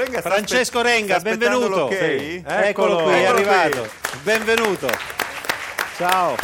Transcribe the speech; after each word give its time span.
Renga 0.00 0.22
Francesco 0.22 0.80
Renga, 0.80 1.20
benvenuto. 1.20 1.68
l'ok. 1.68 1.92
Sì. 1.94 2.42
Eccolo 2.46 3.02
qui, 3.02 3.12
è 3.12 3.24
arrivato. 3.26 3.80
qui. 3.80 4.18
Benvenuto. 4.22 4.88
Ciao. 5.98 6.36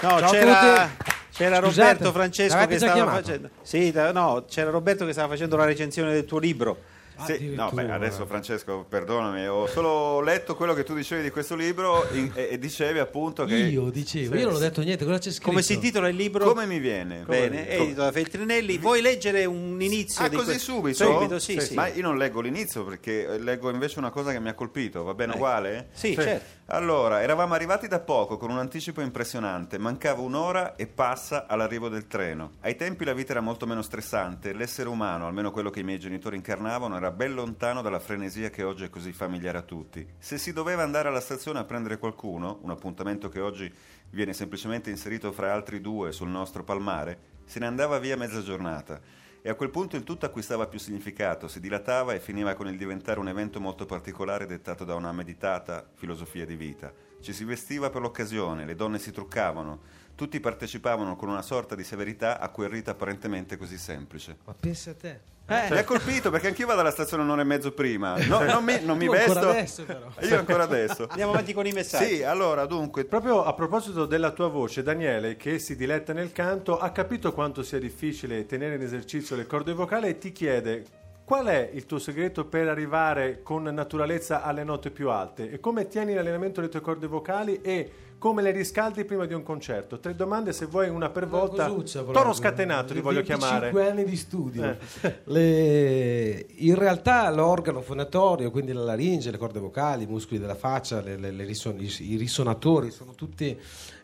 No, 0.00 0.08
Ciao 0.08 0.16
a 0.16 0.30
c'era, 0.30 0.88
tutti. 0.96 1.12
c'era 1.34 1.56
Scusate, 1.56 1.88
Roberto 1.92 2.12
Francesco 2.12 2.66
che 2.66 2.76
stava 2.78 2.92
chiamato? 2.94 3.20
facendo. 3.20 3.50
Sì, 3.60 3.92
no, 3.92 4.44
c'era 4.48 4.70
Roberto 4.70 5.04
che 5.04 5.12
stava 5.12 5.28
facendo 5.28 5.56
la 5.56 5.66
recensione 5.66 6.10
del 6.14 6.24
tuo 6.24 6.38
libro. 6.38 6.78
Sì, 7.24 7.54
no, 7.54 7.70
beh, 7.72 7.90
adesso 7.90 8.26
Francesco, 8.26 8.84
perdonami, 8.88 9.46
ho 9.46 9.66
solo 9.66 10.20
letto 10.20 10.56
quello 10.56 10.74
che 10.74 10.82
tu 10.82 10.94
dicevi 10.94 11.22
di 11.22 11.30
questo 11.30 11.54
libro 11.54 12.06
in- 12.12 12.30
e, 12.34 12.48
e 12.52 12.58
dicevi 12.58 12.98
appunto 12.98 13.44
che 13.44 13.54
Io 13.56 13.90
dicevo, 13.90 14.34
io 14.34 14.46
non 14.46 14.54
ho 14.54 14.58
detto 14.58 14.80
niente, 14.82 15.04
cosa 15.04 15.18
c'è 15.18 15.30
scritto? 15.30 15.48
Come 15.48 15.62
si 15.62 15.74
intitola 15.74 16.08
il 16.08 16.16
libro? 16.16 16.44
come 16.46 16.66
mi 16.66 16.78
viene? 16.78 17.22
Bene, 17.26 17.68
edito 17.68 18.02
da 18.02 18.12
Feltrinelli. 18.12 18.78
Vuoi 18.78 19.00
leggere 19.02 19.44
un 19.44 19.80
inizio 19.80 20.24
Ah, 20.24 20.28
di 20.28 20.36
così 20.36 20.50
que- 20.50 20.58
subito? 20.58 21.04
Subito, 21.04 21.38
sì, 21.38 21.60
sì. 21.60 21.74
Ma 21.74 21.86
io 21.88 22.02
non 22.02 22.16
leggo 22.16 22.40
l'inizio 22.40 22.84
perché 22.84 23.38
leggo 23.38 23.70
invece 23.70 23.98
una 23.98 24.10
cosa 24.10 24.32
che 24.32 24.40
mi 24.40 24.48
ha 24.48 24.54
colpito, 24.54 25.02
va 25.04 25.14
bene 25.14 25.32
Eh. 25.32 25.36
uguale? 25.36 25.88
Sì, 25.92 26.14
certo. 26.14 26.60
Allora, 26.72 27.20
eravamo 27.20 27.52
arrivati 27.52 27.86
da 27.86 28.00
poco 28.00 28.38
con 28.38 28.50
un 28.50 28.56
anticipo 28.56 29.02
impressionante, 29.02 29.76
mancava 29.76 30.22
un'ora 30.22 30.74
e 30.74 30.86
passa 30.86 31.46
all'arrivo 31.46 31.90
del 31.90 32.06
treno. 32.06 32.52
Ai 32.60 32.76
tempi 32.76 33.04
la 33.04 33.12
vita 33.12 33.32
era 33.32 33.42
molto 33.42 33.66
meno 33.66 33.82
stressante, 33.82 34.54
l'essere 34.54 34.88
umano, 34.88 35.26
almeno 35.26 35.50
quello 35.50 35.68
che 35.68 35.80
i 35.80 35.84
miei 35.84 35.98
genitori 35.98 36.36
incarnavano, 36.36 36.96
era 36.96 37.10
ben 37.10 37.34
lontano 37.34 37.82
dalla 37.82 37.98
frenesia 37.98 38.48
che 38.48 38.62
oggi 38.62 38.84
è 38.84 38.88
così 38.88 39.12
familiare 39.12 39.58
a 39.58 39.62
tutti. 39.62 40.14
Se 40.18 40.38
si 40.38 40.54
doveva 40.54 40.82
andare 40.82 41.08
alla 41.08 41.20
stazione 41.20 41.58
a 41.58 41.64
prendere 41.64 41.98
qualcuno, 41.98 42.60
un 42.62 42.70
appuntamento 42.70 43.28
che 43.28 43.40
oggi 43.40 43.70
viene 44.08 44.32
semplicemente 44.32 44.88
inserito 44.88 45.30
fra 45.30 45.52
altri 45.52 45.82
due 45.82 46.10
sul 46.10 46.30
nostro 46.30 46.64
palmare, 46.64 47.18
se 47.44 47.58
ne 47.58 47.66
andava 47.66 47.98
via 47.98 48.16
mezza 48.16 48.42
giornata. 48.42 48.98
E 49.44 49.50
a 49.50 49.56
quel 49.56 49.70
punto 49.70 49.96
il 49.96 50.04
tutto 50.04 50.24
acquistava 50.24 50.68
più 50.68 50.78
significato, 50.78 51.48
si 51.48 51.58
dilatava 51.58 52.14
e 52.14 52.20
finiva 52.20 52.54
con 52.54 52.68
il 52.68 52.76
diventare 52.76 53.18
un 53.18 53.26
evento 53.26 53.58
molto 53.58 53.86
particolare 53.86 54.46
dettato 54.46 54.84
da 54.84 54.94
una 54.94 55.10
meditata 55.10 55.84
filosofia 55.94 56.46
di 56.46 56.54
vita. 56.54 56.92
Ci 57.20 57.32
si 57.32 57.42
vestiva 57.42 57.90
per 57.90 58.02
l'occasione, 58.02 58.64
le 58.64 58.76
donne 58.76 59.00
si 59.00 59.10
truccavano, 59.10 59.80
tutti 60.22 60.38
partecipavano 60.38 61.16
con 61.16 61.28
una 61.28 61.42
sorta 61.42 61.74
di 61.74 61.82
severità 61.82 62.38
a 62.38 62.48
quel 62.50 62.68
rito 62.68 62.90
apparentemente 62.90 63.56
così 63.56 63.76
semplice. 63.76 64.36
Ma 64.44 64.54
pensa 64.58 64.90
a 64.90 64.94
te. 64.94 65.20
Eh, 65.48 65.68
Mi 65.68 65.78
ha 65.78 65.84
colpito 65.84 66.30
perché 66.30 66.46
anch'io 66.46 66.64
vado 66.68 66.78
alla 66.80 66.92
stazione 66.92 67.24
un'ora 67.24 67.40
e 67.40 67.44
mezzo 67.44 67.72
prima. 67.72 68.16
No, 68.22 68.40
non 68.44 68.62
mi, 68.62 68.78
non 68.84 68.96
mi 68.96 69.08
vesto. 69.08 69.32
ancora 69.32 69.50
adesso, 69.50 69.82
però. 69.82 70.06
Io 70.22 70.38
ancora 70.38 70.62
adesso. 70.62 71.06
Andiamo 71.08 71.32
avanti 71.32 71.52
con 71.52 71.66
i 71.66 71.72
messaggi. 71.72 72.16
Sì, 72.16 72.22
allora 72.22 72.66
dunque, 72.66 73.04
Proprio 73.04 73.42
a 73.42 73.52
proposito 73.52 74.06
della 74.06 74.30
tua 74.30 74.46
voce, 74.46 74.84
Daniele, 74.84 75.36
che 75.36 75.58
si 75.58 75.74
diletta 75.74 76.12
nel 76.12 76.30
canto, 76.30 76.78
ha 76.78 76.90
capito 76.90 77.32
quanto 77.32 77.64
sia 77.64 77.80
difficile 77.80 78.46
tenere 78.46 78.76
in 78.76 78.82
esercizio 78.82 79.34
le 79.34 79.46
corde 79.46 79.72
vocali 79.72 80.06
e 80.06 80.18
ti 80.18 80.30
chiede 80.30 80.84
qual 81.24 81.46
è 81.46 81.68
il 81.72 81.84
tuo 81.86 81.98
segreto 81.98 82.44
per 82.44 82.68
arrivare 82.68 83.42
con 83.42 83.64
naturalezza 83.64 84.42
alle 84.42 84.62
note 84.62 84.90
più 84.90 85.08
alte 85.10 85.50
e 85.50 85.58
come 85.58 85.88
tieni 85.88 86.12
in 86.12 86.18
allenamento 86.18 86.60
le 86.60 86.68
tue 86.68 86.80
corde 86.80 87.06
vocali 87.08 87.60
e 87.60 87.90
come 88.22 88.40
le 88.40 88.52
riscaldi 88.52 89.04
prima 89.04 89.26
di 89.26 89.34
un 89.34 89.42
concerto. 89.42 89.98
Tre 89.98 90.14
domande, 90.14 90.52
se 90.52 90.66
vuoi 90.66 90.88
una 90.88 91.10
per 91.10 91.26
volta. 91.26 91.66
cosuccia. 91.66 92.02
Toro 92.02 92.32
scatenato 92.32 92.94
ti 92.94 93.00
voglio 93.00 93.20
25 93.24 93.58
chiamare. 93.68 93.90
anni 93.90 94.04
di 94.04 94.16
studio. 94.16 94.62
Eh. 95.00 95.16
Le- 95.24 96.46
In 96.58 96.76
realtà 96.76 97.28
l'organo 97.30 97.80
fonatorio, 97.80 98.52
quindi 98.52 98.72
la 98.72 98.84
laringe, 98.84 99.32
le 99.32 99.38
corde 99.38 99.58
vocali, 99.58 100.04
i 100.04 100.06
muscoli 100.06 100.38
della 100.38 100.54
faccia, 100.54 101.00
le- 101.00 101.16
le- 101.16 101.44
rison- 101.44 101.80
i 101.80 102.14
risonatori, 102.14 102.92
sono 102.92 103.12
tutti... 103.16 103.58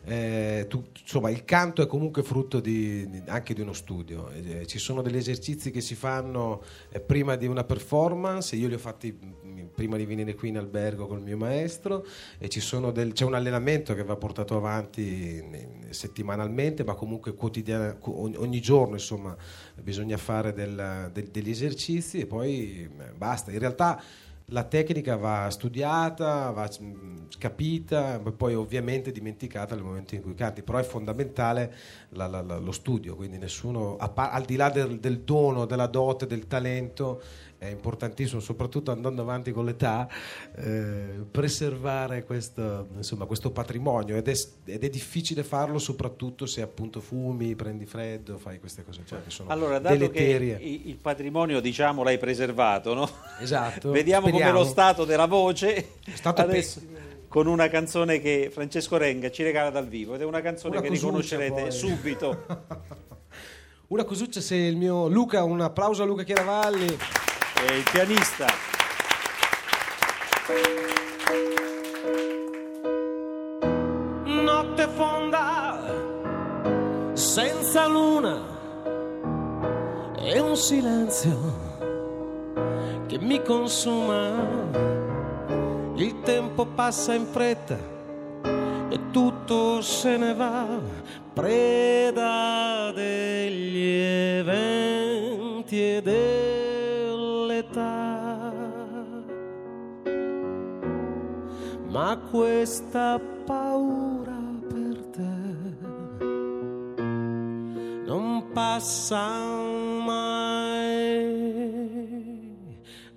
eh, 0.05 0.65
tu- 0.67 0.83
insomma, 1.01 1.29
il 1.29 1.43
canto 1.45 1.81
è 1.81 1.87
comunque 1.87 2.23
frutto 2.23 2.59
di- 2.59 3.21
anche 3.27 3.53
di 3.53 3.61
uno 3.61 3.73
studio. 3.73 4.29
Eh, 4.29 4.65
ci 4.65 4.79
sono 4.79 5.01
degli 5.01 5.17
esercizi 5.17 5.71
che 5.71 5.81
si 5.81 5.95
fanno 5.95 6.61
eh, 6.89 6.99
prima 6.99 7.35
di 7.35 7.45
una 7.47 7.63
performance, 7.63 8.55
io 8.55 8.67
li 8.67 8.73
ho 8.75 8.77
fatti 8.79 9.11
mm, 9.11 9.59
prima 9.75 9.97
di 9.97 10.05
venire 10.05 10.35
qui 10.35 10.49
in 10.49 10.57
albergo 10.57 11.07
col 11.07 11.21
mio 11.21 11.37
maestro 11.37 12.05
e 12.37 12.47
del- 12.91 13.13
c'è 13.13 13.25
un 13.25 13.33
allenamento 13.35 13.93
che 13.93 14.03
va 14.03 14.15
portato 14.15 14.55
avanti 14.55 15.37
eh, 15.37 15.67
settimanalmente 15.89 16.83
ma 16.83 16.93
comunque 16.95 17.33
quotidiana, 17.33 17.97
ogni, 18.01 18.35
ogni 18.37 18.61
giorno 18.61 18.93
insomma 18.95 19.35
bisogna 19.81 20.17
fare 20.17 20.53
del- 20.53 21.09
del- 21.13 21.29
degli 21.29 21.49
esercizi 21.49 22.19
e 22.19 22.25
poi 22.25 22.83
eh, 22.83 23.11
basta 23.15 23.51
in 23.51 23.59
realtà 23.59 24.01
la 24.49 24.63
tecnica 24.63 25.15
va 25.15 25.49
studiata, 25.49 26.51
va 26.51 26.69
mm, 26.81 27.17
capita, 27.37 28.19
poi 28.19 28.55
ovviamente 28.55 29.11
dimenticata 29.11 29.75
nel 29.75 29.83
momento 29.83 30.15
in 30.15 30.21
cui 30.21 30.33
canti, 30.35 30.63
però 30.63 30.77
è 30.77 30.83
fondamentale 30.83 31.73
la- 32.09 32.27
la- 32.27 32.41
la- 32.41 32.57
lo 32.57 32.71
studio, 32.71 33.15
quindi 33.15 33.37
nessuno, 33.37 33.97
al 33.97 34.45
di 34.45 34.55
là 34.55 34.69
del, 34.69 34.99
del 34.99 35.21
dono, 35.21 35.65
della 35.65 35.87
dote, 35.87 36.25
del 36.27 36.47
talento, 36.47 37.21
è 37.59 37.67
importantissimo, 37.67 38.39
soprattutto 38.39 38.89
andando 38.91 39.21
avanti 39.21 39.51
con 39.51 39.65
l'età, 39.65 40.07
eh, 40.55 41.25
preservare 41.29 42.23
questo, 42.23 42.87
insomma, 42.95 43.25
questo 43.25 43.51
patrimonio 43.51 44.15
ed 44.15 44.29
è, 44.29 44.33
ed 44.63 44.83
è 44.83 44.89
difficile 44.89 45.43
farlo 45.43 45.77
soprattutto 45.77 46.45
se 46.45 46.61
appunto 46.61 47.01
fumi, 47.01 47.55
prendi 47.55 47.85
freddo, 47.85 48.37
fai 48.37 48.59
queste 48.61 48.83
cose 48.85 49.03
qua 49.07 49.19
che 49.21 49.29
sono 49.29 49.49
Allora, 49.49 49.77
dato 49.77 49.93
che 49.93 49.99
deleterie. 49.99 50.57
i- 50.61 50.87
il 50.89 50.95
patrimonio, 50.97 51.59
diciamo, 51.59 52.01
l'hai 52.01 52.17
preservato, 52.17 52.93
no? 52.93 53.09
Esatto, 53.41 53.91
Vediamo 53.99 54.29
come 54.29 54.51
lo 54.51 54.63
stato 54.63 55.03
della 55.03 55.27
voce. 55.27 55.75
È 56.05 56.15
stato 56.15 56.39
Adesso, 56.41 56.81
con 57.27 57.45
una 57.45 57.67
canzone 57.67 58.21
che 58.21 58.49
Francesco 58.51 58.95
Renga 58.95 59.29
ci 59.31 59.43
regala 59.43 59.69
dal 59.69 59.87
vivo 59.87 60.15
ed 60.15 60.21
è 60.21 60.25
una 60.25 60.41
canzone 60.41 60.77
Una 60.77 60.81
che 60.87 60.93
riconoscerete 60.93 61.61
poi. 61.63 61.71
subito. 61.71 62.45
Una 63.89 64.03
cosuccia 64.03 64.39
se 64.39 64.55
il 64.55 64.77
mio 64.77 65.07
Luca, 65.07 65.43
un 65.43 65.61
applauso 65.61 66.03
a 66.03 66.05
Luca 66.05 66.21
Chiaravalli. 66.21 66.95
È 67.65 67.73
il 67.73 67.83
pianista. 67.91 68.45
notte 74.25 74.87
fonda 74.95 75.77
senza 77.13 77.87
luna 77.87 78.39
e 80.17 80.39
un 80.39 80.55
silenzio 80.55 81.37
che 83.07 83.19
mi 83.19 83.41
consuma 83.43 84.31
il 85.95 86.21
tempo 86.21 86.65
passa 86.65 87.13
in 87.13 87.25
fretta 87.25 87.77
e 88.89 88.99
tutto 89.11 89.81
se 89.81 90.15
ne 90.17 90.33
va 90.33 90.65
preda 91.33 92.91
degli 92.95 93.85
eventi 94.39 95.81
e 95.95 96.01
dell'età 96.01 96.38
questa 102.31 103.19
paura 103.45 104.37
per 104.67 104.97
te 105.15 105.37
non 108.05 108.51
passa 108.53 109.27
mai. 110.05 110.89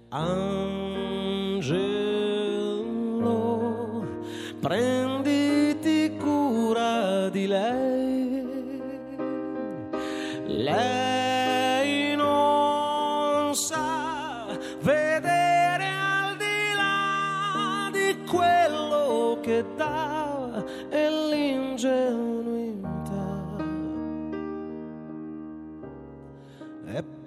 Angelo, 0.09 0.42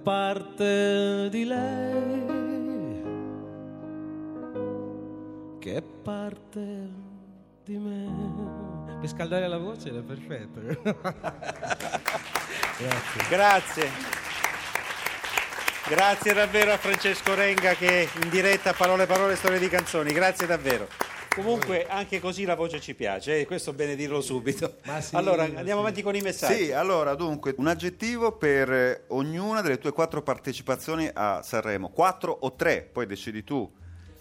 parte 0.05 1.29
di 1.31 1.45
lei 1.45 3.03
che 5.59 5.77
è 5.77 5.81
parte 5.81 6.59
di 7.63 7.75
me. 7.75 8.99
Per 8.99 9.09
scaldare 9.09 9.47
la 9.47 9.57
voce 9.57 9.89
era 9.89 10.01
perfetto. 10.01 10.59
Grazie. 12.77 13.23
Grazie. 13.29 13.89
Grazie 15.87 16.33
davvero 16.33 16.71
a 16.71 16.77
Francesco 16.77 17.33
Renga 17.33 17.73
che 17.73 18.07
in 18.21 18.29
diretta 18.29 18.73
parole 18.73 19.07
parole 19.07 19.35
storie 19.35 19.57
di 19.57 19.69
canzoni, 19.69 20.13
grazie 20.13 20.45
davvero. 20.45 20.87
Comunque 21.35 21.85
anche 21.87 22.21
così 22.21 22.45
la 22.45 22.55
voce 22.55 22.79
ci 22.79 22.95
piace, 22.95 23.41
eh, 23.41 23.45
questo 23.45 23.73
bene 23.73 23.95
dirlo 23.95 24.21
subito. 24.21 24.75
Sì, 25.01 25.15
allora 25.17 25.43
andiamo 25.43 25.65
sì. 25.65 25.71
avanti 25.79 26.01
con 26.01 26.15
i 26.15 26.21
messaggi. 26.21 26.65
Sì, 26.65 26.71
allora 26.71 27.13
dunque 27.13 27.53
un 27.57 27.67
aggettivo 27.67 28.31
per 28.31 28.71
eh, 28.71 29.03
ognuna 29.07 29.59
delle 29.61 29.77
tue 29.77 29.91
quattro 29.91 30.21
partecipazioni 30.21 31.09
a 31.13 31.41
Sanremo, 31.43 31.89
quattro 31.89 32.35
o 32.39 32.53
tre, 32.53 32.87
poi 32.89 33.05
decidi 33.05 33.43
tu 33.43 33.69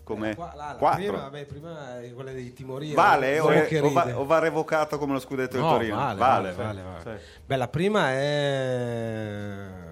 come 0.02 0.34
Qua- 0.34 0.52
la- 0.56 0.66
la 0.72 0.75
quattro. 0.75 0.99
Prima, 1.02 1.19
vabbè, 1.22 1.44
prima 1.44 2.00
è 2.02 2.12
quella 2.12 2.32
dei 2.32 2.52
timorini. 2.52 2.94
Vale 2.94 3.38
o, 3.38 3.49
è- 3.49 3.81
o 3.81 3.93
va, 3.93 4.19
o 4.19 4.25
va 4.26 4.38
revocato 4.40 4.99
come 4.99 5.12
lo 5.12 5.20
scudetto 5.20 5.52
del 5.52 5.62
No, 5.64 5.70
Torino? 5.70 5.96
vale, 5.96 6.19
vale, 6.19 6.52
vale, 6.52 6.82
vale. 6.82 7.20
Beh, 7.46 7.56
la 7.56 7.69
prima 7.69 8.10
è 8.10 9.83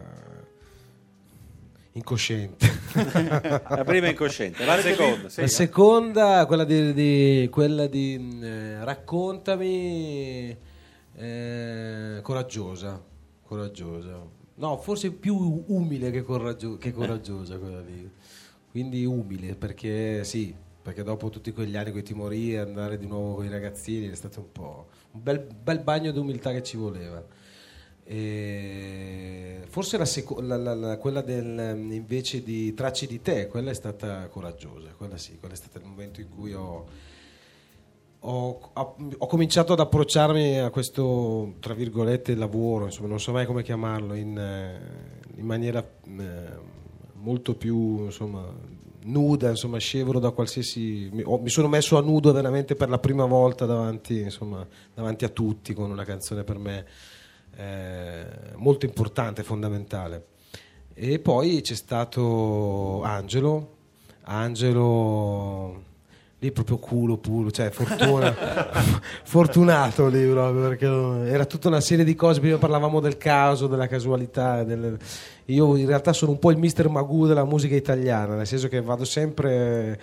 incosciente. 1.92 2.80
La 2.94 3.84
prima 3.84 4.06
è 4.06 4.10
incosciente, 4.10 4.64
la 4.64 4.80
seconda. 4.80 5.28
la 5.34 5.46
seconda, 5.46 6.46
quella 6.46 6.64
di, 6.64 6.92
di- 6.92 7.48
quella 7.50 7.86
di 7.86 8.38
eh, 8.42 8.84
raccontami 8.84 10.56
eh, 11.16 12.18
coraggiosa, 12.22 13.02
coraggiosa. 13.42 14.20
No, 14.54 14.76
forse 14.76 15.10
più 15.12 15.64
umile 15.68 16.10
che, 16.10 16.22
coraggio- 16.22 16.76
che 16.76 16.92
coraggiosa 16.92 17.58
quella 17.58 17.80
lì. 17.80 18.10
Quindi 18.70 19.04
umile, 19.04 19.54
perché 19.54 20.24
sì, 20.24 20.54
perché 20.82 21.02
dopo 21.02 21.30
tutti 21.30 21.52
quegli 21.52 21.76
anni 21.76 21.90
con 21.90 22.00
i 22.00 22.04
timori 22.04 22.56
andare 22.56 22.98
di 22.98 23.06
nuovo 23.06 23.36
con 23.36 23.44
i 23.44 23.48
ragazzini 23.50 24.08
è 24.10 24.14
stato 24.14 24.40
un 24.40 24.52
po' 24.52 24.86
un 25.12 25.22
bel, 25.22 25.46
bel 25.62 25.78
bagno 25.80 26.10
di 26.10 26.18
umiltà 26.18 26.52
che 26.52 26.62
ci 26.62 26.76
voleva. 26.76 27.24
E 28.04 29.62
forse 29.69 29.96
la 29.96 30.04
seco- 30.04 30.40
la- 30.40 30.56
la- 30.56 30.75
la- 30.75 30.96
quella 30.99 31.20
del, 31.22 31.87
invece 31.90 32.43
di 32.43 32.75
Tracce 32.75 33.06
di 33.06 33.22
te, 33.22 33.46
quella 33.46 33.70
è 33.70 33.75
stata 33.75 34.26
coraggiosa, 34.28 34.90
quella 34.96 35.16
sì, 35.16 35.38
quello 35.38 35.54
è 35.54 35.56
stato 35.56 35.78
il 35.78 35.84
momento 35.84 36.20
in 36.20 36.28
cui 36.28 36.52
ho, 36.52 36.87
ho, 38.20 38.70
ho- 38.75 39.26
cominciato 39.26 39.72
ad 39.72 39.81
approcciarmi 39.81 40.58
a 40.60 40.70
questo, 40.70 41.54
tra 41.60 41.75
virgolette, 41.75 42.34
lavoro, 42.34 42.84
insomma, 42.87 43.08
non 43.08 43.20
so 43.20 43.32
mai 43.32 43.46
come 43.46 43.62
chiamarlo, 43.62 44.14
in, 44.14 44.37
eh, 44.38 44.81
in 45.37 45.46
maniera 45.46 45.81
eh, 45.81 46.70
molto 47.14 47.54
più 47.54 48.04
insomma, 48.04 48.44
nuda, 49.04 49.50
insomma, 49.50 49.78
scevro 49.78 50.19
da 50.19 50.31
qualsiasi... 50.31 51.08
Mi 51.12 51.49
sono 51.49 51.69
messo 51.69 51.96
a 51.96 52.02
nudo 52.02 52.31
veramente 52.32 52.75
per 52.76 52.88
la 52.88 52.99
prima 52.99 53.25
volta 53.25 53.64
davanti, 53.64 54.20
insomma, 54.20 54.66
davanti 54.94 55.25
a 55.25 55.28
tutti 55.28 55.72
con 55.72 55.90
una 55.90 56.04
canzone 56.04 56.44
per 56.44 56.58
me 56.58 56.84
eh, 57.62 58.26
molto 58.56 58.87
importante, 58.87 59.43
fondamentale. 59.44 60.26
E 60.94 61.19
poi 61.20 61.61
c'è 61.61 61.75
stato 61.75 63.03
Angelo, 63.03 63.76
Angelo 64.23 65.91
lì 66.38 66.50
proprio 66.50 66.79
culo 66.79 67.19
puro, 67.19 67.53
cioè 67.53 67.70
fortuna, 67.70 68.35
fortunato 69.23 70.09
lì 70.09 70.26
proprio 70.29 70.69
perché 70.69 71.31
era 71.31 71.44
tutta 71.44 71.69
una 71.69 71.81
serie 71.81 72.05
di 72.05 72.17
cose, 72.17 72.41
prima 72.41 72.59
parlavamo 72.59 72.99
del 72.99 73.17
caso, 73.17 73.69
della 73.69 73.87
casualità, 73.87 74.64
del- 74.64 74.99
io 75.47 75.76
in 75.76 75.87
realtà 75.87 76.12
sono 76.12 76.32
un 76.32 76.41
po' 76.41 76.50
il 76.50 76.59
mister 76.59 76.88
Magoo 76.88 77.26
della 77.26 77.44
musica 77.44 77.76
italiana, 77.76 78.35
nel 78.35 78.47
senso 78.47 78.67
che 78.67 78.81
vado 78.82 79.05
sempre 79.05 80.00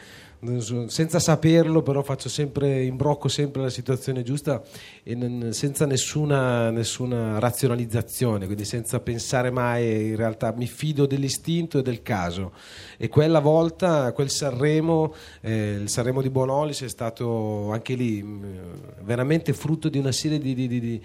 senza 0.87 1.19
saperlo, 1.19 1.81
però 1.81 2.01
faccio 2.01 2.29
sempre 2.29 2.83
imbrocco 2.83 3.27
sempre 3.27 3.61
la 3.61 3.69
situazione 3.69 4.23
giusta 4.23 4.61
e 5.03 5.47
senza 5.51 5.85
nessuna, 5.85 6.69
nessuna 6.69 7.39
razionalizzazione, 7.39 8.45
quindi 8.45 8.63
senza 8.63 9.01
pensare 9.01 9.49
mai 9.51 10.07
in 10.09 10.15
realtà 10.15 10.53
mi 10.55 10.65
fido 10.65 11.05
dell'istinto 11.05 11.79
e 11.79 11.81
del 11.81 12.01
caso. 12.01 12.53
E 12.97 13.09
quella 13.09 13.39
volta, 13.39 14.13
quel 14.13 14.29
Sanremo, 14.29 15.13
eh, 15.41 15.73
il 15.81 15.89
Sanremo 15.89 16.21
di 16.21 16.29
Bonolis 16.29 16.83
è 16.83 16.89
stato 16.89 17.71
anche 17.71 17.95
lì 17.95 18.23
mh, 18.23 19.01
veramente 19.01 19.51
frutto 19.51 19.89
di 19.89 19.97
una 19.97 20.13
serie 20.13 20.39
di, 20.39 20.53
di- 20.53 20.67
di- 20.67 20.79
di- 20.79 21.01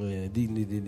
eh, 0.00 0.28
di, 0.30 0.50
di- 0.52 0.66
di- 0.66 0.82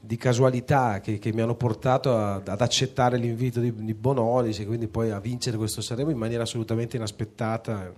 di- 0.00 0.16
casualità 0.16 1.00
che, 1.00 1.18
che 1.18 1.32
mi 1.32 1.40
hanno 1.40 1.54
portato 1.56 2.16
a- 2.16 2.34
ad 2.44 2.60
accettare 2.60 3.16
l'invito 3.16 3.60
di, 3.60 3.72
di 3.74 3.94
Bonolis 3.94 4.58
e 4.60 4.66
quindi 4.66 4.86
poi 4.88 5.10
a 5.10 5.18
vincere 5.20 5.56
questo 5.56 5.80
Sanremo 5.80 6.10
in 6.10 6.18
maniera 6.18 6.42
assolutamente 6.44 6.96
inaspettata, 6.96 7.92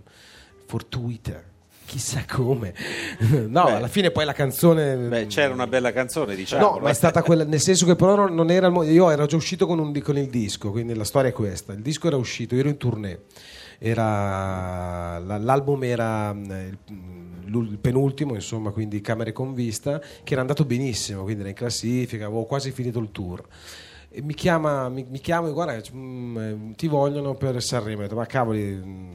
fortuita. 0.66 1.50
Chissà 1.84 2.24
come, 2.26 2.72
no, 3.48 3.64
Beh. 3.64 3.72
alla 3.72 3.88
fine 3.88 4.10
poi 4.12 4.24
la 4.24 4.32
canzone. 4.32 4.96
Beh, 4.96 5.26
c'era 5.26 5.52
una 5.52 5.66
bella 5.66 5.92
canzone, 5.92 6.34
diciamo. 6.34 6.70
No, 6.74 6.78
ma 6.78 6.88
è 6.88 6.94
stata 6.94 7.22
quella, 7.22 7.44
nel 7.44 7.60
senso 7.60 7.84
che 7.84 7.96
però 7.96 8.28
non, 8.28 8.50
era 8.50 8.68
io 8.84 9.10
ero 9.10 9.26
già 9.26 9.36
uscito 9.36 9.66
con, 9.66 9.78
un 9.78 10.00
con 10.00 10.16
il 10.16 10.28
disco, 10.28 10.70
quindi 10.70 10.94
la 10.94 11.04
storia 11.04 11.28
è 11.28 11.32
questa. 11.34 11.74
Il 11.74 11.82
disco 11.82 12.06
era 12.06 12.16
uscito, 12.16 12.54
io 12.54 12.60
ero 12.60 12.70
in 12.70 12.78
tournée. 12.78 13.20
Era, 13.78 15.18
la- 15.18 15.38
l'album 15.38 15.82
era 15.84 16.32
mm, 16.32 16.50
il, 16.50 16.78
l'ul- 16.86 17.31
il 17.60 17.78
penultimo, 17.78 18.34
insomma, 18.34 18.70
quindi 18.70 19.00
Camere 19.00 19.32
con 19.32 19.54
vista, 19.54 20.00
che 20.00 20.32
era 20.32 20.40
andato 20.40 20.64
benissimo, 20.64 21.22
quindi 21.22 21.40
era 21.40 21.50
in 21.50 21.54
classifica, 21.54 22.26
avevo 22.26 22.44
quasi 22.44 22.70
finito 22.70 22.98
il 22.98 23.10
tour. 23.10 23.44
E 24.08 24.20
mi 24.22 24.34
chiama, 24.34 24.88
mi, 24.88 25.06
mi 25.08 25.20
chiama 25.20 25.48
e 25.48 25.52
guarda, 25.52 25.80
mm, 25.94 26.38
eh, 26.38 26.72
ti 26.76 26.86
vogliono 26.88 27.34
per 27.34 27.62
Sanremo. 27.62 28.04
Ho 28.04 28.14
ma 28.14 28.26
cavoli, 28.26 28.62
mm, 28.62 29.10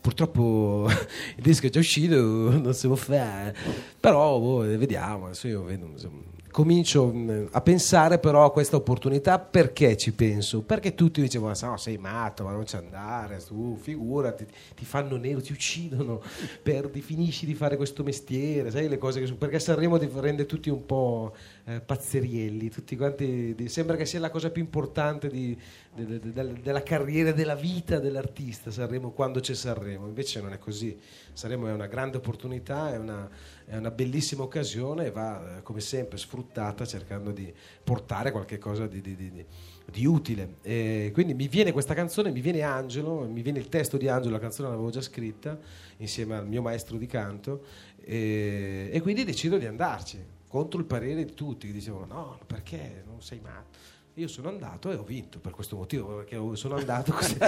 purtroppo 0.00 0.86
il 1.36 1.42
disco 1.42 1.66
è 1.66 1.70
già 1.70 1.80
uscito, 1.80 2.16
non 2.16 2.72
si 2.74 2.86
può 2.86 2.96
fare. 2.96 3.54
Però 3.98 4.38
boh, 4.38 4.58
vediamo, 4.78 5.26
adesso 5.26 5.48
io 5.48 5.64
vedo, 5.64 5.86
insomma, 5.86 6.22
comincio 6.56 7.12
mh, 7.12 7.48
a 7.50 7.60
pensare 7.60 8.18
però 8.18 8.46
a 8.46 8.50
questa 8.50 8.76
opportunità 8.76 9.38
perché 9.38 9.94
ci 9.94 10.14
penso? 10.14 10.62
Perché 10.62 10.94
tutti 10.94 11.20
dicevano, 11.20 11.52
no, 11.60 11.76
sei 11.76 11.98
matto, 11.98 12.44
ma 12.44 12.52
non 12.52 12.64
ci 12.64 12.76
andare, 12.76 13.44
tu 13.46 13.76
figurati, 13.78 14.46
ti 14.74 14.86
fanno 14.86 15.16
nero, 15.16 15.42
ti 15.42 15.52
uccidono, 15.52 16.22
perdi, 16.62 17.02
finisci 17.02 17.44
di 17.44 17.52
fare 17.52 17.76
questo 17.76 18.02
mestiere, 18.02 18.70
sai 18.70 18.88
le 18.88 18.96
cose 18.96 19.20
che 19.20 19.26
sono, 19.26 19.36
perché 19.36 19.58
Sanremo 19.58 19.98
ti 19.98 20.08
rende 20.14 20.46
tutti 20.46 20.70
un 20.70 20.86
po' 20.86 21.34
eh, 21.66 21.82
pazzerielli, 21.82 22.70
tutti 22.70 22.96
quanti, 22.96 23.68
sembra 23.68 23.96
che 23.96 24.06
sia 24.06 24.20
la 24.20 24.30
cosa 24.30 24.48
più 24.48 24.62
importante 24.62 25.28
di- 25.28 25.58
de- 26.04 26.20
de- 26.20 26.32
de- 26.32 26.60
della 26.62 26.82
carriera, 26.82 27.32
della 27.32 27.54
vita 27.54 27.98
dell'artista 27.98 28.70
Sanremo 28.70 29.10
quando 29.10 29.40
c'è 29.40 29.54
Sanremo, 29.54 30.06
invece 30.06 30.40
non 30.40 30.52
è 30.52 30.58
così, 30.58 30.96
Sanremo 31.32 31.66
è 31.68 31.72
una 31.72 31.86
grande 31.86 32.18
opportunità, 32.18 32.92
è 32.92 32.98
una, 32.98 33.28
è 33.64 33.76
una 33.76 33.90
bellissima 33.90 34.42
occasione 34.42 35.06
e 35.06 35.10
va 35.10 35.58
eh, 35.58 35.62
come 35.62 35.80
sempre 35.80 36.18
sfruttata 36.18 36.84
cercando 36.84 37.30
di 37.32 37.52
portare 37.82 38.30
qualche 38.30 38.58
cosa 38.58 38.86
di, 38.86 39.00
di- 39.00 39.16
di- 39.16 39.30
di- 39.30 39.44
di 39.88 40.04
utile. 40.04 40.56
E 40.62 41.10
quindi 41.14 41.32
mi 41.34 41.48
viene 41.48 41.72
questa 41.72 41.94
canzone, 41.94 42.30
mi 42.30 42.40
viene 42.40 42.62
Angelo, 42.62 43.26
mi 43.28 43.40
viene 43.42 43.58
il 43.58 43.68
testo 43.68 43.96
di 43.96 44.08
Angelo, 44.08 44.34
la 44.34 44.40
canzone 44.40 44.68
l'avevo 44.68 44.90
già 44.90 45.00
scritta 45.00 45.58
insieme 45.98 46.36
al 46.36 46.46
mio 46.46 46.60
maestro 46.60 46.96
di 46.96 47.06
canto 47.06 47.64
e, 48.02 48.90
e 48.92 49.00
quindi 49.00 49.24
decido 49.24 49.58
di 49.58 49.66
andarci 49.66 50.18
contro 50.48 50.78
il 50.78 50.86
parere 50.86 51.24
di 51.24 51.34
tutti 51.34 51.66
che 51.66 51.72
dicevano 51.72 52.06
no, 52.06 52.38
perché 52.46 53.02
non 53.06 53.20
sei 53.22 53.40
matto. 53.40 53.94
Io 54.18 54.28
sono 54.28 54.48
andato 54.48 54.90
e 54.90 54.94
ho 54.94 55.02
vinto 55.02 55.38
per 55.40 55.52
questo 55.52 55.76
motivo, 55.76 56.16
perché 56.16 56.40
sono 56.54 56.76
andato 56.76 57.12
così. 57.12 57.36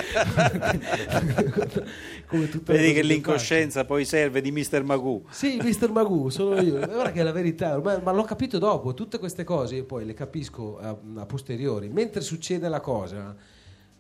Come 2.29 2.51
tutte 2.51 2.75
Vedi 2.75 2.93
che 2.93 3.03
l'incoscienza 3.03 3.87
poi 3.87 4.05
serve 4.05 4.43
di 4.43 4.53
Mr. 4.53 4.83
Magoo. 4.83 5.23
Sì, 5.31 5.57
Mr. 5.57 5.91
Magoo, 5.91 6.29
sono 6.29 6.61
io. 6.61 6.75
Guarda 6.75 7.11
che 7.11 7.21
è 7.21 7.23
la 7.23 7.33
verità, 7.33 7.81
ma, 7.81 7.99
ma 8.01 8.13
l'ho 8.13 8.25
capito 8.25 8.59
dopo. 8.59 8.93
Tutte 8.93 9.19
queste 9.19 9.45
cose 9.45 9.77
io 9.77 9.85
poi 9.87 10.05
le 10.05 10.13
capisco 10.13 10.79
a, 10.79 10.95
a 11.15 11.25
posteriori. 11.25 11.89
Mentre 11.89 12.21
succede 12.21 12.69
la 12.69 12.81
cosa, 12.81 13.35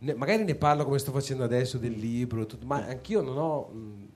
ne- 0.00 0.14
magari 0.14 0.44
ne 0.44 0.54
parlo 0.54 0.84
come 0.84 0.98
sto 0.98 1.10
facendo 1.10 1.44
adesso 1.44 1.78
del 1.78 1.92
libro, 1.92 2.44
tutto, 2.44 2.66
ma 2.66 2.84
anch'io 2.84 3.22
non 3.22 3.38
ho 3.38 3.68
mh, 3.72 4.08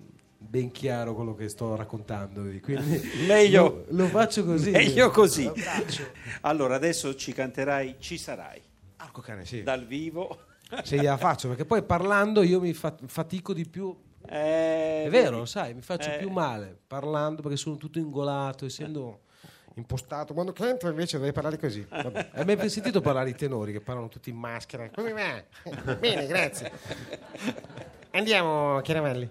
ben 0.53 0.71
chiaro 0.71 1.15
quello 1.15 1.35
che 1.35 1.49
sto 1.49 1.75
raccontandovi. 1.77 2.61
Quindi 2.61 3.01
Meglio- 3.27 3.87
lo, 3.89 4.03
lo 4.03 4.07
faccio 4.09 4.45
così. 4.45 4.71
Meglio 4.71 5.09
così. 5.11 5.51
Allora, 6.43 6.75
adesso 6.75 7.15
ci 7.17 7.33
canterai 7.33 7.97
Ci 7.99 8.19
sarai 8.19 8.61
Arco 8.97 9.23
cane, 9.23 9.47
sì. 9.47 9.63
dal 9.63 9.87
vivo. 9.87 10.45
Se 10.83 10.97
gliela 10.97 11.17
faccio, 11.17 11.49
perché 11.49 11.65
poi 11.65 11.83
parlando 11.83 12.43
io 12.43 12.61
mi 12.61 12.75
fa- 12.75 12.95
fatico 13.07 13.55
di 13.55 13.67
più. 13.67 13.97
Eh, 14.29 15.05
È 15.05 15.09
vero, 15.11 15.39
lo 15.39 15.45
sai, 15.47 15.73
mi 15.75 15.81
faccio 15.81 16.11
Eh. 16.11 16.19
più 16.19 16.31
male 16.31 16.79
parlando 16.87 17.41
perché 17.43 17.57
sono 17.57 17.77
tutto 17.79 17.99
ingolato, 17.99 18.67
essendo 18.67 19.21
impostato. 19.77 20.35
Quando 20.35 20.53
canto 20.53 20.87
invece 20.89 21.19
devi 21.19 21.33
parlare 21.33 21.59
così. 21.59 21.85
Vabbè. 21.89 22.29
Hai 22.37 22.45
mai 22.57 22.69
sentito 22.69 23.01
parlare 23.01 23.31
i 23.31 23.35
tenori 23.35 23.73
che 23.73 23.81
parlano 23.81 24.09
tutti 24.09 24.29
in 24.29 24.37
maschera? 24.37 24.89
Come 24.91 25.13
va? 25.13 25.95
Bene, 25.97 26.27
grazie. 26.27 26.71
Andiamo, 28.11 28.81
Chiaramelli. 28.83 29.29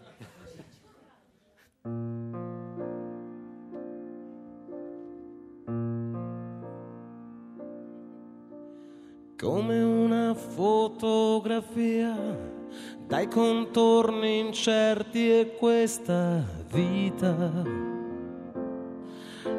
Come 9.42 9.82
una 9.82 10.36
fotografia 10.36 12.16
dai 13.08 13.28
contorni 13.28 14.38
incerti 14.40 15.40
e 15.40 15.56
questa 15.58 16.44
vita. 16.72 17.64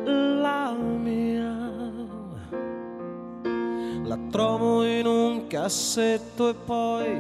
La 0.05 0.73
mia 0.73 1.32
la 4.13 4.19
trovo 4.31 4.85
in 4.85 5.07
un 5.07 5.47
cassetto 5.47 6.51
e 6.51 6.55
poi 6.55 7.19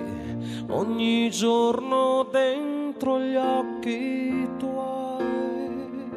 ogni 0.68 1.30
giorno 1.30 2.28
dentro 2.30 3.18
gli 3.18 3.34
occhi 3.34 4.46
tuoi. 4.58 6.10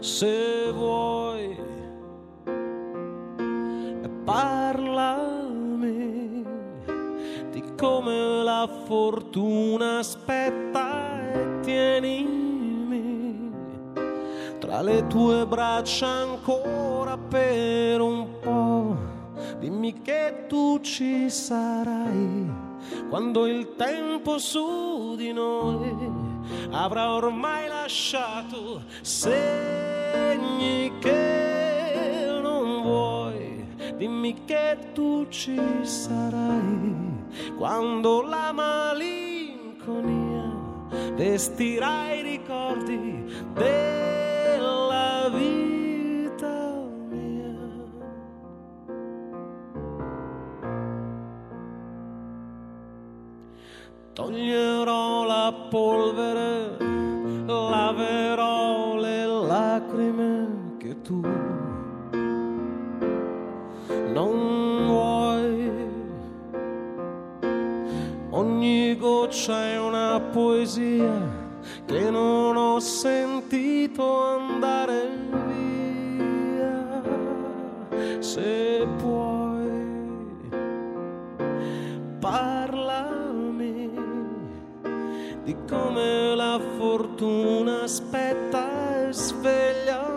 Se 0.00 0.70
vuoi, 0.70 1.56
parlami 4.24 5.24
di 7.50 7.64
come 7.74 8.42
la 8.42 8.68
fortuna 8.84 10.00
aspetta 10.00 11.32
e 11.32 11.60
tienimi 11.60 13.50
tra 14.58 14.82
le 14.82 15.06
tue 15.06 15.46
braccia 15.46 16.06
ancora 16.06 17.16
per 17.16 18.02
un 18.02 18.26
po'. 18.40 18.53
Dimmi 19.64 20.02
che 20.02 20.44
tu 20.46 20.78
ci 20.82 21.30
sarai 21.30 22.52
quando 23.08 23.46
il 23.46 23.76
tempo 23.76 24.36
su 24.36 25.14
di 25.16 25.32
noi 25.32 25.96
avrà 26.70 27.14
ormai 27.14 27.66
lasciato 27.68 28.82
segni 29.00 30.92
che 30.98 32.38
non 32.42 32.82
vuoi. 32.82 33.64
Dimmi 33.96 34.44
che 34.44 34.76
tu 34.92 35.26
ci 35.30 35.58
sarai 35.80 37.24
quando 37.56 38.20
la 38.20 38.52
malinconia 38.52 40.12
vestirà 41.14 42.12
i 42.12 42.20
ricordi 42.20 43.24
della 43.54 44.13
Toglierò 54.24 55.26
la 55.26 55.52
polvere, 55.68 56.78
laverò 57.44 58.96
le 58.96 59.26
lacrime 59.26 60.76
che 60.78 61.02
tu 61.02 61.20
non 64.14 64.86
vuoi. 64.86 65.70
Ogni 68.30 68.96
goccia 68.96 69.62
è 69.62 69.78
una 69.78 70.18
poesia 70.32 71.20
che 71.84 72.08
non 72.08 72.56
ho 72.56 72.80
sentito 72.80 74.22
andare 74.22 75.18
via. 75.50 77.02
Se 78.20 78.86
puoi, 78.96 79.34
di 85.44 85.54
come 85.68 86.34
la 86.34 86.58
fortuna 86.78 87.82
aspetta 87.82 89.06
e 89.08 89.12
svegliami. 89.12 90.12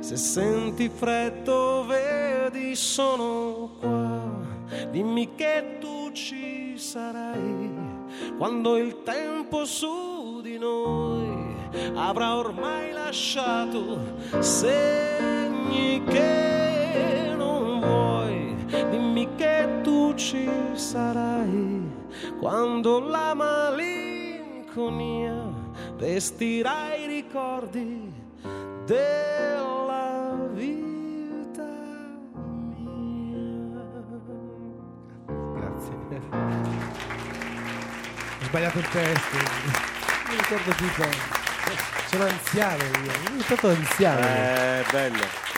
Se 0.00 0.16
senti 0.16 0.88
freddo, 0.88 1.84
vedi, 1.86 2.74
sono 2.74 3.76
qua. 3.78 4.40
Dimmi 4.90 5.34
che 5.34 5.76
tu 5.78 6.10
ci 6.12 6.78
sarai 6.78 7.70
quando 8.38 8.76
il 8.76 9.02
tempo 9.02 9.66
su 9.66 10.40
di 10.42 10.58
noi 10.58 11.54
avrà 11.94 12.36
ormai 12.36 12.92
lasciato 12.92 13.98
segni 14.40 16.02
che. 16.04 16.61
Dimmi 19.22 19.36
che 19.36 19.80
tu 19.82 20.12
ci 20.16 20.50
sarai 20.74 21.80
quando 22.40 22.98
la 22.98 23.34
malinconia 23.34 24.90
vestirà 25.96 26.96
i 26.96 27.06
ricordi 27.06 28.12
della 28.84 30.36
vita 30.50 31.62
mia. 32.78 33.84
Grazie. 35.54 35.94
Ho 38.40 38.44
sbagliato 38.44 38.78
il 38.78 38.88
testo. 38.88 39.36
Mi 40.28 40.34
ricordo 40.36 40.72
più 40.74 40.90
cosa. 40.96 41.40
Sono 42.06 42.24
anziano 42.24 42.82
io. 42.82 43.12
Sono 43.24 43.40
stato 43.42 43.68
anziano. 43.68 44.20
Eh, 44.20 44.84
bello. 44.90 45.51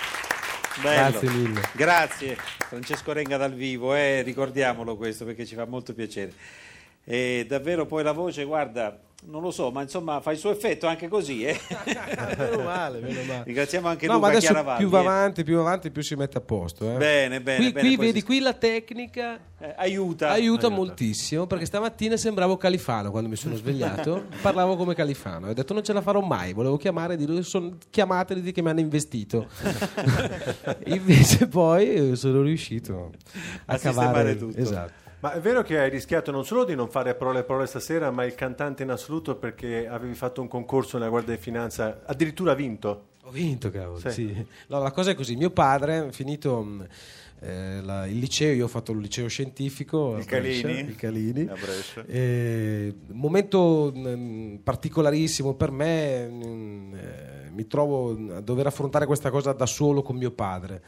Bello. 0.83 1.19
Grazie 1.19 1.31
mille. 1.31 1.61
Grazie 1.73 2.37
Francesco 2.37 3.12
Renga 3.12 3.37
dal 3.37 3.54
vivo, 3.54 3.95
eh, 3.95 4.23
ricordiamolo 4.23 4.97
questo 4.97 5.25
perché 5.25 5.47
ci 5.47 5.54
fa 5.54 5.64
molto 5.66 5.95
piacere. 5.95 6.33
E 7.05 7.45
davvero 7.49 7.87
poi 7.87 8.03
la 8.03 8.13
voce, 8.13 8.45
guarda, 8.45 8.99
non 9.27 9.41
lo 9.41 9.51
so, 9.51 9.71
ma 9.71 9.81
insomma 9.83 10.21
fa 10.21 10.33
il 10.33 10.39
suo 10.39 10.51
effetto 10.51 10.87
anche 10.87 11.09
così. 11.09 11.45
Eh? 11.45 11.59
meno 12.39 12.63
male, 12.63 13.01
meno 13.01 13.23
male. 13.25 13.43
Ringraziamo 13.45 13.89
anche 13.89 14.07
No, 14.07 14.15
Luca 14.15 14.25
ma 14.27 14.33
adesso 14.33 14.47
Chiaravalli. 14.53 14.79
più 14.81 14.89
va 14.89 14.99
avanti, 15.01 15.45
più 15.45 15.55
va 15.57 15.61
avanti, 15.61 15.91
più 15.91 16.03
si 16.03 16.15
mette 16.15 16.39
a 16.39 16.41
posto. 16.41 16.93
eh. 16.93 16.97
Bene, 16.97 17.41
bene. 17.41 17.59
Qui, 17.59 17.73
bene, 17.73 17.87
qui 17.89 17.97
vedi, 17.97 18.19
si- 18.21 18.25
qui 18.25 18.41
la 18.41 18.53
tecnica 18.53 19.39
eh, 19.59 19.75
aiuta. 19.77 20.31
aiuta 20.31 20.69
moltissimo 20.69 21.47
perché 21.47 21.65
stamattina 21.67 22.17
sembravo 22.17 22.57
Califano 22.59 23.11
quando 23.11 23.29
mi 23.31 23.37
sono 23.37 23.55
svegliato, 23.57 24.25
parlavo 24.43 24.77
come 24.77 24.95
Califano. 24.95 25.49
Ho 25.49 25.53
detto 25.55 25.73
non 25.75 25.83
ce 25.85 25.93
la 25.95 26.03
farò 26.03 26.21
mai, 26.21 26.53
volevo 26.53 26.77
chiamare 26.77 27.15
e 27.15 27.17
dire 27.17 27.43
sono 27.43 27.77
chiamateli 27.91 28.41
di 28.43 28.53
che 28.53 28.61
mi 28.63 28.69
hanno 28.71 28.81
investito. 28.81 29.47
Invece 30.87 31.49
poi 31.49 32.11
eh, 32.13 32.17
sono 32.17 32.43
riuscito 32.43 33.11
a, 33.67 33.75
A 33.75 33.79
cavare 33.79 34.33
sistemare 34.33 34.37
tutto. 34.39 34.59
Esatto. 34.59 35.03
Ma 35.25 35.33
è 35.33 35.40
vero 35.40 35.62
che 35.62 35.78
hai 35.78 35.88
rischiato 35.88 36.31
non 36.31 36.45
solo 36.45 36.64
di 36.64 36.75
non 36.75 36.90
fare 36.90 37.14
parole 37.14 37.45
parole 37.45 37.64
stasera, 37.64 38.11
ma 38.11 38.25
il 38.26 38.35
cantante 38.35 38.83
in 38.83 38.90
assoluto 38.90 39.37
perché 39.37 39.88
avevi 39.88 40.12
fatto 40.12 40.43
un 40.43 40.49
concorso 40.49 40.99
nella 40.99 41.09
Guardia 41.09 41.35
di 41.35 41.40
Finanza, 41.40 42.02
addirittura 42.04 42.52
vinto. 42.52 43.07
Ho 43.23 43.31
vinto, 43.31 43.71
cavolo. 43.71 43.99
Sì. 44.00 44.11
Sì. 44.11 44.47
No, 44.66 44.81
la 44.81 44.90
cosa 44.90 45.12
è 45.12 45.14
così, 45.14 45.35
mio 45.37 45.49
padre, 45.49 46.09
finito 46.12 46.61
mh, 46.62 46.87
eh, 47.40 47.81
la- 47.81 48.07
il 48.07 48.19
liceo, 48.19 48.52
io 48.52 48.66
ho 48.66 48.69
fatto 48.69 48.93
il 48.93 48.99
liceo 48.99 49.26
scientifico 49.28 50.16
a 50.16 50.19
Il 50.19 50.26
Brescia, 50.26 50.66
Calini. 50.69 50.88
il 50.90 50.97
Calini. 50.97 51.40
A 51.49 51.54
Brescia. 51.54 52.04
Eh, 52.04 52.95
momento 53.12 53.93
mh, 53.95 54.57
particolarissimo 54.62 55.54
per 55.54 55.71
me, 55.71 56.26
mh, 56.26 56.95
eh, 56.97 57.50
mi 57.50 57.66
trovo 57.66 58.11
a 58.37 58.40
dover 58.43 58.66
affrontare 58.66 59.07
questa 59.07 59.31
cosa 59.31 59.52
da 59.52 59.64
solo 59.64 60.02
con 60.02 60.16
mio 60.16 60.33
padre. 60.33 60.83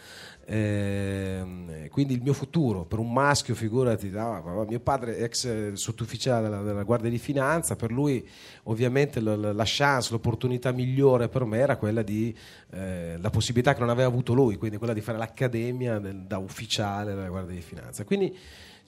Eh, 0.49 1.89
quindi 1.91 2.15
il 2.15 2.23
mio 2.23 2.33
futuro 2.33 2.85
per 2.85 3.01
un 3.01 3.13
maschio, 3.13 3.55
figurati, 3.57 4.09
ma 4.11 4.65
mio 4.65 4.79
padre 4.79 5.19
ex 5.19 5.73
sottufficiale 5.73 6.49
della, 6.49 6.63
della 6.63 6.83
Guardia 6.85 7.11
di 7.11 7.19
Finanza, 7.19 7.75
per 7.75 7.91
lui 7.91 8.27
ovviamente 8.65 9.19
la, 9.21 9.35
la- 9.35 9.53
chance, 9.67 10.13
l'opportunità 10.13 10.71
migliore 10.71 11.29
per 11.29 11.45
me 11.45 11.59
era 11.59 11.77
quella 11.77 12.03
di 12.03 12.35
eh, 12.71 13.17
la 13.19 13.31
possibilità 13.31 13.75
che 13.75 13.81
non 13.81 13.89
aveva 13.91 14.09
avuto 14.09 14.35
lui, 14.35 14.57
quindi 14.57 14.77
quella 14.77 14.93
di 14.93 15.01
fare 15.01 15.19
l'accademia 15.19 15.99
del- 15.99 16.23
da 16.27 16.39
ufficiale 16.39 17.15
della 17.15 17.29
Guardia 17.29 17.55
di 17.55 17.63
Finanza. 17.63 18.05
Quindi 18.05 18.37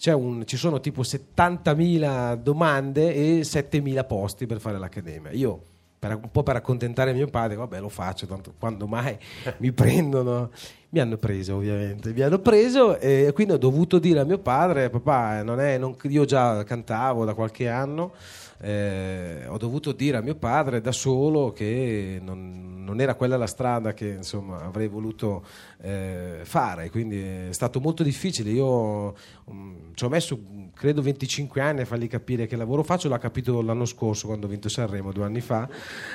un- 0.07 0.47
ci 0.47 0.57
sono 0.57 0.79
tipo 0.79 1.03
70.000 1.03 2.37
domande 2.37 3.13
e 3.15 3.41
7.000 3.43 4.05
posti 4.05 4.47
per 4.47 4.61
fare 4.61 4.79
l'accademia. 4.79 5.33
Io 5.33 5.63
per- 5.99 6.15
un 6.23 6.31
po' 6.31 6.43
per 6.43 6.57
accontentare 6.57 7.13
mio 7.13 7.27
padre, 7.29 7.57
vabbè 7.57 7.81
lo 7.81 7.89
faccio, 7.89 8.27
tanto 8.27 8.55
quando 8.59 8.87
mai 8.87 9.17
mi 9.59 9.73
prendono, 9.73 10.51
mi 10.91 11.01
hanno 11.01 11.17
preso 11.17 11.57
ovviamente, 11.57 12.13
mi 12.13 12.21
hanno 12.21 12.39
preso 12.39 12.99
e 12.99 13.31
quindi 13.35 13.53
ho 13.55 13.59
dovuto 13.59 13.99
dire 13.99 14.21
a 14.21 14.25
mio 14.25 14.39
padre, 14.39 14.91
papà, 14.91 15.43
non 15.43 15.61
è, 15.61 15.77
non- 15.79 15.97
io 16.03 16.25
già 16.25 16.63
cantavo 16.65 17.25
da 17.25 17.35
qualche 17.35 17.69
anno, 17.69 18.13
eh, 18.61 19.45
ho 19.47 19.57
dovuto 19.57 19.93
dire 19.93 20.17
a 20.17 20.21
mio 20.21 20.35
padre 20.35 20.81
da 20.81 20.93
solo 20.93 21.53
che 21.53 22.19
non, 22.23 22.83
non 22.85 23.01
era 23.01 23.15
quella 23.15 23.37
la 23.37 23.47
strada 23.47 23.95
che 23.95 24.09
insomma 24.09 24.63
avrei 24.63 24.89
voluto 24.89 25.45
eh, 25.81 26.41
fare, 26.43 26.91
quindi 26.91 27.21
è 27.21 27.53
stato 27.53 27.81
molto 27.81 28.03
difficile, 28.03 28.51
io 28.51 29.15
mm, 29.51 29.93
ci 29.95 30.05
ho 30.05 30.09
messo 30.09 30.41
credo 30.75 31.03
25 31.03 31.61
anni 31.61 31.81
a 31.81 31.85
fargli 31.85 32.07
capire 32.07 32.47
che 32.47 32.57
lavoro 32.57 32.85
faccio, 32.85 33.09
l'ha 33.09 33.19
capito 33.19 33.61
l'anno 33.63 33.85
scorso 33.85 34.29
quando 34.29 34.47
ho 34.47 34.49
vinto 34.49 34.69
Sanremo 34.69 35.13
due 35.13 35.25
anni 35.25 35.41
fa. 35.41 35.69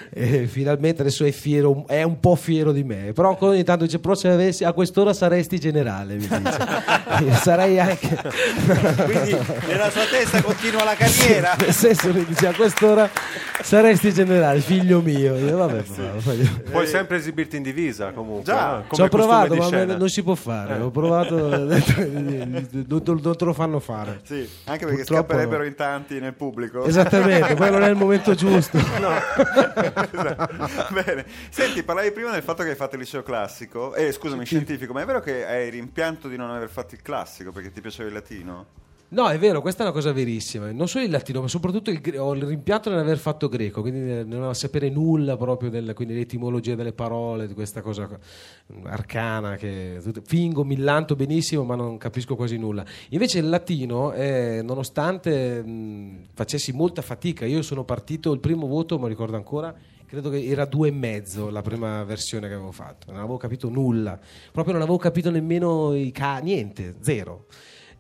E 0.10 0.48
finalmente 0.48 1.02
adesso 1.02 1.26
è 1.26 1.32
fiero, 1.32 1.86
è 1.88 2.02
un 2.04 2.20
po' 2.20 2.36
fiero 2.36 2.72
di 2.72 2.84
me, 2.84 3.12
però 3.14 3.30
ancora 3.30 3.52
ogni 3.52 3.64
tanto 3.64 3.84
dice 3.84 4.00
però 4.00 4.16
se 4.16 4.30
avessi, 4.30 4.64
a 4.64 4.72
quest'ora 4.72 5.14
saresti 5.14 5.60
generale, 5.60 6.16
mi 6.16 6.28
dice. 6.28 6.58
Sarei 7.44 7.80
anche... 7.80 8.08
Quindi 9.06 9.38
nella 9.68 9.90
sua 9.90 10.06
testa 10.10 10.42
continua 10.42 10.84
la 10.84 10.96
carriera. 10.96 11.56
Nel 11.60 11.74
senso 11.74 12.12
Dice 12.34 12.48
a 12.48 12.54
quest'ora 12.56 13.08
saresti 13.62 14.12
generale, 14.12 14.60
figlio 14.60 15.02
mio. 15.02 15.36
Io, 15.36 15.56
vabbè, 15.56 15.84
bravo, 15.84 16.20
fai- 16.20 16.62
Puoi 16.72 16.88
sempre 16.88 17.18
esibirti 17.18 17.58
in 17.58 17.62
divisa 17.62 18.12
comunque. 18.12 18.44
Già. 18.46 18.66
no? 18.72 18.74
Come 18.88 18.88
Ci 18.96 19.02
ho 19.02 19.08
provato, 19.08 19.54
ma 19.56 19.66
scena. 19.66 19.96
non 19.96 20.10
si 20.10 20.24
può 20.24 20.34
fare. 20.34 20.80
Ho 20.80 20.90
provato, 20.90 21.36
ho 21.36 21.58
detto, 21.66 21.94
non, 22.10 23.36
te 23.38 23.46
lo 23.46 23.54
fanno 23.54 23.80
fare. 23.80 24.22
Sì, 24.24 24.50
anche 24.66 24.86
perché 24.86 25.04
Purtroppo 25.04 25.22
scapperebbero 25.28 25.60
no. 25.62 25.68
in 25.68 25.76
tanti 25.76 26.20
nel 26.20 26.34
pubblico. 26.34 26.86
Esattamente, 26.86 27.54
poi 27.54 27.70
non 27.70 27.84
è 27.84 27.90
il 27.90 27.96
momento 27.96 28.34
giusto. 28.36 28.80
Bene. 30.90 31.26
Senti, 31.50 31.84
parlavi 31.84 32.12
prima 32.14 32.32
del 32.32 32.42
fatto 32.42 32.64
che 32.64 32.70
hai 32.70 32.76
fatto 32.76 32.96
il 32.96 33.02
liceo 33.02 33.22
classico, 33.22 33.94
eh, 33.94 34.12
scusami, 34.12 34.44
scientifico, 34.44 34.92
ma 34.92 35.04
è 35.04 35.06
vero 35.06 35.20
che 35.20 35.46
hai 35.46 35.70
rimpianto 35.70 36.28
di 36.28 36.36
non 36.36 36.50
aver 36.50 36.70
fatto 36.70 36.96
il 36.96 37.04
classico 37.04 37.52
perché 37.52 37.72
ti 37.72 37.80
piaceva 37.80 38.08
il 38.08 38.16
latino? 38.16 38.66
No, 39.14 39.28
è 39.30 39.38
vero, 39.38 39.62
questa 39.62 39.84
è 39.84 39.86
una 39.86 39.94
cosa 39.94 40.12
verissima. 40.12 40.72
Non 40.72 40.88
solo 40.88 41.04
il 41.06 41.12
latino, 41.12 41.40
ma 41.42 41.48
soprattutto 41.48 41.92
il 41.92 42.02
gre- 42.02 42.18
ho 42.18 42.34
il 42.34 42.42
rimpianto 42.46 42.90
di 42.90 42.96
non 42.96 43.04
aver 43.04 43.20
fatto 43.20 43.48
greco, 43.48 43.82
quindi 43.82 44.24
di 44.24 44.28
non 44.28 44.56
sapere 44.56 44.90
nulla 44.90 45.38
proprio 45.38 45.70
del, 45.70 45.94
quindi 45.94 46.16
l'etimologia 46.16 46.74
delle 46.74 46.94
parole, 46.94 47.46
di 47.46 47.54
questa 47.54 47.82
cosa 47.82 48.10
arcana 48.86 49.56
che 49.56 50.02
fingo, 50.26 50.64
millanto 50.64 51.16
benissimo, 51.16 51.64
ma 51.64 51.76
non 51.76 52.00
capisco 52.00 52.36
quasi 52.36 52.58
nulla. 52.58 52.84
Invece 53.10 53.38
il 53.38 53.50
latino, 53.50 54.14
eh, 54.14 54.62
nonostante 54.64 55.62
mh, 55.62 56.30
facessi 56.34 56.72
molta 56.72 57.04
fatica, 57.04 57.46
io 57.46 57.62
sono 57.62 57.84
partito, 57.84 58.34
il 58.34 58.40
primo 58.40 58.66
voto, 58.66 58.98
mi 58.98 59.10
ricordo 59.10 59.36
ancora, 59.36 59.76
credo 60.08 60.32
che 60.32 60.44
era 60.44 60.66
due 60.66 60.88
e 60.88 60.92
mezzo 60.92 61.52
la 61.52 61.62
prima 61.62 62.04
versione 62.04 62.48
che 62.48 62.56
avevo 62.56 62.72
fatto, 62.72 63.12
non 63.12 63.20
avevo 63.20 63.38
capito 63.38 63.70
nulla, 63.70 64.20
proprio 64.52 64.74
non 64.74 64.82
avevo 64.82 64.98
capito 64.98 65.30
nemmeno 65.30 65.94
i 65.94 66.12
ca- 66.12 66.40
niente, 66.40 66.96
zero. 67.02 67.46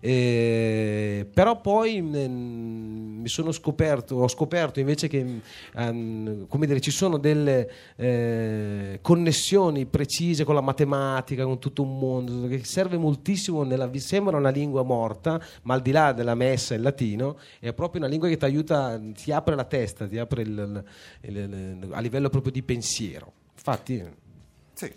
Eh, 0.05 1.25
però 1.33 1.61
poi 1.61 2.01
mm, 2.01 3.21
mi 3.21 3.29
sono 3.29 3.53
scoperto, 3.53 4.15
ho 4.17 4.27
scoperto 4.27 4.81
invece 4.81 5.07
che 5.07 5.23
mm, 5.23 5.37
ehm, 5.77 6.47
come 6.49 6.67
dire, 6.67 6.81
ci 6.81 6.91
sono 6.91 7.17
delle 7.17 7.71
eh, 7.95 8.99
connessioni 9.01 9.85
precise 9.85 10.43
con 10.43 10.55
la 10.55 10.61
matematica, 10.61 11.45
con 11.45 11.57
tutto 11.57 11.83
un 11.83 11.97
mondo 11.99 12.47
che 12.49 12.65
serve 12.65 12.97
moltissimo. 12.97 13.63
Nella, 13.63 13.89
sembra 13.95 14.35
una 14.35 14.49
lingua 14.49 14.83
morta, 14.83 15.41
ma 15.61 15.75
al 15.75 15.81
di 15.81 15.91
là 15.91 16.11
della 16.11 16.35
messa 16.35 16.73
in 16.73 16.81
latino, 16.81 17.37
è 17.61 17.71
proprio 17.71 18.01
una 18.01 18.09
lingua 18.09 18.27
che 18.27 18.35
ti 18.35 18.43
aiuta, 18.43 18.99
ti 19.13 19.31
apre 19.31 19.55
la 19.55 19.63
testa, 19.63 20.05
ti 20.05 20.17
apre 20.17 20.41
il- 20.41 20.83
il- 21.21 21.37
il- 21.37 21.87
a 21.91 22.01
livello 22.01 22.27
proprio 22.27 22.51
di 22.51 22.61
pensiero. 22.61 23.31
Infatti, 23.55 24.03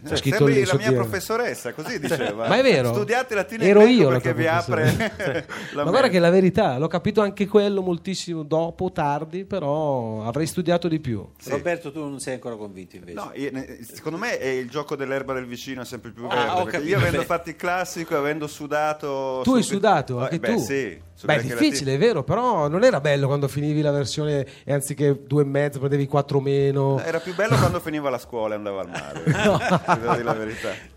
Sì, 0.05 0.12
eh, 0.12 0.16
scritto 0.16 0.37
sembri 0.37 0.55
lì 0.55 0.64
la 0.64 0.75
mia 0.76 0.88
di- 0.88 0.95
professoressa, 0.95 1.73
così 1.73 1.99
diceva. 2.00 2.49
Ma 2.49 2.57
è 2.59 2.62
vero? 2.62 2.93
Studiate 2.93 3.35
latino 3.35 3.62
Ero 3.64 3.81
greco 3.81 3.93
io 3.95 4.09
la 4.11 4.19
perché 4.21 4.35
vi 4.35 4.47
apre 4.47 5.47
Ma 5.75 5.83
guarda 5.85 6.09
che 6.09 6.19
la 6.19 6.31
verità, 6.31 6.78
l'ho 6.78 6.88
capito 6.88 7.21
anche 7.21 7.47
quello 7.47 7.83
moltissimo 7.83 8.43
dopo, 8.43 8.90
tardi, 8.93 9.45
però 9.45 10.25
avrei 10.25 10.47
studiato 10.47 10.88
di 10.88 11.00
più. 11.00 11.26
Sì. 11.38 11.50
Roberto, 11.50 11.93
tu 11.93 12.00
non 12.00 12.21
sei 12.21 12.35
ancora 12.35 12.57
convinto 12.57 12.97
invece. 12.97 13.14
No, 13.14 13.31
io- 13.35 13.50
secondo 13.93 14.19
me 14.19 14.38
è 14.38 14.47
il 14.49 14.69
gioco 14.69 14.97
dell'erba 14.97 15.33
del 15.35 15.47
vicino 15.47 15.83
è 15.83 15.85
sempre 15.85 16.11
più 16.11 16.26
Ah, 16.26 16.55
verde. 16.57 16.71
capito, 16.71 16.90
io 16.90 16.97
avendo 16.99 17.19
beh. 17.19 17.25
fatto 17.25 17.49
il 17.50 17.57
classico, 17.57 18.16
avendo 18.16 18.47
sudato. 18.47 19.40
Tu 19.45 19.55
hai 19.55 19.62
su- 19.62 19.75
sudato, 19.75 20.21
anche 20.21 20.38
beh, 20.38 20.52
tu. 20.55 20.59
Sì, 20.59 21.00
Beh, 21.25 21.37
è 21.37 21.43
difficile, 21.43 21.95
è 21.95 21.99
vero, 21.99 22.23
però 22.23 22.69
non 22.69 22.85
era 22.85 23.01
bello 23.01 23.27
quando 23.27 23.49
finivi 23.49 23.81
la 23.81 23.91
versione 23.91 24.47
e 24.65 24.73
anziché 24.73 25.23
due 25.27 25.43
e 25.43 25.47
mezzo 25.47 25.79
prendevi 25.79 26.07
quattro 26.07 26.41
meno. 26.41 27.01
Era 27.01 27.21
più 27.21 27.35
bello 27.35 27.57
quando 27.57 27.81
finiva 27.81 28.11
la 28.11 28.19
scuola 28.19 28.55
e 28.55 28.57
andava 28.59 28.81
al 28.83 28.89
mare. 28.89 29.23
Dire 30.11 30.23
la 30.23 30.33
verità. 30.35 30.95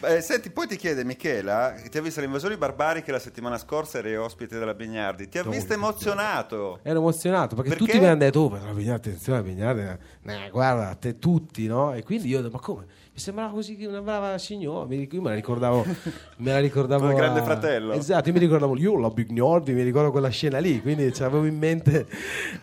Beh, 0.00 0.20
senti, 0.20 0.50
poi 0.50 0.68
ti 0.68 0.76
chiede 0.76 1.02
Michela, 1.02 1.74
che 1.74 1.88
ti 1.88 1.98
ha 1.98 2.02
visto 2.02 2.20
le 2.20 2.26
invasioni 2.26 2.56
barbariche 2.56 3.10
la 3.10 3.18
settimana 3.18 3.58
scorsa, 3.58 3.98
eri 3.98 4.16
ospite 4.16 4.56
della 4.56 4.74
Bignardi, 4.74 5.28
ti 5.28 5.38
ha 5.38 5.42
visto 5.42 5.72
emozionato. 5.72 6.78
Ero 6.84 7.00
emozionato 7.00 7.56
perché, 7.56 7.70
Perché? 7.70 7.84
tutti 7.84 7.98
mi 7.98 8.06
hanno 8.06 8.18
detto: 8.18 8.38
Oh, 8.40 8.48
ma 8.48 8.60
la 8.64 8.72
Vignardi, 8.72 9.08
attenzione, 9.08 9.38
la 9.40 9.44
Vignardi, 9.44 9.80
eh, 9.80 10.50
guarda, 10.50 10.94
te 10.94 11.18
tutti, 11.18 11.66
no? 11.66 11.94
E 11.94 12.04
quindi 12.04 12.28
io 12.28 12.38
ho 12.38 12.42
detto: 12.42 12.54
Ma 12.54 12.60
come? 12.60 12.86
Mi 13.18 13.24
sembrava 13.24 13.50
così 13.52 13.84
una 13.84 14.00
brava 14.00 14.38
signora. 14.38 14.94
Io 14.94 15.20
me 15.20 15.30
la 15.30 15.34
ricordavo, 15.34 15.84
me 16.38 16.52
la 16.52 16.60
ricordavo 16.60 17.00
Come 17.00 17.14
il 17.14 17.18
Grande 17.18 17.40
a- 17.40 17.42
Fratello. 17.42 17.92
Esatto, 17.94 18.28
io 18.28 18.32
mi 18.34 18.38
ricordavo 18.38 18.76
io, 18.78 18.96
la 18.96 19.10
Bignardi, 19.10 19.72
mi 19.72 19.82
ricordo 19.82 20.12
quella 20.12 20.28
scena 20.28 20.58
lì, 20.58 20.80
quindi 20.80 21.12
ce 21.12 21.24
l'avevo 21.24 21.44
in 21.44 21.58
mente. 21.58 22.06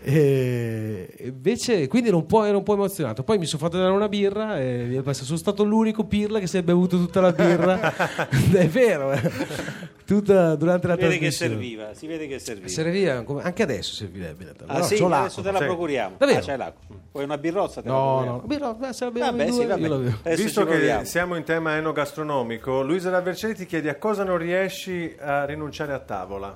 E 0.01 1.13
invece, 1.25 1.89
quindi 1.89 2.07
ero 2.07 2.15
un, 2.19 2.25
po', 2.25 2.45
ero 2.45 2.59
un 2.59 2.63
po' 2.63 2.71
emozionato. 2.75 3.21
Poi 3.23 3.37
mi 3.37 3.45
sono 3.45 3.63
fatto 3.63 3.77
dare 3.77 3.91
una 3.91 4.07
birra 4.07 4.57
e 4.57 4.85
mi 4.87 4.95
è 4.95 5.01
passato- 5.01 5.25
sono 5.25 5.37
stato 5.39 5.65
l'unico 5.65 6.05
pirla 6.05 6.39
che 6.39 6.47
si 6.47 6.57
è 6.57 6.63
bevuto 6.63 6.95
tutta 6.97 7.19
la 7.19 7.33
birra. 7.33 7.93
è 8.53 8.67
vero, 8.69 9.11
eh. 9.11 9.29
tutta 10.05 10.55
durante 10.55 10.87
la 10.87 10.93
si 10.95 11.01
vede 11.01 11.17
che 11.17 11.31
serviva, 11.31 11.93
si 11.93 12.07
vede 12.07 12.27
che 12.27 12.39
serviva. 12.39 12.69
Serviva, 12.69 13.25
anche 13.41 13.61
adesso 13.61 13.93
servirebbe. 13.93 14.53
Ah, 14.67 14.75
Però 14.75 14.83
sì, 14.85 15.03
adesso 15.03 15.41
te 15.41 15.51
la 15.51 15.59
procuriamo. 15.59 16.15
Davvero? 16.17 16.39
Ah, 16.39 16.43
c'hai 16.43 16.57
l'acqua. 16.57 16.95
Poi 17.11 17.23
una 17.23 17.37
birrozza 17.37 17.81
te 17.81 17.87
la 17.87 17.93
No, 17.93 18.37
procuriamo. 18.37 18.65
no, 18.65 18.75
beh, 18.75 18.93
se 18.93 19.05
abbiamo 19.05 19.31
Vabbè, 19.31 19.45
in 19.45 19.53
sì, 19.53 19.65
vabbè. 19.65 20.44
Visto 20.45 20.63
che 20.63 20.71
proviamo. 20.71 21.03
siamo 21.05 21.35
in 21.35 21.43
tema 21.43 21.75
enogastronomico, 21.75 22.83
Luisa 22.83 23.09
Ravercelli 23.09 23.55
ti 23.55 23.65
chiede 23.65 23.89
a 23.89 23.95
cosa 23.95 24.23
non 24.23 24.37
riesci 24.37 25.15
a 25.19 25.43
rinunciare 25.45 25.91
a 25.91 25.99
tavola? 25.99 26.55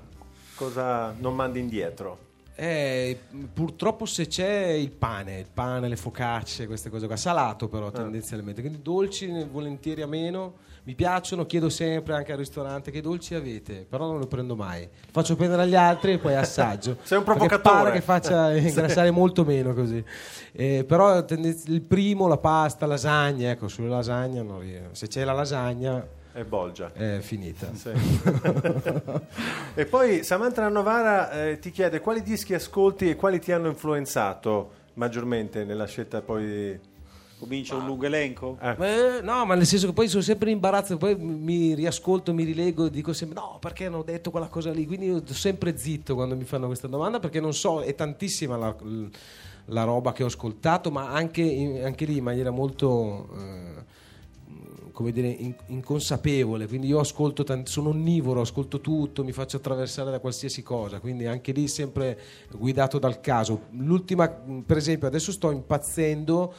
Cosa 0.55 1.13
non 1.17 1.35
mandi 1.35 1.59
indietro? 1.59 2.27
Eh, 2.55 3.17
purtroppo 3.53 4.05
se 4.05 4.27
c'è 4.27 4.67
il 4.71 4.91
pane, 4.91 5.39
il 5.39 5.47
pane, 5.51 5.87
le 5.87 5.95
focacce, 5.95 6.67
queste 6.67 6.89
cose 6.89 7.07
qua, 7.07 7.15
salato 7.15 7.67
però 7.67 7.89
tendenzialmente, 7.89 8.61
quindi 8.61 8.81
dolci 8.81 9.31
volentieri 9.49 10.01
a 10.01 10.07
meno, 10.07 10.55
mi 10.83 10.95
piacciono, 10.95 11.45
chiedo 11.45 11.69
sempre 11.69 12.13
anche 12.13 12.31
al 12.31 12.37
ristorante 12.37 12.91
che 12.91 13.01
dolci 13.01 13.35
avete, 13.35 13.85
però 13.87 14.07
non 14.07 14.19
lo 14.19 14.27
prendo 14.27 14.55
mai, 14.55 14.87
faccio 15.11 15.35
prendere 15.35 15.63
agli 15.63 15.75
altri 15.75 16.13
e 16.13 16.17
poi 16.17 16.35
assaggio. 16.35 16.97
Sei 17.03 17.17
un 17.17 17.23
provocatore. 17.23 17.75
pare 17.75 17.91
che 17.91 18.01
faccia 18.01 18.53
ingrassare 18.57 19.11
molto 19.11 19.43
meno 19.43 19.73
così. 19.73 20.03
Eh, 20.51 20.83
però 20.87 21.17
il 21.17 21.81
primo, 21.87 22.27
la 22.27 22.37
pasta, 22.37 22.85
lasagna, 22.85 23.51
ecco, 23.51 23.67
sulle 23.67 23.89
lasagne 23.89 24.41
non 24.41 24.59
riesco. 24.59 24.93
se 24.93 25.07
c'è 25.07 25.23
la 25.23 25.33
lasagna 25.33 26.05
È 26.31 26.43
bolgia. 26.43 26.91
è 26.93 27.19
finita. 27.21 27.67
Sì. 27.73 27.91
e 29.75 29.85
poi 29.85 30.23
Samantha 30.23 30.67
Novara 30.69 31.31
eh, 31.31 31.59
ti 31.59 31.71
chiede 31.71 31.99
quali 31.99 32.21
dischi 32.23 32.53
ascolti 32.53 33.09
e 33.09 33.15
quali 33.15 33.39
ti 33.39 33.51
hanno 33.51 33.67
influenzato 33.67 34.71
maggiormente 34.95 35.63
nella 35.63 35.85
scelta 35.85 36.21
poi 36.21 36.77
Comincia 37.39 37.75
un 37.75 37.85
lungo 37.85 38.05
elenco? 38.05 38.57
Eh. 38.61 38.75
Eh, 38.77 39.21
no, 39.21 39.45
ma 39.45 39.55
nel 39.55 39.65
senso 39.65 39.87
che 39.87 39.93
poi 39.93 40.09
sono 40.09 40.21
sempre 40.21 40.49
in 40.49 40.55
imbarazzo, 40.55 40.97
poi 40.97 41.15
mi 41.15 41.73
riascolto, 41.73 42.33
mi 42.33 42.43
rilego 42.43 42.87
e 42.87 42.89
dico 42.89 43.13
sempre 43.13 43.39
no, 43.39 43.57
perché 43.61 43.85
hanno 43.85 44.03
detto 44.03 44.29
quella 44.29 44.47
cosa 44.47 44.71
lì? 44.71 44.85
Quindi 44.85 45.05
io 45.05 45.19
sto 45.19 45.33
sempre 45.33 45.77
zitto 45.77 46.15
quando 46.15 46.35
mi 46.35 46.43
fanno 46.43 46.67
questa 46.67 46.87
domanda 46.87 47.19
perché 47.19 47.39
non 47.39 47.53
so, 47.53 47.79
è 47.79 47.95
tantissima 47.95 48.57
la, 48.57 48.75
la 49.65 49.83
roba 49.83 50.11
che 50.11 50.23
ho 50.23 50.27
ascoltato, 50.27 50.91
ma 50.91 51.11
anche, 51.13 51.41
in- 51.41 51.85
anche 51.85 52.03
lì 52.03 52.17
in 52.17 52.23
maniera 52.25 52.51
molto... 52.51 53.29
eh, 53.37 53.97
come 54.91 55.13
dire, 55.13 55.29
in- 55.29 55.55
inconsapevole, 55.67 56.67
quindi 56.67 56.87
io 56.87 56.99
ascolto 56.99 57.45
tanti, 57.45 57.71
sono 57.71 57.91
onnivoro, 57.91 58.41
ascolto 58.41 58.81
tutto, 58.81 59.23
mi 59.23 59.31
faccio 59.31 59.55
attraversare 59.55 60.11
da 60.11 60.19
qualsiasi 60.19 60.61
cosa, 60.61 60.99
quindi 60.99 61.25
anche 61.25 61.53
lì 61.53 61.69
sempre 61.69 62.19
guidato 62.51 62.99
dal 62.99 63.21
caso. 63.21 63.67
L'ultima, 63.69 64.27
per 64.27 64.75
esempio, 64.75 65.07
adesso 65.07 65.31
sto 65.31 65.51
impazzendo 65.51 66.53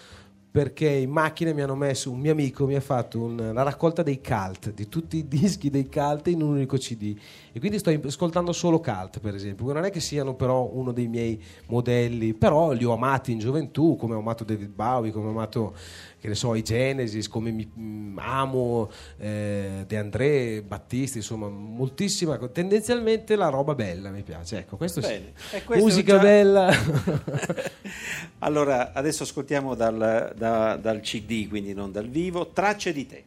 perché 0.51 0.89
in 0.89 1.11
macchina 1.11 1.53
mi 1.53 1.61
hanno 1.63 1.77
messo 1.77 2.11
un 2.11 2.19
mio 2.19 2.33
amico 2.33 2.67
mi 2.67 2.75
ha 2.75 2.81
fatto 2.81 3.21
un- 3.21 3.51
la 3.55 3.63
raccolta 3.63 4.03
dei 4.03 4.21
cult 4.21 4.73
di 4.73 4.89
tutti 4.89 5.19
i 5.19 5.29
dischi 5.29 5.71
dei 5.71 5.89
cult 5.89 6.27
in 6.27 6.43
un 6.43 6.51
unico 6.55 6.77
cd 6.77 7.17
e 7.53 7.59
quindi 7.59 7.79
sto 7.79 7.91
ascoltando 8.05 8.53
solo 8.53 8.81
cult 8.81 9.21
per 9.21 9.35
esempio 9.35 9.73
non 9.73 9.85
è 9.85 9.91
che 9.91 10.01
siano 10.01 10.35
però 10.35 10.69
uno 10.73 10.93
dei 10.93 11.09
miei 11.09 11.43
modelli 11.67 12.35
però 12.35 12.73
li 12.73 12.85
ho 12.85 12.93
amati 12.93 13.33
in 13.33 13.39
gioventù 13.39 13.97
come 13.97 14.15
ho 14.15 14.19
amato 14.19 14.45
David 14.45 14.71
Bowie 14.71 15.11
come 15.11 15.27
ho 15.27 15.31
amato 15.31 15.75
che 16.21 16.29
ne 16.29 16.35
so 16.35 16.55
i 16.55 16.63
Genesis 16.63 17.29
come 17.29 17.51
mi, 17.51 17.71
mm, 17.79 18.19
amo 18.19 18.91
eh, 19.19 19.85
De 19.87 19.97
André 19.97 20.63
Battisti 20.63 21.19
insomma 21.19 21.49
moltissima 21.49 22.37
tendenzialmente 22.49 23.37
la 23.37 23.49
roba 23.49 23.75
bella 23.75 24.11
mi 24.11 24.23
piace 24.23 24.59
ecco 24.59 24.77
questo 24.77 25.01
sì. 25.01 25.09
Bene. 25.09 25.33
E 25.53 25.65
questo 25.65 25.85
musica 25.85 26.17
già- 26.17 26.23
bella 26.23 26.71
allora, 28.41 28.93
adesso 28.93 29.23
ascoltiamo 29.23 29.75
dal, 29.75 30.33
da- 30.37 30.77
dal 30.77 31.01
CD, 31.01 31.49
quindi 31.49 31.73
non 31.75 31.93
dal 31.93 32.09
vivo, 32.09 32.49
Tracce 32.49 32.93
di 32.93 33.07
te. 33.07 33.25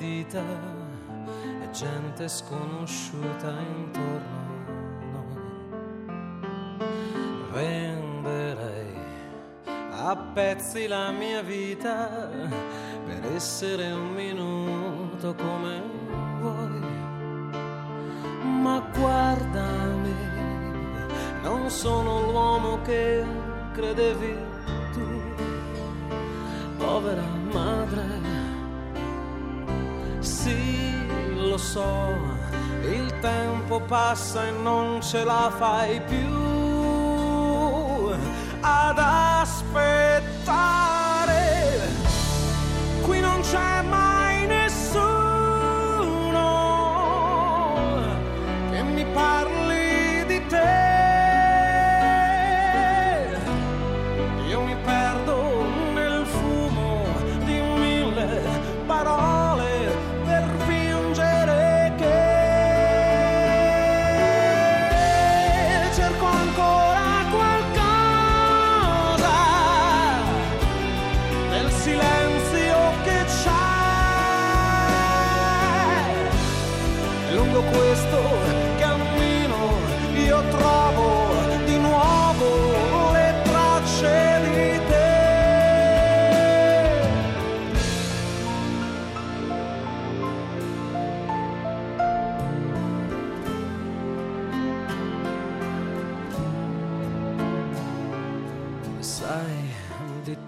Dita 0.00 0.42
e 1.62 1.70
gente 1.72 2.26
sconosciuta 2.26 3.52
intorno 3.76 4.38
a 4.98 5.04
noi. 5.12 5.42
Venderei 7.52 8.96
a 9.90 10.16
pezzi 10.16 10.86
la 10.86 11.10
mia 11.10 11.42
vita 11.42 12.30
per 13.06 13.32
essere 13.34 13.92
un 13.92 14.14
minuto 14.14 15.34
come 15.34 15.82
vuoi. 16.40 16.80
Ma 18.62 18.82
guardami, 18.96 20.14
non 21.42 21.68
sono 21.68 22.22
l'uomo 22.22 22.80
che 22.82 23.22
credevi 23.74 24.34
tu, 24.92 25.06
povera 26.78 27.39
so, 31.72 32.16
il 32.82 33.12
tempo 33.20 33.80
passa 33.80 34.44
e 34.48 34.50
non 34.50 35.00
ce 35.00 35.22
la 35.22 35.52
fai 35.56 36.00
più 36.00 36.28
ad 38.60 38.98
aspettare. 38.98 39.78
Qui 43.02 43.20
non 43.20 43.40
c'è 43.42 43.82
mai 43.82 44.09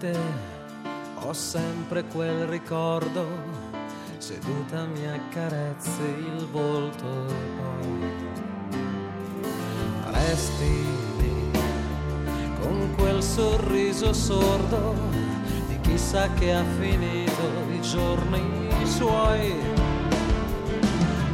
di 0.03 0.11
te 0.11 0.17
ho 1.25 1.31
sempre 1.31 2.03
quel 2.03 2.45
ricordo 2.47 3.25
seduta 4.17 4.85
mi 4.85 5.07
accarezzi 5.07 6.01
il 6.01 6.45
volto 6.51 7.05
poi 7.57 8.11
resti 10.11 10.85
lì 11.19 11.51
con 12.61 12.93
quel 12.97 13.23
sorriso 13.23 14.11
sordo 14.11 14.93
di 15.67 15.79
chissà 15.81 16.29
che 16.33 16.53
ha 16.53 16.63
finito 16.79 17.41
i 17.71 17.81
giorni 17.81 18.51
suoi. 18.85 19.55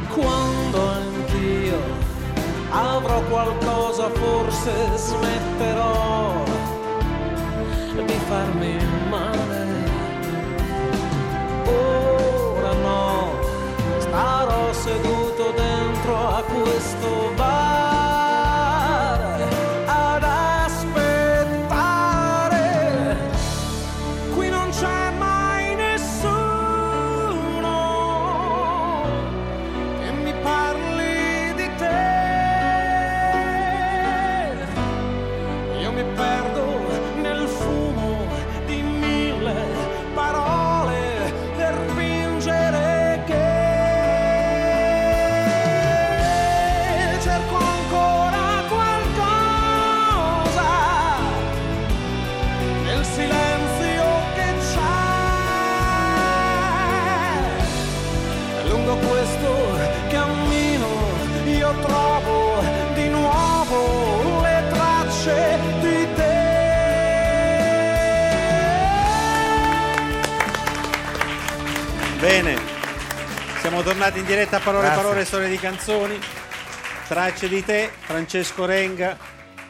Quando 0.08 0.88
anch'io 0.88 1.80
avrò 2.70 3.20
qualcosa 3.22 4.08
forse 4.10 4.72
smetterò 4.96 6.69
farmi 8.30 8.74
male. 9.10 9.62
Ora 11.66 11.99
Bene, 72.20 72.56
siamo 73.60 73.82
tornati 73.82 74.18
in 74.18 74.26
diretta 74.26 74.56
a 74.58 74.60
Parole 74.60 74.84
Grazie. 74.84 75.02
Parole 75.02 75.24
Storie 75.24 75.48
di 75.48 75.56
Canzoni. 75.56 76.18
Tracce 77.08 77.48
di 77.48 77.64
te, 77.64 77.88
Francesco 77.98 78.64
Renga. 78.66 79.16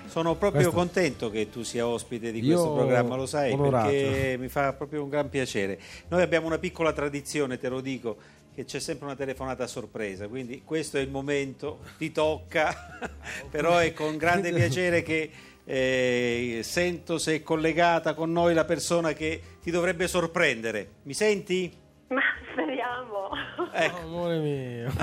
Sono 0.07 0.35
proprio 0.35 0.63
Questo- 0.63 0.73
contento 0.73 1.31
che 1.31 1.49
tu 1.49 1.63
sia 1.63 1.87
ospite 1.87 2.33
di 2.33 2.41
Io 2.41 2.55
questo 2.57 2.75
programma, 2.75 3.15
lo 3.15 3.27
sai, 3.27 3.53
onorato. 3.53 3.89
perché 3.91 4.37
mi 4.41 4.49
fa 4.49 4.73
proprio 4.73 5.05
un 5.05 5.09
gran 5.09 5.29
piacere. 5.29 5.79
Noi 6.09 6.23
abbiamo 6.23 6.47
una 6.49 6.59
piccola 6.59 6.93
tradizione, 6.93 7.59
te 7.59 7.69
lo 7.69 7.81
dico, 7.81 8.17
che 8.53 8.65
c'è 8.65 8.81
sempre 8.81 9.07
una 9.07 9.15
telefonata 9.15 9.63
a 9.65 9.67
sorpresa, 9.69 10.27
quindi 10.27 10.63
questo 10.65 10.99
è 10.99 11.01
il 11.01 11.09
momento, 11.11 11.79
ti 11.99 12.11
tocca, 12.11 12.99
però 13.49 13.79
è 13.79 13.93
con 13.93 14.17
grande 14.17 14.53
piacere 14.53 15.03
che 15.05 15.31
eh, 15.65 16.61
sento 16.65 17.17
se 17.17 17.37
è 17.37 17.43
collegata 17.45 18.15
con 18.15 18.33
noi 18.33 18.53
la 18.55 18.65
persona 18.65 19.13
che 19.13 19.41
ti 19.63 19.71
dovrebbe 19.71 20.09
sorprendere. 20.09 20.89
Mi 21.05 21.15
senti? 21.15 21.73
Ma 22.11 22.21
speriamo. 22.51 23.31
Ecco. 23.73 23.99
Amore 23.99 24.39
mio. 24.39 24.91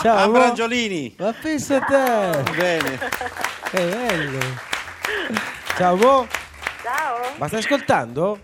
Ciao, 0.00 0.16
amore. 0.18 0.44
Ambrangolini. 0.44 1.14
Ma 1.18 1.32
pensa 1.32 1.76
a 1.76 1.80
te. 1.80 2.52
Bene. 2.56 2.98
Che 3.70 3.84
bello. 3.88 4.38
Ciao, 5.76 5.96
Bo. 5.96 6.28
Ciao. 6.82 7.34
Ma 7.38 7.46
stai 7.48 7.58
ascoltando? 7.58 8.38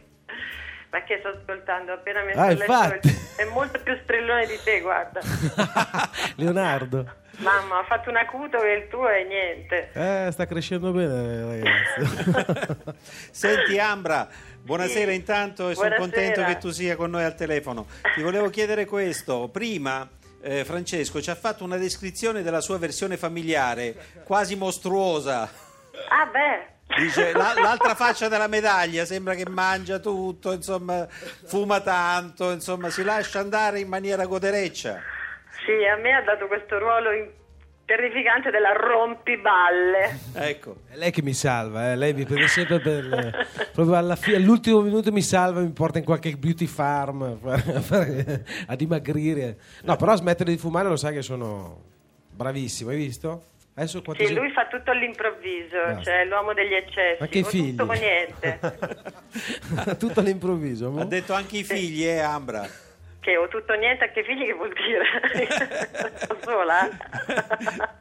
Ma 0.91 1.03
che 1.05 1.19
sto 1.21 1.29
ascoltando? 1.29 1.93
Appena 1.93 2.23
messo 2.25 2.41
Ah, 2.41 2.51
infatti. 2.51 3.09
è 3.37 3.45
molto 3.53 3.79
più 3.81 3.97
strellone 4.03 4.47
di 4.47 4.59
te, 4.65 4.81
guarda. 4.81 5.21
Leonardo. 6.37 7.15
Mamma, 7.39 7.79
ha 7.79 7.85
fatto 7.85 8.11
un 8.11 8.17
acuto 8.17 8.59
che 8.59 8.69
il 8.71 8.89
tuo 8.89 9.07
è 9.07 9.23
niente. 9.23 9.91
Eh, 9.93 10.33
sta 10.33 10.45
crescendo 10.47 10.91
bene, 10.91 11.63
ragazzi. 11.63 12.91
Senti 13.31 13.79
Ambra, 13.79 14.27
buonasera 14.69 15.13
intanto 15.13 15.71
e 15.71 15.75
sono 15.75 15.95
contento 15.97 16.45
che 16.45 16.59
tu 16.59 16.69
sia 16.69 16.95
con 16.95 17.09
noi 17.09 17.25
al 17.25 17.35
telefono. 17.35 17.87
Ti 18.15 18.21
volevo 18.21 18.51
chiedere 18.51 18.85
questo. 18.85 19.49
Prima 19.49 20.07
eh, 20.43 20.63
Francesco 20.67 21.23
ci 21.23 21.31
ha 21.31 21.35
fatto 21.35 21.65
una 21.65 21.79
descrizione 21.79 22.43
della 22.43 22.61
sua 22.61 22.77
versione 22.77 23.17
familiare, 23.17 23.97
quasi 24.25 24.57
mostruosa. 24.57 25.51
Ah, 26.11 26.27
beh. 26.27 26.77
Dice 27.03 27.33
"La- 27.33 27.55
l'altra 27.55 27.95
faccia 27.95 28.29
della 28.29 28.47
medaglia, 28.47 29.07
sembra 29.07 29.35
che 29.35 29.49
mangia 29.49 29.99
tutto, 30.01 30.53
insomma, 30.53 31.07
fuma 31.09 31.81
tanto, 31.81 32.51
insomma, 32.51 32.91
si 32.91 33.03
lascia 33.03 33.41
andare 33.41 33.81
in 33.81 33.89
maniera 33.89 34.27
godereccia. 34.27 35.01
Sì, 35.65 35.85
a 35.87 35.97
me 35.97 36.13
ha 36.15 36.21
dato 36.23 36.47
questo 36.47 36.79
ruolo 36.79 37.11
in- 37.13 37.31
terrificante 37.89 38.51
della 38.51 38.73
rompiballe. 38.73 40.19
Ecco. 40.35 40.77
È 40.91 40.97
lei 40.97 41.11
che 41.11 41.23
mi 41.23 41.33
salva, 41.33 41.93
eh. 41.93 41.97
lei 41.97 42.13
mi 42.13 42.27
prende 42.27 42.47
sempre 42.47 42.81
per... 42.81 43.47
proprio 43.73 43.95
alla 43.97 44.15
fine, 44.15 44.37
all'ultimo 44.37 44.83
minuto 44.83 45.11
mi 45.11 45.23
salva, 45.23 45.61
mi 45.61 45.71
porta 45.71 45.97
in 45.97 46.05
qualche 46.05 46.37
beauty 46.37 46.67
farm 46.67 47.39
a 48.67 48.77
dimagrire. 48.77 49.57
No, 49.85 49.97
però 49.97 50.13
a 50.13 50.17
smettere 50.17 50.51
di 50.51 50.59
fumare 50.59 50.87
lo 50.89 50.97
sai 50.97 51.15
che 51.15 51.23
sono 51.23 51.83
bravissimo, 52.31 52.91
hai 52.91 52.97
visto? 52.97 53.43
Adesso 53.73 54.03
Sì, 54.19 54.27
si- 54.27 54.35
lui 54.35 54.51
fa 54.51 54.67
tutto 54.67 54.91
all'improvviso, 54.91 55.77
Basta. 55.87 56.03
cioè 56.03 56.25
l'uomo 56.27 56.53
degli 56.53 56.75
eccessi. 56.75 57.21
Ma 57.21 57.27
che 57.29 57.43
figli? 57.45 57.75
tutto 57.75 57.93
niente. 57.93 58.59
Tutto 59.99 60.21
all'improvviso. 60.21 60.91
mo? 60.91 61.01
Ha 61.01 61.05
detto 61.05 61.33
anche 61.33 61.59
i 61.59 61.65
figli, 61.65 62.05
eh, 62.05 62.19
Ambra. 62.19 62.69
Che 63.29 63.37
o 63.37 63.47
tutto 63.47 63.75
niente, 63.75 64.05
a 64.05 64.09
che 64.09 64.25
figli 64.25 64.47
che 64.47 64.55
vuol 64.55 64.73
dire? 64.73 65.05
Sono 66.17 66.39
sola? 66.41 66.89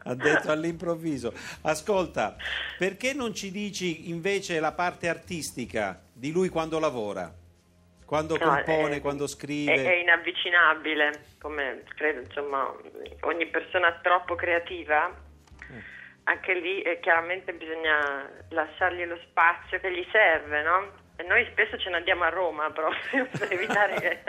ha 0.04 0.14
detto 0.16 0.50
all'improvviso. 0.52 1.34
Ascolta, 1.64 2.38
perché 2.78 3.14
non 3.14 3.34
ci 3.36 3.52
dici 3.52 4.08
invece 4.10 4.62
la 4.62 4.72
parte 4.72 5.10
artistica 5.10 6.00
di 6.14 6.32
lui 6.32 6.48
quando 6.48 6.80
lavora? 6.80 7.30
Quando 8.06 8.38
No, 8.38 8.46
compone, 8.46 8.96
è- 8.96 9.02
quando 9.02 9.26
È, 9.26 9.28
scrive? 9.28 9.74
è 9.74 9.96
inavvicinabile, 9.96 11.12
come 11.42 11.84
credo 11.98 12.22
insomma 12.22 12.74
ogni 13.24 13.48
persona 13.48 14.00
troppo 14.02 14.36
creativa 14.36 15.14
anche 16.24 16.54
lì 16.54 16.82
eh, 16.84 17.00
chiaramente 17.02 17.52
bisogna 17.54 18.30
lasciargli 18.52 19.04
lo 19.04 19.20
spazio 19.30 19.78
che 19.82 19.92
gli 19.92 20.08
serve, 20.10 20.62
no? 20.64 20.92
Noi 21.26 21.46
spesso 21.52 21.78
ce 21.78 21.90
ne 21.90 21.98
andiamo 21.98 22.24
a 22.24 22.30
Roma 22.30 22.70
proprio 22.72 23.28
per 23.38 23.52
evitare 23.52 23.96
che 24.00 24.24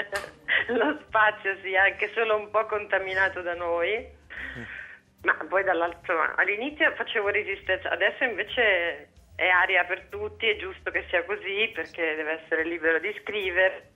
lo 0.73 0.99
spazio 1.07 1.57
sia 1.63 1.83
anche 1.83 2.11
solo 2.15 2.37
un 2.37 2.51
po' 2.51 2.67
contaminato 2.67 3.43
da 3.43 3.55
noi. 3.55 4.17
Ma 5.23 5.35
poi 5.49 5.65
dall'altro, 5.65 6.35
all'inizio 6.37 6.95
facevo 6.95 7.29
resistenza, 7.29 7.91
adesso 7.91 8.25
invece 8.25 9.11
è 9.35 9.49
aria 9.49 9.85
per 9.85 10.07
tutti, 10.09 10.49
è 10.49 10.57
giusto 10.57 10.91
che 10.91 11.05
sia 11.09 11.25
così 11.25 11.71
perché 11.75 12.15
deve 12.15 12.43
essere 12.43 12.65
libero 12.65 12.99
di 12.99 13.13
scrivere 13.21 13.91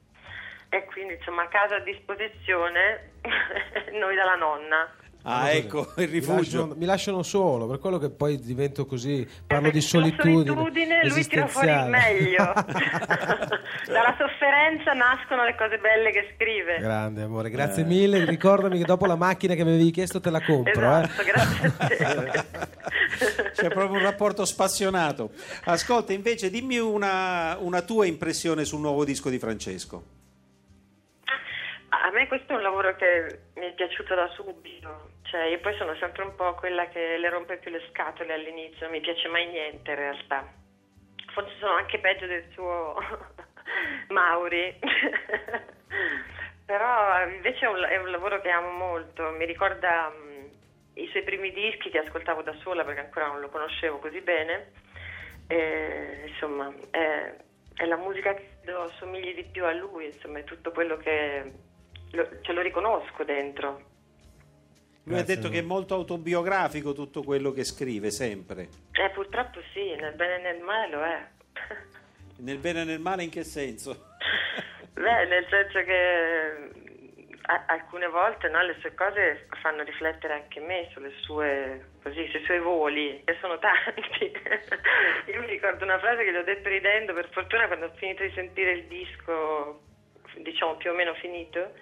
e 0.69 0.85
quindi 0.87 1.15
insomma 1.15 1.49
casa 1.49 1.77
a 1.77 1.81
disposizione 1.81 3.13
noi 3.93 4.15
dalla 4.15 4.37
nonna. 4.37 4.95
Ah, 5.25 5.51
ecco, 5.53 5.93
il 5.99 6.07
Mi 6.07 6.07
rifugio. 6.07 6.37
lasciano, 6.37 6.75
mi 6.77 6.85
lasciano 6.85 7.23
solo, 7.23 7.67
per 7.69 7.79
quello 7.79 7.99
che 7.99 8.11
poi 8.11 8.41
divento 8.41 8.87
così, 8.87 9.27
parlo 9.47 9.71
di 9.71 9.77
La 9.81 9.87
solitudine. 9.87 10.45
solitudine 10.47 11.09
lui 11.09 11.25
tira 11.27 11.47
fuori 11.47 11.69
il 11.71 11.87
meglio. 11.89 12.53
Dalla 13.87 14.17
sofferenza 14.19 14.93
nascono 14.95 15.45
le 15.45 15.55
cose 15.57 15.79
belle 15.79 16.11
che 16.11 16.33
scrive. 16.35 16.79
Grande 16.79 17.23
amore, 17.23 17.51
grazie 17.51 17.85
mille. 17.85 18.25
Ricordami 18.25 18.79
che 18.79 18.85
dopo 18.85 19.07
la 19.07 19.15
macchina 19.17 19.55
che 19.55 19.63
mi 19.65 19.71
avevi 19.71 19.91
chiesto 19.93 20.21
te 20.21 20.31
la 20.31 20.41
compro. 20.43 20.97
eh. 20.97 21.03
Esatto, 21.03 21.23
grazie 21.25 21.67
a 21.69 22.23
te. 22.23 22.71
C'è 23.55 23.69
proprio 23.69 23.93
un 23.99 24.03
rapporto 24.03 24.45
spassionato. 24.45 25.31
Ascolta, 25.65 26.13
invece, 26.13 26.51
dimmi 26.51 26.79
una, 26.79 27.57
una 27.61 27.83
tua 27.83 28.07
impressione 28.07 28.65
sul 28.65 28.81
nuovo 28.81 29.05
disco 29.05 29.29
di 29.31 29.39
Francesco. 29.39 30.05
A 31.91 32.11
me 32.13 32.27
questo 32.27 32.53
è 32.53 32.57
un 32.57 32.63
lavoro 32.63 32.97
che 32.97 33.39
mi 33.55 33.67
è 33.67 33.75
piaciuto 33.75 34.15
da 34.15 34.29
subito, 34.35 35.11
cioè 35.33 35.45
io 35.45 35.61
poi 35.61 35.75
sono 35.79 35.95
sempre 35.95 36.25
un 36.25 36.35
po' 36.35 36.53
quella 36.57 36.89
che 36.89 37.17
le 37.17 37.31
rompe 37.31 37.57
più 37.57 37.71
le 37.71 37.83
scatole 37.89 38.35
all'inizio, 38.35 38.83
non 38.83 38.91
mi 38.91 39.01
piace 39.01 39.29
mai 39.29 39.47
niente 39.49 39.91
in 39.91 39.97
realtà. 39.97 40.47
Forse 41.33 41.55
sono 41.59 41.73
anche 41.73 41.99
peggio 42.01 42.27
del 42.27 42.45
suo 42.53 42.95
Mauri, 44.13 44.79
però 46.67 47.27
invece 47.27 47.65
è 47.65 47.69
un, 47.69 47.83
è 47.83 47.97
un 47.97 48.11
lavoro 48.11 48.43
che 48.43 48.51
amo 48.51 48.73
molto, 48.73 49.31
mi 49.31 49.47
ricorda 49.47 50.13
mm, 50.15 50.45
i 50.97 51.09
suoi 51.09 51.23
primi 51.23 51.51
dischi 51.51 51.89
che 51.89 52.01
ascoltavo 52.01 52.43
da 52.43 52.55
sola 52.61 52.85
perché 52.85 53.01
ancora 53.01 53.29
non 53.29 53.41
lo 53.41 53.49
conoscevo 53.49 54.01
così 54.01 54.21
bene, 54.21 54.73
e, 55.47 56.25
insomma 56.27 56.71
è, 56.91 57.35
è 57.77 57.87
la 57.87 57.97
musica 57.97 58.35
che 58.35 58.59
credo 58.61 58.91
somigli 58.99 59.35
di 59.35 59.45
più 59.45 59.65
a 59.65 59.73
lui, 59.73 60.05
insomma 60.05 60.41
è 60.41 60.45
tutto 60.45 60.73
quello 60.73 60.99
che 60.99 61.53
lo, 62.11 62.29
ce 62.43 62.53
lo 62.53 62.61
riconosco 62.61 63.25
dentro. 63.25 63.92
Lui 65.05 65.19
ha 65.19 65.25
detto 65.25 65.49
che 65.49 65.59
è 65.59 65.63
molto 65.63 65.95
autobiografico 65.95 66.93
tutto 66.93 67.23
quello 67.23 67.51
che 67.51 67.65
scrive, 67.65 68.11
sempre. 68.11 68.69
Eh, 68.93 69.11
purtroppo 69.11 69.61
sì, 69.73 69.95
nel 69.97 70.15
bene 70.15 70.37
e 70.37 70.53
nel 70.53 70.63
male 70.63 70.91
lo 70.91 71.03
è. 71.03 71.27
Nel 72.43 72.59
bene 72.59 72.81
e 72.81 72.85
nel 72.85 72.99
male 72.99 73.23
in 73.23 73.31
che 73.31 73.45
senso? 73.45 74.15
Beh, 74.95 75.27
nel 75.27 75.47
senso 75.49 75.83
che 75.85 76.53
mm, 76.59 77.33
a- 77.43 77.65
alcune 77.69 78.09
volte 78.09 78.49
no, 78.49 78.63
le 78.63 78.77
sue 78.81 78.95
cose 78.95 79.47
fanno 79.61 79.83
riflettere 79.85 80.35
anche 80.35 80.59
me 80.61 80.89
sulle 80.93 81.13
sue, 81.21 81.91
così, 82.03 82.27
sui 82.29 82.43
suoi 82.45 82.59
voli, 82.59 83.23
che 83.25 83.37
sono 83.41 83.59
tanti. 83.59 84.33
Io 85.33 85.41
mi 85.41 85.47
ricordo 85.47 85.85
una 85.85 85.99
frase 85.99 86.25
che 86.25 86.33
gli 86.33 86.37
ho 86.37 86.45
detto 86.45 86.69
ridendo, 86.69 87.13
per 87.13 87.29
fortuna 87.31 87.67
quando 87.67 87.87
ho 87.87 87.93
finito 87.97 88.23
di 88.23 88.33
sentire 88.35 88.73
il 88.73 88.85
disco, 88.85 89.83
diciamo 90.39 90.77
più 90.77 90.91
o 90.91 90.95
meno 90.95 91.15
finito, 91.15 91.73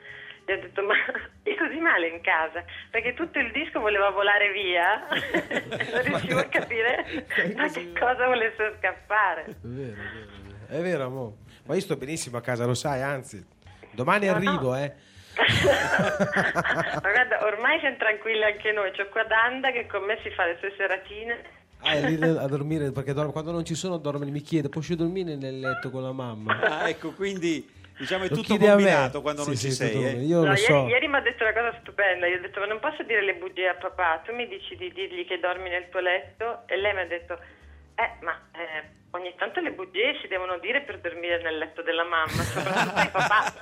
gli 0.55 0.59
ho 0.59 0.61
detto 0.61 0.83
ma 0.83 0.95
è 1.43 1.55
così 1.57 1.79
male 1.79 2.09
in 2.09 2.21
casa, 2.21 2.65
perché 2.91 3.15
tutto 3.15 3.39
il 3.39 3.51
disco 3.53 3.81
voleva 3.81 4.11
volare 4.11 4.51
via, 4.53 5.07
non 5.93 6.03
riuscivo 6.03 6.39
a 6.41 6.45
capire 6.45 7.25
da 7.55 7.69
che 7.69 7.93
cosa 7.99 8.27
volesse 8.27 8.75
scappare. 8.79 9.45
È 9.45 9.55
vero, 9.63 9.93
è 9.93 9.97
vero, 9.97 10.79
è 10.79 10.81
vero. 10.83 11.05
Amore. 11.05 11.35
Ma 11.67 11.75
io 11.75 11.81
sto 11.81 11.97
benissimo 11.97 12.37
a 12.39 12.41
casa, 12.41 12.65
lo 12.67 12.75
sai, 12.75 13.03
anzi. 13.03 13.45
Domani 13.93 14.27
No, 14.27 14.33
no. 14.33 14.37
arrivo, 14.39 14.75
eh. 14.77 14.93
Ma 15.41 17.11
guarda, 17.11 17.45
ormai 17.45 17.79
siamo 17.81 17.97
tranquilli 17.97 18.43
anche 18.43 18.73
noi. 18.73 18.91
C'ho 18.93 19.09
qua 19.09 19.25
Danda 19.25 19.71
che 19.73 19.87
con 19.87 20.03
me 20.05 20.19
si 20.23 20.31
fa 20.31 20.45
le 20.47 20.57
sue 20.61 20.73
seratine. 20.77 21.59
Ah, 21.83 21.93
è 21.93 22.11
lì 22.11 22.23
a 22.23 22.47
dormire 22.47 22.93
perché 22.93 23.15
dorme- 23.15 23.33
quando 23.33 23.53
non 23.53 23.65
ci 23.65 23.75
sono 23.75 23.97
dorme, 23.97 24.27
mi 24.27 24.43
chiede, 24.43 24.69
posso 24.69 24.95
dormire 24.95 25.37
nel 25.37 25.61
letto 25.61 25.91
con 25.91 26.03
la 26.03 26.13
mamma? 26.13 26.59
Ah, 26.61 26.89
ecco, 26.89 27.13
quindi 27.13 27.67
diciamo 28.01 28.25
è 28.25 28.29
Lo 28.31 28.35
tutto 28.37 28.57
combinato 28.57 29.21
quando 29.21 29.45
non 29.45 29.55
Sì, 29.55 29.67
ci 29.67 29.71
sì, 29.71 29.77
sei. 29.77 30.05
eh. 30.05 30.11
Io 30.25 30.41
No, 30.43 30.51
lo 30.51 30.57
so. 30.57 30.73
ieri, 30.73 30.89
ieri 30.91 31.09
mi 31.09 31.17
ha 31.17 31.21
detto 31.21 31.45
una 31.45 31.53
cosa 31.53 31.77
stupenda. 31.81 32.27
Io 32.27 32.39
ho 32.39 32.41
detto, 32.41 32.59
ma 32.61 32.67
non 32.67 32.81
posso 32.81 33.03
dire 33.05 33.23
le 33.23 33.35
bugie 33.35 33.69
a 33.69 33.75
papà. 33.75 34.23
Tu 34.25 34.33
mi 34.35 34.49
dici 34.49 34.75
di 34.77 34.91
dirgli 34.93 35.27
che 35.27 35.39
dormi 35.39 35.69
nel 35.69 35.89
tuo 35.91 36.01
letto. 36.01 36.63
E 36.67 36.77
lei 36.77 36.95
mi 36.95 37.01
ha 37.01 37.07
detto, 37.07 37.39
eh, 38.01 38.25
ma 38.25 38.33
eh, 38.53 38.89
ogni 39.11 39.35
tanto 39.37 39.61
le 39.61 39.73
bugie 39.73 40.17
si 40.23 40.29
devono 40.29 40.59
dire 40.59 40.81
per 40.83 41.01
dormire 41.01 41.43
nel 41.43 41.59
letto 41.59 41.83
della 41.83 42.05
mamma, 42.05 42.29
soprattutto 42.29 42.97
ai 42.97 43.09
papà. 43.09 43.53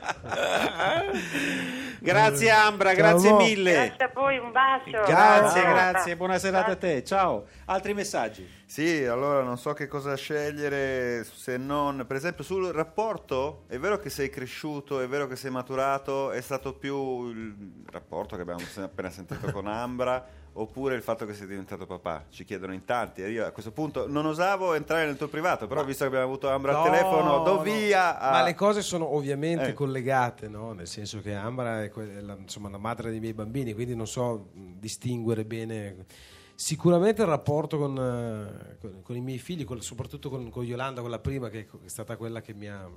Grazie 2.01 2.51
Ambra, 2.51 2.94
Ciao, 2.94 2.98
grazie 2.98 3.29
amore. 3.31 3.44
mille. 3.44 3.72
Grazie 3.72 4.05
a 4.05 4.11
voi, 4.14 4.38
un 4.38 4.53
bacio. 4.53 4.90
Grazie, 4.90 5.62
Ciao. 5.62 5.72
grazie, 5.72 6.16
buona 6.16 6.38
serata 6.38 6.70
a 6.70 6.77
te. 6.77 7.03
Ciao. 7.03 7.46
Altri 7.64 7.92
messaggi? 7.92 8.48
Sì, 8.64 9.05
allora 9.05 9.42
non 9.42 9.59
so 9.59 9.72
che 9.72 9.88
cosa 9.88 10.14
scegliere 10.14 11.24
se 11.24 11.57
non, 11.57 12.05
per 12.07 12.16
esempio 12.16 12.44
sul 12.44 12.66
rapporto, 12.68 13.64
è 13.68 13.79
vero 13.79 13.98
che 13.98 14.11
sei 14.11 14.31
cresciuto, 14.31 15.01
è 15.01 15.09
vero 15.09 15.27
che 15.27 15.35
sei 15.35 15.51
maturato, 15.51 16.31
è 16.31 16.40
stato 16.40 16.74
più 16.74 17.31
il 17.31 17.83
rapporto 17.90 18.37
che 18.37 18.42
abbiamo 18.42 18.61
appena 18.77 19.11
sentito 19.11 19.51
con 19.51 19.66
Ambra 19.68 20.24
oppure 20.61 20.94
il 20.94 21.03
fatto 21.03 21.25
che 21.27 21.35
sei 21.35 21.47
diventato 21.47 21.87
papà? 21.87 22.27
Ci 22.31 22.44
chiedono 22.44 22.73
in 22.73 22.85
tanti 22.85 23.23
e 23.23 23.31
io 23.31 23.47
a 23.47 23.51
questo 23.51 23.71
punto 23.73 24.09
non 24.09 24.27
osavo 24.27 24.75
entrare 24.75 25.07
nel 25.07 25.16
tuo 25.16 25.29
privato, 25.29 25.66
però 25.66 25.85
visto 25.85 26.03
che 26.05 26.09
abbiamo 26.09 26.27
avuto 26.27 26.49
Ambra 26.49 26.73
No, 26.73 26.79
al 26.83 26.90
telefono, 26.90 27.42
do 27.42 27.55
no. 27.57 27.62
via 27.62 28.18
a... 28.18 28.31
Ma 28.33 28.42
le 28.42 28.55
cose 28.55 28.83
sono 28.83 29.14
ovviamente 29.14 29.68
Eh. 29.68 29.73
collegate, 29.73 30.49
no? 30.49 30.73
nel 30.73 30.87
senso 30.87 31.21
che 31.21 31.35
Ambra 31.35 31.83
è 31.85 31.90
la, 32.21 32.37
insomma, 32.38 32.68
la 32.68 32.79
madre 32.79 33.11
dei 33.11 33.21
miei 33.21 33.35
bambini, 33.35 33.73
quindi 33.75 33.94
non 33.94 34.07
so 34.07 34.49
distinguere 34.53 35.44
bene. 35.44 36.07
Sicuramente 36.55 37.23
il 37.23 37.29
rapporto 37.29 37.79
con, 37.79 37.97
eh, 37.97 38.77
con- 38.81 39.03
con 39.03 39.14
i 39.16 39.21
miei 39.21 39.38
figli, 39.38 39.64
con- 39.64 39.81
soprattutto 39.81 40.29
con, 40.29 40.51
con 40.51 40.64
Yolanda, 40.64 41.01
con 41.01 41.11
la 41.11 41.21
prima, 41.21 41.49
che 41.51 41.68
è 41.85 41.88
stata 41.88 42.16
quella 42.16 42.40
che 42.40 42.53
mi 42.53 42.66
ha 42.68 42.88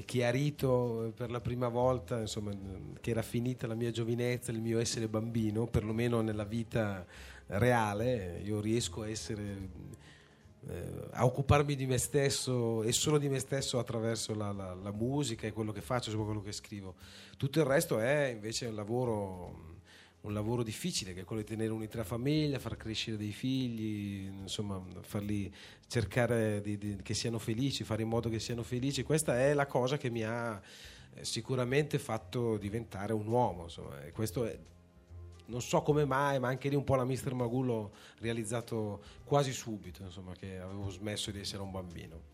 chiarito 0.00 1.06
eh, 1.06 1.10
per 1.10 1.30
la 1.30 1.40
prima 1.40 1.68
volta 1.68 2.20
insomma, 2.20 2.50
che 3.00 3.10
era 3.10 3.22
finita 3.22 3.66
la 3.66 3.74
mia 3.74 3.90
giovinezza, 3.90 4.50
il 4.50 4.60
mio 4.60 4.78
essere 4.78 5.08
bambino, 5.08 5.66
perlomeno 5.66 6.20
nella 6.22 6.44
vita 6.44 7.04
reale. 7.46 8.40
Io 8.42 8.60
riesco 8.60 9.02
a 9.02 9.08
essere 9.08 9.68
eh, 10.68 11.08
a 11.10 11.24
occuparmi 11.24 11.74
di 11.74 11.86
me 11.86 11.98
stesso 11.98 12.82
e 12.82 12.92
solo 12.92 13.18
di 13.18 13.28
me 13.28 13.38
stesso 13.38 13.78
attraverso 13.78 14.34
la, 14.34 14.52
la- 14.52 14.74
la 14.74 14.92
musica 14.92 15.46
e 15.46 15.52
quello 15.52 15.72
che 15.72 15.80
faccio, 15.80 16.16
quello 16.24 16.40
che 16.40 16.52
scrivo. 16.52 16.94
Tutto 17.36 17.58
il 17.58 17.66
resto 17.66 17.98
è 17.98 18.30
invece 18.32 18.66
un 18.66 18.74
lavoro, 18.74 19.71
un 20.22 20.32
lavoro 20.32 20.62
difficile, 20.62 21.14
che 21.14 21.22
è 21.22 21.24
quello 21.24 21.42
di 21.42 21.48
tenere 21.48 21.72
unita 21.72 21.96
la 21.96 22.04
famiglia, 22.04 22.58
far 22.58 22.76
crescere 22.76 23.16
dei 23.16 23.32
figli, 23.32 24.26
insomma, 24.26 24.80
farli 25.00 25.52
cercare 25.88 26.60
di- 26.60 26.78
di- 26.78 26.96
che 27.02 27.14
siano 27.14 27.38
felici, 27.38 27.82
fare 27.82 28.02
in 28.02 28.08
modo 28.08 28.28
che 28.28 28.38
siano 28.38 28.62
felici. 28.62 29.02
Questa 29.02 29.38
è 29.38 29.52
la 29.52 29.66
cosa 29.66 29.96
che 29.96 30.10
mi 30.10 30.22
ha 30.22 30.60
eh, 31.14 31.24
sicuramente 31.24 31.98
fatto 31.98 32.56
diventare 32.56 33.12
un 33.12 33.26
uomo. 33.26 33.64
Insomma, 33.64 34.00
e 34.04 34.12
questo 34.12 34.44
è, 34.44 34.56
non 35.46 35.60
so 35.60 35.82
come 35.82 36.04
mai, 36.04 36.38
ma 36.38 36.48
anche 36.48 36.68
lì 36.68 36.76
un 36.76 36.84
po' 36.84 36.94
la 36.94 37.04
Mister 37.04 37.32
l'ho 37.32 37.92
realizzato 38.20 39.02
quasi 39.24 39.52
subito, 39.52 40.04
insomma, 40.04 40.34
che 40.34 40.58
avevo 40.58 40.88
smesso 40.88 41.32
di 41.32 41.40
essere 41.40 41.62
un 41.62 41.72
bambino. 41.72 42.30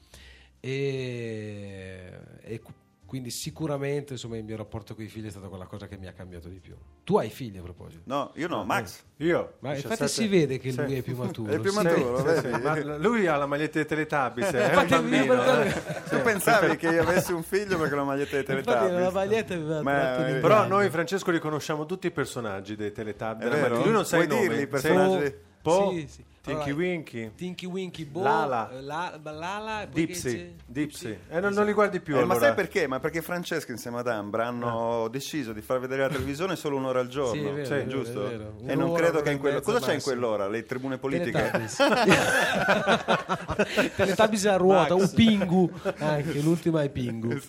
E, 0.61 2.19
e 2.43 2.61
quindi 3.09 3.31
sicuramente 3.31 4.13
insomma, 4.13 4.37
il 4.37 4.45
mio 4.45 4.59
rapporto 4.59 4.95
con 4.95 5.03
i 5.03 5.09
figli 5.09 5.29
è 5.29 5.31
stata 5.31 5.49
quella 5.49 5.65
cosa 5.65 5.87
che 5.89 5.97
mi 5.97 6.07
ha 6.09 6.13
cambiato 6.13 6.49
di 6.49 6.59
più. 6.61 6.75
Tu 7.05 7.17
hai 7.17 7.31
figli 7.31 7.57
a 7.57 7.63
proposito? 7.63 8.03
No, 8.05 8.33
io 8.35 8.49
no, 8.49 8.65
Max. 8.65 9.03
Io? 9.17 9.55
Ma 9.61 9.71
17 9.73 9.95
infatti 9.95 10.11
si 10.13 10.29
vede 10.29 10.59
che 10.59 10.73
Sì. 10.73 10.83
lui 10.83 10.97
è 10.99 11.01
più 11.01 11.17
maturo. 11.17 11.51
È 11.51 11.59
più 11.59 11.71
sì. 11.71 11.83
maturo, 11.83 12.19
Sì, 12.19 12.23
vedi? 12.25 12.41
sì, 12.55 12.61
ma 12.61 12.97
lui 12.99 13.27
ha 13.27 13.37
la 13.39 13.47
maglietta 13.47 13.79
dei 13.83 13.87
Teletubbies, 13.87 14.51
è 14.53 14.59
un 14.59 14.69
Infatti, 14.69 14.89
bambino. 14.91 15.27
per- 15.39 15.67
eh. 15.67 16.03
Tu 16.11 16.21
pensavi 16.23 16.77
che 16.77 16.89
io 16.91 17.01
avessi 17.01 17.33
un 17.33 17.43
figlio 17.43 17.79
perché 17.79 17.95
la 17.95 18.05
maglietta 18.05 18.37
dei 18.43 18.57
Infatti 18.57 18.63
Teletubbies? 18.79 19.01
la 19.03 19.11
maglietta 19.11 19.83
Ma- 19.83 20.29
eh, 20.29 20.41
Però 20.41 20.67
noi, 20.67 20.91
Francesco, 20.91 21.31
riconosciamo 21.31 21.87
tutti 21.87 22.09
i 22.09 22.11
personaggi 22.11 22.77
dei 22.77 22.93
Teletubbies. 22.93 23.69
Lui 23.71 23.91
non 23.91 24.05
sa 24.05 24.19
i 24.19 24.27
Puoi 24.27 24.37
nomi. 24.37 24.49
dirli 24.49 24.57
i 24.57 24.61
Sì. 24.65 24.67
personaggi? 24.69 25.35
Po, 25.63 25.91
Sì, 25.93 26.07
sì. 26.09 26.25
Tinky 26.49 26.71
Allora, 26.71 26.87
Winky, 26.87 27.31
Tinky 27.37 27.67
Winky 27.67 28.05
Bo, 28.07 28.23
Lala. 28.23 28.71
eh, 28.71 28.81
La- 28.81 29.21
Lala 29.23 29.83
e 29.83 29.89
Dipsy. 29.91 30.55
Dipsy. 30.65 31.19
E 31.29 31.41
non, 31.41 31.53
non 31.53 31.67
li 31.67 31.73
guardi 31.73 32.01
più 32.01 32.15
Eh, 32.15 32.25
ma 32.25 32.33
allora. 32.33 32.47
sai 32.47 32.55
perché? 32.55 32.87
Ma 32.87 32.99
perché 33.01 33.21
Francesco 33.21 33.71
insieme 33.71 33.99
ad 33.99 34.09
Ambra 34.09 34.47
hanno 34.47 35.09
deciso 35.11 35.53
di 35.53 35.61
far 35.61 35.79
vedere 35.79 36.03
la 36.03 36.09
televisione 36.09 36.57
solo 36.57 36.77
un'ora 36.77 37.01
al 37.01 37.09
giorno, 37.09 37.35
Sì, 37.35 37.41
è 37.47 37.53
vero, 37.53 37.65
Sì, 37.67 37.73
è 37.73 37.85
vero, 37.85 37.89
giusto? 37.91 38.31
E 38.67 38.75
non 38.75 38.93
credo 38.95 39.21
che 39.21 39.31
in 39.31 39.39
quello... 39.39 39.61
Cosa 39.61 39.79
c'è 39.81 39.89
in 39.91 39.95
massimo. 39.97 40.15
quell'ora? 40.17 40.49
Le 40.49 40.65
tribune 40.65 40.97
politiche? 40.99 41.51
Teletubbies. 41.51 41.77
Teletubbies 43.97 44.47
a 44.47 44.57
ruota, 44.57 44.95
un 44.95 45.11
Pingu, 45.15 45.71
anche 45.99 46.41
l'ultima 46.41 46.83
è 46.83 46.89
Pingu. 46.89 47.37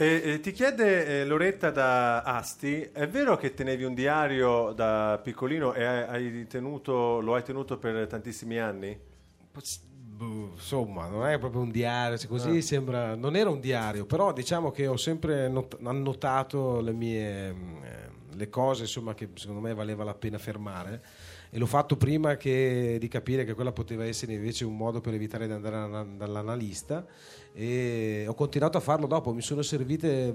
E, 0.00 0.22
e 0.24 0.40
ti 0.40 0.52
chiede 0.52 1.20
eh, 1.20 1.24
Loretta 1.26 1.70
da 1.70 2.22
Asti, 2.22 2.88
è 2.90 3.06
vero 3.06 3.36
che 3.36 3.52
tenevi 3.52 3.84
un 3.84 3.92
diario 3.92 4.72
da 4.72 5.20
piccolino 5.22 5.74
e 5.74 5.84
hai, 5.84 6.46
tenuto, 6.46 7.20
lo 7.20 7.34
hai 7.34 7.42
tenuto 7.42 7.76
per 7.76 8.06
tantissimi 8.06 8.58
anni? 8.58 8.98
Boh, 9.92 10.52
insomma, 10.54 11.06
non 11.06 11.26
è 11.26 11.38
proprio 11.38 11.60
un 11.60 11.70
diario, 11.70 12.16
se 12.16 12.28
così 12.28 12.62
sembra, 12.62 13.14
non 13.14 13.36
era 13.36 13.50
un 13.50 13.60
diario, 13.60 14.06
però 14.06 14.32
diciamo 14.32 14.70
che 14.70 14.86
ho 14.86 14.96
sempre 14.96 15.48
not- 15.48 15.76
annotato 15.84 16.80
le 16.80 16.92
mie 16.92 17.52
mm, 17.52 17.82
eh, 17.84 18.10
le 18.36 18.48
cose 18.48 18.82
insomma, 18.84 19.12
che 19.12 19.28
secondo 19.34 19.60
me 19.60 19.74
valeva 19.74 20.02
la 20.02 20.14
pena 20.14 20.38
fermare 20.38 21.02
e 21.50 21.58
l'ho 21.58 21.66
fatto 21.66 21.96
prima 21.96 22.36
che- 22.36 22.96
di 23.00 23.08
capire 23.08 23.44
che 23.44 23.54
quella 23.54 23.72
poteva 23.72 24.04
essere 24.04 24.34
invece 24.34 24.64
un 24.64 24.76
modo 24.76 25.00
per 25.00 25.14
evitare 25.14 25.46
di 25.46 25.52
andare 25.52 25.76
alla- 25.76 26.04
dall'analista. 26.16 27.04
E 27.52 28.24
ho 28.28 28.34
continuato 28.34 28.78
a 28.78 28.80
farlo 28.80 29.06
dopo, 29.08 29.32
mi 29.34 29.42
sono 29.42 29.62
servite, 29.62 30.32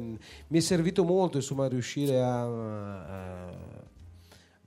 mi 0.47 0.58
è 0.58 0.62
servito 0.62 1.04
molto 1.06 1.38
insomma 1.38 1.67
riuscire 1.67 2.21
a- 2.21 3.45
a 3.47 3.84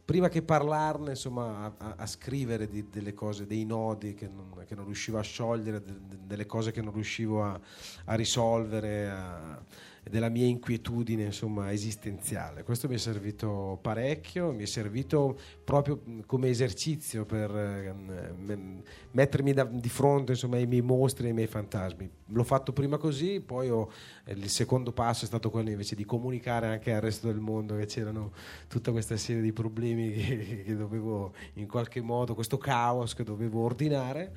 prima 0.04 0.30
che 0.30 0.40
parlarne, 0.40 1.10
insomma, 1.10 1.74
a- 1.76 1.94
a 1.98 2.06
scrivere 2.06 2.66
di- 2.66 2.88
delle 2.90 3.12
cose, 3.12 3.46
dei 3.46 3.66
nodi 3.66 4.14
che 4.14 4.26
non, 4.26 4.64
che 4.66 4.74
non 4.74 4.86
riuscivo 4.86 5.18
a 5.18 5.22
sciogliere, 5.22 5.82
de- 5.82 5.92
de- 6.06 6.16
delle 6.24 6.46
cose 6.46 6.70
che 6.72 6.80
non 6.80 6.94
riuscivo 6.94 7.44
a, 7.44 7.60
a 8.06 8.14
risolvere, 8.14 9.10
a- 9.10 9.62
della 10.10 10.28
mia 10.28 10.46
inquietudine, 10.46 11.24
insomma, 11.24 11.72
esistenziale. 11.72 12.62
Questo 12.62 12.88
mi 12.88 12.94
è 12.94 12.98
servito 12.98 13.78
parecchio, 13.82 14.52
mi 14.52 14.62
è 14.62 14.66
servito 14.66 15.38
proprio 15.64 16.00
mh, 16.04 16.20
come 16.26 16.48
esercizio 16.48 17.24
per 17.24 17.50
eh, 17.54 17.92
m- 17.92 18.82
mettermi 19.12 19.54
di 19.80 19.88
fronte, 19.88 20.32
insomma, 20.32 20.56
ai 20.56 20.66
miei 20.66 20.82
mostri, 20.82 21.26
ai 21.28 21.32
miei 21.32 21.46
fantasmi. 21.46 22.10
L'ho 22.26 22.44
fatto 22.44 22.72
prima 22.72 22.96
così, 22.98 23.40
poi 23.40 23.70
ho- 23.70 23.90
eh, 24.24 24.32
il 24.32 24.48
secondo 24.48 24.92
passo 24.92 25.24
è 25.24 25.26
stato 25.26 25.50
quello 25.50 25.70
invece 25.70 25.94
di 25.94 26.04
comunicare 26.04 26.66
anche 26.68 26.92
al 26.94 27.00
resto 27.00 27.26
del 27.26 27.40
mondo 27.40 27.76
che 27.76 27.86
c'erano 27.86 28.32
tutta 28.68 28.90
questa 28.92 29.16
serie 29.16 29.42
di 29.42 29.52
problemi 29.52 30.12
che, 30.12 30.62
che 30.64 30.76
dovevo 30.76 31.32
in 31.54 31.66
qualche 31.66 32.00
modo, 32.00 32.34
questo 32.34 32.58
caos 32.58 33.14
che 33.14 33.24
dovevo 33.24 33.62
ordinare 33.62 34.32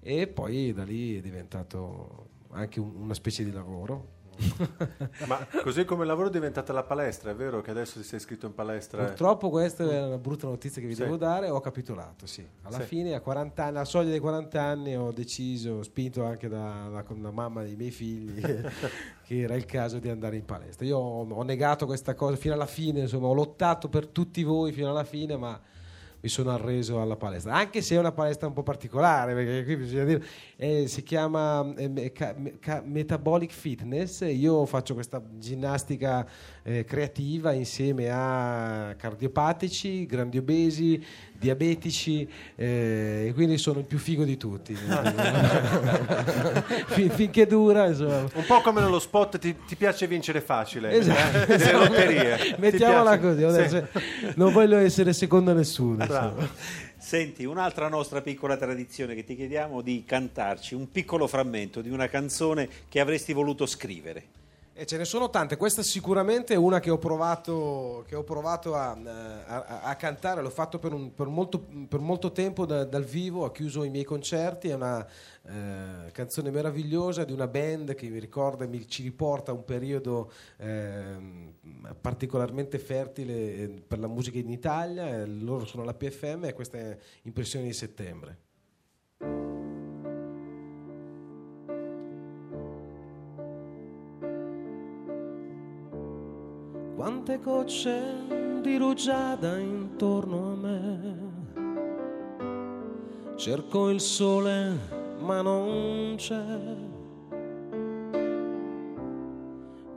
e 0.00 0.26
poi 0.26 0.72
da 0.72 0.84
lì 0.84 1.18
è 1.18 1.20
diventato 1.20 2.28
anche 2.50 2.80
un- 2.80 2.94
una 2.96 3.14
specie 3.14 3.44
di 3.44 3.50
lavoro. 3.50 4.14
Ma 5.26 5.46
così 5.62 5.84
come 5.84 6.04
lavoro 6.04 6.28
è 6.28 6.30
diventata 6.30 6.72
la 6.72 6.82
palestra, 6.82 7.30
è 7.30 7.34
vero 7.34 7.60
che 7.60 7.70
adesso 7.70 7.98
ti 7.98 8.04
sei 8.04 8.18
iscritto 8.18 8.46
in 8.46 8.54
palestra? 8.54 9.04
Purtroppo 9.04 9.50
questa 9.50 9.84
è 9.84 10.04
una 10.06 10.18
brutta 10.18 10.46
notizia 10.46 10.80
che 10.80 10.88
vi 10.88 10.94
Sì. 10.94 11.02
devo 11.02 11.16
dare, 11.16 11.48
ho 11.48 11.60
capitolato, 11.60 12.26
sì. 12.26 12.46
Alla 12.62 12.80
Sì. 12.80 12.86
fine 12.86 13.14
a 13.14 13.20
40 13.20 13.62
anni, 13.64 13.76
alla 13.76 13.84
soglia 13.84 14.10
dei 14.10 14.18
40 14.20 14.60
anni 14.62 14.96
ho 14.96 15.10
deciso, 15.12 15.82
spinto 15.82 16.24
anche 16.24 16.48
da, 16.48 16.88
da 17.06 17.30
mamma 17.30 17.62
dei 17.62 17.76
miei 17.76 17.90
figli, 17.90 18.40
che 19.26 19.40
era 19.40 19.54
il 19.54 19.64
caso 19.64 19.98
di 19.98 20.08
andare 20.08 20.36
in 20.36 20.44
palestra. 20.44 20.84
Io 20.86 20.98
ho, 20.98 21.26
ho 21.28 21.42
negato 21.42 21.86
questa 21.86 22.14
cosa 22.14 22.36
fino 22.36 22.54
alla 22.54 22.66
fine, 22.66 23.00
insomma, 23.00 23.26
ho 23.28 23.34
lottato 23.34 23.88
per 23.88 24.06
tutti 24.06 24.42
voi 24.42 24.72
fino 24.72 24.90
alla 24.90 25.04
fine, 25.04 25.36
ma 25.36 25.58
mi 26.26 26.28
sono 26.28 26.50
arreso 26.50 27.00
alla 27.00 27.14
palestra, 27.14 27.54
anche 27.54 27.80
se 27.80 27.94
è 27.94 27.98
una 27.98 28.10
palestra 28.10 28.48
un 28.48 28.52
po' 28.52 28.64
particolare, 28.64 29.32
perché 29.32 29.64
qui 29.64 29.76
bisogna 29.76 30.04
dire, 30.04 30.24
eh, 30.56 30.88
si 30.88 31.04
chiama 31.04 31.72
eh, 31.76 31.88
Metabolic 32.84 33.52
Fitness, 33.52 34.22
io 34.22 34.66
faccio 34.66 34.94
questa 34.94 35.22
ginnastica 35.38 36.26
eh, 36.68 36.84
creativa 36.84 37.52
insieme 37.52 38.10
a 38.10 38.92
cardiopatici, 38.98 40.04
grandi 40.04 40.36
obesi, 40.36 41.00
diabetici, 41.38 42.28
eh, 42.56 43.26
e 43.28 43.32
quindi 43.34 43.56
sono 43.56 43.78
il 43.78 43.84
più 43.84 43.98
figo 43.98 44.24
di 44.24 44.36
tutti. 44.36 44.74
Fin- 46.86 47.10
finché 47.10 47.46
dura, 47.46 47.86
insomma. 47.86 48.26
Un 48.34 48.44
po' 48.46 48.60
come 48.62 48.80
nello 48.80 48.98
spot 48.98 49.38
ti, 49.38 49.54
ti 49.64 49.76
piace 49.76 50.08
vincere 50.08 50.40
facile, 50.40 50.90
Esatto, 50.90 51.52
eh? 51.52 51.56
delle 51.56 51.72
lotterie. 51.72 52.36
Ti 52.36 52.54
Mettiamola 52.58 53.16
così, 53.20 53.44
adesso 53.44 53.86
non 54.34 54.52
voglio 54.52 54.76
essere 54.78 55.12
secondo 55.12 55.52
a 55.52 55.54
nessuno. 55.54 56.04
Senti, 56.98 57.44
un'altra 57.44 57.86
nostra 57.88 58.20
piccola 58.22 58.56
tradizione 58.56 59.14
che 59.14 59.22
ti 59.22 59.36
chiediamo 59.36 59.82
di 59.82 60.02
cantarci 60.04 60.74
un 60.74 60.90
piccolo 60.90 61.28
frammento 61.28 61.80
di 61.80 61.90
una 61.90 62.08
canzone 62.08 62.68
che 62.88 62.98
avresti 62.98 63.32
voluto 63.32 63.66
scrivere. 63.66 64.24
E 64.78 64.84
ce 64.84 64.98
ne 64.98 65.06
sono 65.06 65.30
tante, 65.30 65.56
questa 65.56 65.82
sicuramente 65.82 66.52
è 66.52 66.56
una 66.58 66.80
che 66.80 66.90
ho 66.90 66.98
provato, 66.98 68.04
che 68.06 68.14
ho 68.14 68.22
provato 68.24 68.74
a, 68.74 68.90
a- 68.92 69.80
a 69.80 69.96
cantare, 69.96 70.42
l'ho 70.42 70.50
fatto 70.50 70.78
per, 70.78 70.92
un- 70.92 71.14
per 71.14 71.28
molto, 71.28 71.64
per 71.88 72.00
molto 72.00 72.30
tempo 72.30 72.66
da- 72.66 72.84
dal 72.84 73.04
vivo, 73.04 73.44
ho 73.44 73.50
chiuso 73.52 73.84
i 73.84 73.88
miei 73.88 74.04
concerti, 74.04 74.68
è 74.68 74.74
una 74.74 75.02
eh, 75.44 76.10
canzone 76.12 76.50
meravigliosa 76.50 77.24
di 77.24 77.32
una 77.32 77.46
band 77.46 77.94
che 77.94 78.06
mi 78.10 78.18
ricorda 78.18 78.66
e 78.66 78.86
ci 78.86 79.02
riporta 79.02 79.50
a 79.50 79.54
un 79.54 79.64
periodo 79.64 80.30
ehm, 80.58 81.54
particolarmente 81.98 82.78
fertile 82.78 83.32
eh, 83.54 83.68
per 83.68 83.98
la 83.98 84.08
musica 84.08 84.36
in 84.36 84.50
Italia, 84.50 85.08
eh, 85.22 85.26
loro 85.26 85.64
sono 85.64 85.84
la 85.84 85.94
PFM 85.94 86.44
e 86.44 86.52
questa 86.52 86.76
è 86.76 86.98
Impressioni 87.22 87.64
di 87.64 87.72
settembre. 87.72 88.45
Quante 96.96 97.38
gocce 97.40 98.00
di 98.62 98.78
rugiada 98.78 99.58
intorno 99.58 100.52
a 100.52 100.54
me. 100.54 101.34
Cerco 103.36 103.90
il 103.90 104.00
sole, 104.00 104.78
ma 105.20 105.42
non 105.42 106.14
c'è. 106.16 106.74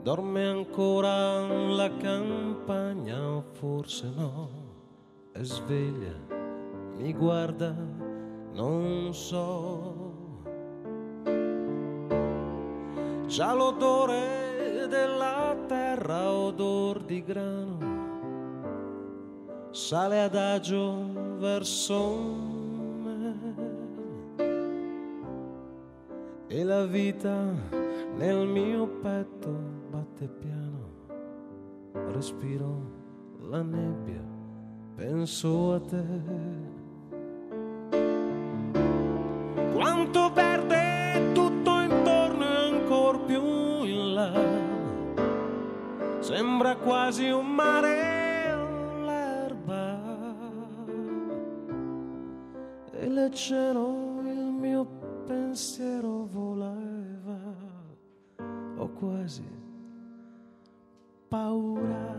Dorme 0.02 0.46
ancora 0.46 1.40
la 1.68 1.90
campagna, 1.96 3.18
o 3.28 3.44
forse 3.54 4.12
no. 4.14 4.50
È 5.32 5.42
sveglia, 5.42 6.14
mi 6.98 7.14
guarda, 7.14 7.74
non 8.52 9.08
so. 9.14 10.08
Già 13.24 13.54
l'odore 13.54 14.49
della 14.90 15.56
terra, 15.68 16.32
odor 16.32 17.04
di 17.04 17.22
grano, 17.22 17.78
sale 19.70 20.20
adagio 20.20 21.36
verso 21.38 22.16
me. 23.02 23.38
E 26.48 26.64
la 26.64 26.84
vita 26.86 27.54
nel 28.16 28.48
mio 28.48 28.88
petto 29.00 29.50
batte 29.90 30.26
piano, 30.26 30.90
respiro 32.12 32.98
la 33.48 33.62
nebbia, 33.62 34.24
penso 34.96 35.74
a 35.74 35.80
te. 35.80 36.04
Quanto 39.72 40.32
verde 40.32 40.89
Sembra 46.20 46.76
quasi 46.76 47.30
un 47.30 47.46
mare 47.46 48.54
l'erba. 49.04 49.98
E 52.92 53.08
leggero 53.08 54.20
il 54.22 54.52
mio 54.60 54.84
pensiero 55.26 56.26
voleva. 56.26 57.38
Ho 58.76 58.88
quasi 58.90 59.48
paura 61.28 62.18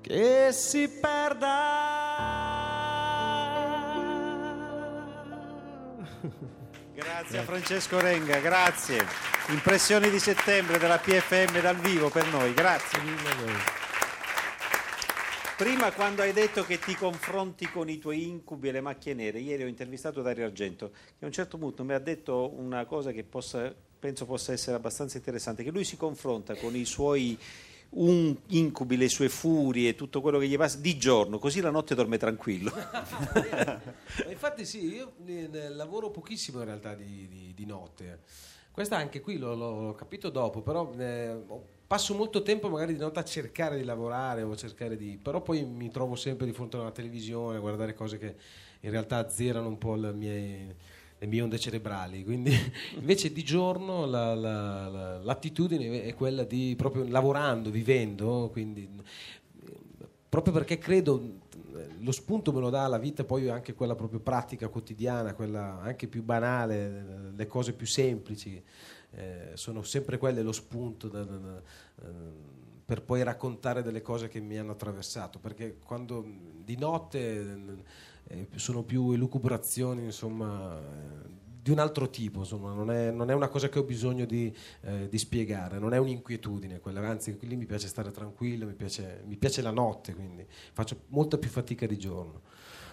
che 0.00 0.48
si 0.52 0.88
perda. 0.88 1.76
Grazie 6.94 7.38
a 7.38 7.42
Francesco 7.42 8.00
Renga, 8.00 8.38
grazie. 8.38 9.37
Impressioni 9.48 10.10
di 10.10 10.18
settembre 10.18 10.78
della 10.78 10.98
PFM 10.98 11.60
dal 11.62 11.76
vivo 11.76 12.10
per 12.10 12.26
noi, 12.28 12.52
grazie. 12.52 12.98
Prima 15.56 15.90
quando 15.92 16.20
hai 16.22 16.32
detto 16.32 16.64
che 16.64 16.78
ti 16.78 16.94
confronti 16.94 17.68
con 17.70 17.88
i 17.88 17.98
tuoi 17.98 18.24
incubi 18.28 18.68
e 18.68 18.72
le 18.72 18.80
macchie 18.82 19.14
nere, 19.14 19.38
ieri 19.40 19.64
ho 19.64 19.66
intervistato 19.66 20.20
Dario 20.22 20.44
Argento 20.44 20.90
che 21.18 21.24
a 21.24 21.26
un 21.26 21.32
certo 21.32 21.56
punto 21.58 21.82
mi 21.82 21.94
ha 21.94 21.98
detto 21.98 22.52
una 22.56 22.84
cosa 22.84 23.10
che 23.10 23.24
possa- 23.24 23.74
penso 23.98 24.26
possa 24.26 24.52
essere 24.52 24.76
abbastanza 24.76 25.16
interessante, 25.16 25.64
che 25.64 25.70
lui 25.70 25.84
si 25.84 25.96
confronta 25.96 26.54
con 26.54 26.76
i 26.76 26.84
suoi 26.84 27.36
un- 27.90 28.36
incubi, 28.48 28.96
le 28.98 29.08
sue 29.08 29.28
furie, 29.30 29.94
tutto 29.94 30.20
quello 30.20 30.38
che 30.38 30.46
gli 30.46 30.56
passa 30.58 30.76
di 30.78 30.96
giorno, 30.98 31.38
così 31.38 31.60
la 31.60 31.70
notte 31.70 31.94
dorme 31.94 32.18
tranquillo. 32.18 32.70
Infatti 34.28 34.64
sì, 34.66 34.94
io 34.94 35.14
lavoro 35.70 36.10
pochissimo 36.10 36.58
in 36.58 36.66
realtà 36.66 36.94
di, 36.94 37.26
di- 37.28 37.52
di 37.54 37.64
notte. 37.66 38.20
Questa 38.78 38.96
anche 38.96 39.20
qui 39.20 39.38
l'ho, 39.38 39.56
l'ho- 39.56 39.94
capito 39.94 40.30
dopo, 40.30 40.60
però 40.62 40.92
eh, 40.96 41.36
passo 41.84 42.14
molto 42.14 42.42
tempo 42.42 42.68
magari 42.68 42.92
di 42.92 43.00
notte 43.00 43.18
a 43.18 43.24
cercare 43.24 43.76
di 43.76 43.82
lavorare 43.82 44.42
o 44.42 44.54
cercare 44.54 44.96
di... 44.96 45.18
però 45.20 45.42
poi 45.42 45.64
mi 45.64 45.90
trovo 45.90 46.14
sempre 46.14 46.46
di 46.46 46.52
fronte 46.52 46.76
alla 46.76 46.92
televisione 46.92 47.56
a 47.56 47.60
guardare 47.60 47.92
cose 47.94 48.18
che 48.18 48.36
in 48.78 48.90
realtà 48.92 49.16
azzerano 49.16 49.66
un 49.66 49.78
po' 49.78 49.96
le 49.96 50.12
mie, 50.12 50.76
le 51.18 51.26
mie 51.26 51.42
onde 51.42 51.58
cerebrali, 51.58 52.22
quindi 52.22 52.52
invece 52.94 53.32
di 53.32 53.42
giorno 53.42 54.06
la- 54.06 54.36
la- 54.36 54.86
la- 54.86 55.18
l'attitudine 55.24 56.04
è 56.04 56.14
quella 56.14 56.44
di 56.44 56.74
proprio 56.76 57.02
lavorando, 57.08 57.70
vivendo, 57.70 58.48
quindi 58.52 58.88
proprio 60.28 60.52
perché 60.52 60.78
credo 60.78 61.40
lo 61.98 62.12
spunto 62.12 62.52
me 62.52 62.60
lo 62.60 62.70
dà 62.70 62.86
la 62.86 62.98
vita 62.98 63.24
poi 63.24 63.48
anche 63.48 63.74
quella 63.74 63.94
proprio 63.94 64.20
pratica 64.20 64.68
quotidiana, 64.68 65.34
quella 65.34 65.80
anche 65.80 66.06
più 66.08 66.22
banale, 66.22 66.76
eh, 66.86 67.30
le 67.36 67.46
cose 67.46 67.72
più 67.72 67.86
semplici, 67.86 68.62
eh, 69.10 69.50
sono 69.54 69.82
sempre 69.82 70.18
quelle 70.18 70.42
lo 70.42 70.52
spunto 70.52 71.08
da- 71.08 71.24
da- 71.24 71.36
da- 71.36 71.62
eh, 72.02 72.12
per 72.84 73.02
poi 73.02 73.22
raccontare 73.22 73.82
delle 73.82 74.00
cose 74.00 74.28
che 74.28 74.40
mi 74.40 74.56
hanno 74.58 74.72
attraversato, 74.72 75.38
perché 75.38 75.76
quando 75.84 76.24
di 76.64 76.76
notte 76.76 77.86
eh, 78.28 78.48
sono 78.56 78.82
più 78.82 79.12
elucubrazioni, 79.12 80.04
insomma, 80.04 80.78
eh, 80.78 81.36
di 81.60 81.70
un 81.70 81.78
altro 81.78 82.08
tipo, 82.08 82.40
insomma, 82.40 82.72
non 82.72 82.90
è, 82.90 83.10
non 83.10 83.30
è 83.30 83.34
una 83.34 83.48
cosa 83.48 83.68
che 83.68 83.78
ho 83.78 83.82
bisogno 83.82 84.24
di, 84.24 84.54
eh, 84.82 85.08
di 85.08 85.18
spiegare, 85.18 85.78
non 85.78 85.92
è 85.92 85.98
un'inquietudine 85.98 86.80
quella, 86.80 87.00
anzi 87.08 87.36
lì 87.40 87.56
mi 87.56 87.66
piace 87.66 87.88
stare 87.88 88.10
tranquillo, 88.10 88.66
mi 88.66 88.74
piace, 88.74 89.22
mi 89.26 89.36
piace 89.36 89.60
la 89.62 89.70
notte, 89.70 90.14
quindi 90.14 90.46
faccio 90.72 91.00
molta 91.08 91.36
più 91.38 91.48
fatica 91.50 91.86
di 91.86 91.98
giorno. 91.98 92.40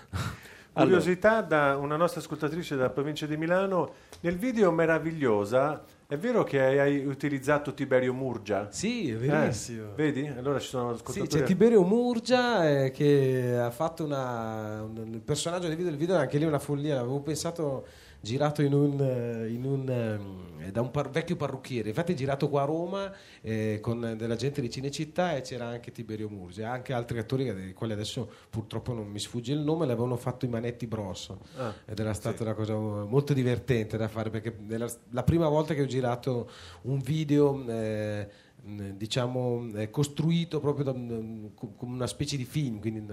Curiosità 0.75 1.41
da 1.41 1.77
una 1.77 1.95
nostra 1.95 2.19
ascoltatrice 2.19 2.75
della 2.75 2.89
provincia 2.89 3.25
di 3.25 3.37
Milano, 3.37 3.93
nel 4.21 4.37
video 4.37 4.71
Meravigliosa, 4.73 5.85
è 6.05 6.17
vero 6.17 6.43
che 6.43 6.59
hai 6.59 7.05
utilizzato 7.05 7.73
Tiberio 7.73 8.13
Murgia? 8.13 8.69
Sì, 8.71 9.09
è 9.09 9.13
Eh, 9.13 9.17
verissimo. 9.17 9.93
vedi? 9.95 10.27
Allora 10.27 10.59
ci 10.59 10.67
sono 10.67 10.89
Sì, 10.89 10.95
ascoltatori... 10.95 11.39
c'è 11.41 11.47
Tiberio 11.47 11.81
Murgia 11.83 12.69
eh, 12.83 12.91
che 12.91 13.57
ha 13.57 13.71
fatto 13.71 14.03
una, 14.03 14.83
un, 14.83 15.11
il 15.13 15.21
personaggio 15.21 15.67
del 15.67 15.77
video, 15.77 15.91
il 15.91 15.97
video 15.97 16.15
è 16.17 16.19
anche 16.19 16.37
lì 16.37 16.43
una 16.43 16.59
follia, 16.59 16.95
l'avevo 16.95 17.21
pensato 17.21 17.87
girato 18.25 18.63
in 18.63 18.73
un, 18.73 18.99
eh, 18.99 19.47
in 19.49 19.63
un, 19.63 19.87
ehm, 19.87 20.71
da 20.71 20.81
un 20.81 20.89
par- 20.89 21.11
vecchio 21.11 21.35
parrucchiere, 21.35 21.89
infatti 21.89 22.13
è 22.13 22.15
girato 22.15 22.49
qua 22.49 22.63
a 22.63 22.65
Roma 22.65 23.13
eh, 23.41 23.77
con 23.81 24.15
della 24.17 24.35
gente 24.35 24.61
di 24.61 24.69
Cinecittà 24.69 25.35
e 25.35 25.41
c'era 25.41 25.67
anche 25.67 25.91
Tiberio 25.91 26.27
Murgia, 26.27 26.71
anche 26.71 26.91
altri 26.91 27.19
attori 27.19 27.53
dei 27.53 27.73
quali 27.73 27.93
adesso 27.93 28.27
purtroppo 28.49 28.93
non 28.93 29.07
mi 29.07 29.19
sfugge 29.19 29.53
il 29.53 29.59
nome, 29.59 29.85
l'avevano 29.85 30.17
fatto 30.17 30.45
i 30.45 30.49
Manetti 30.49 30.87
Brosso 30.87 31.39
Ah, 31.57 31.71
ed 31.85 31.99
era 31.99 32.13
stata 32.13 32.41
una 32.41 32.53
cosa 32.55 32.73
molto 32.75 33.33
divertente 33.33 33.95
da 33.95 34.07
fare 34.07 34.31
perché 34.31 34.57
era 34.69 34.87
la 35.11 35.23
prima 35.23 35.47
volta 35.47 35.75
che 35.75 35.83
ho 35.83 35.85
girato 35.85 36.49
un 36.83 36.99
video 36.99 37.63
eh, 37.67 38.27
diciamo 38.67 39.69
eh, 39.75 39.91
costruito 39.91 40.59
proprio 40.59 40.91
come 40.91 41.75
una 41.93 42.07
specie 42.07 42.35
di 42.35 42.45
film 42.45 42.79
quindi 42.79 43.05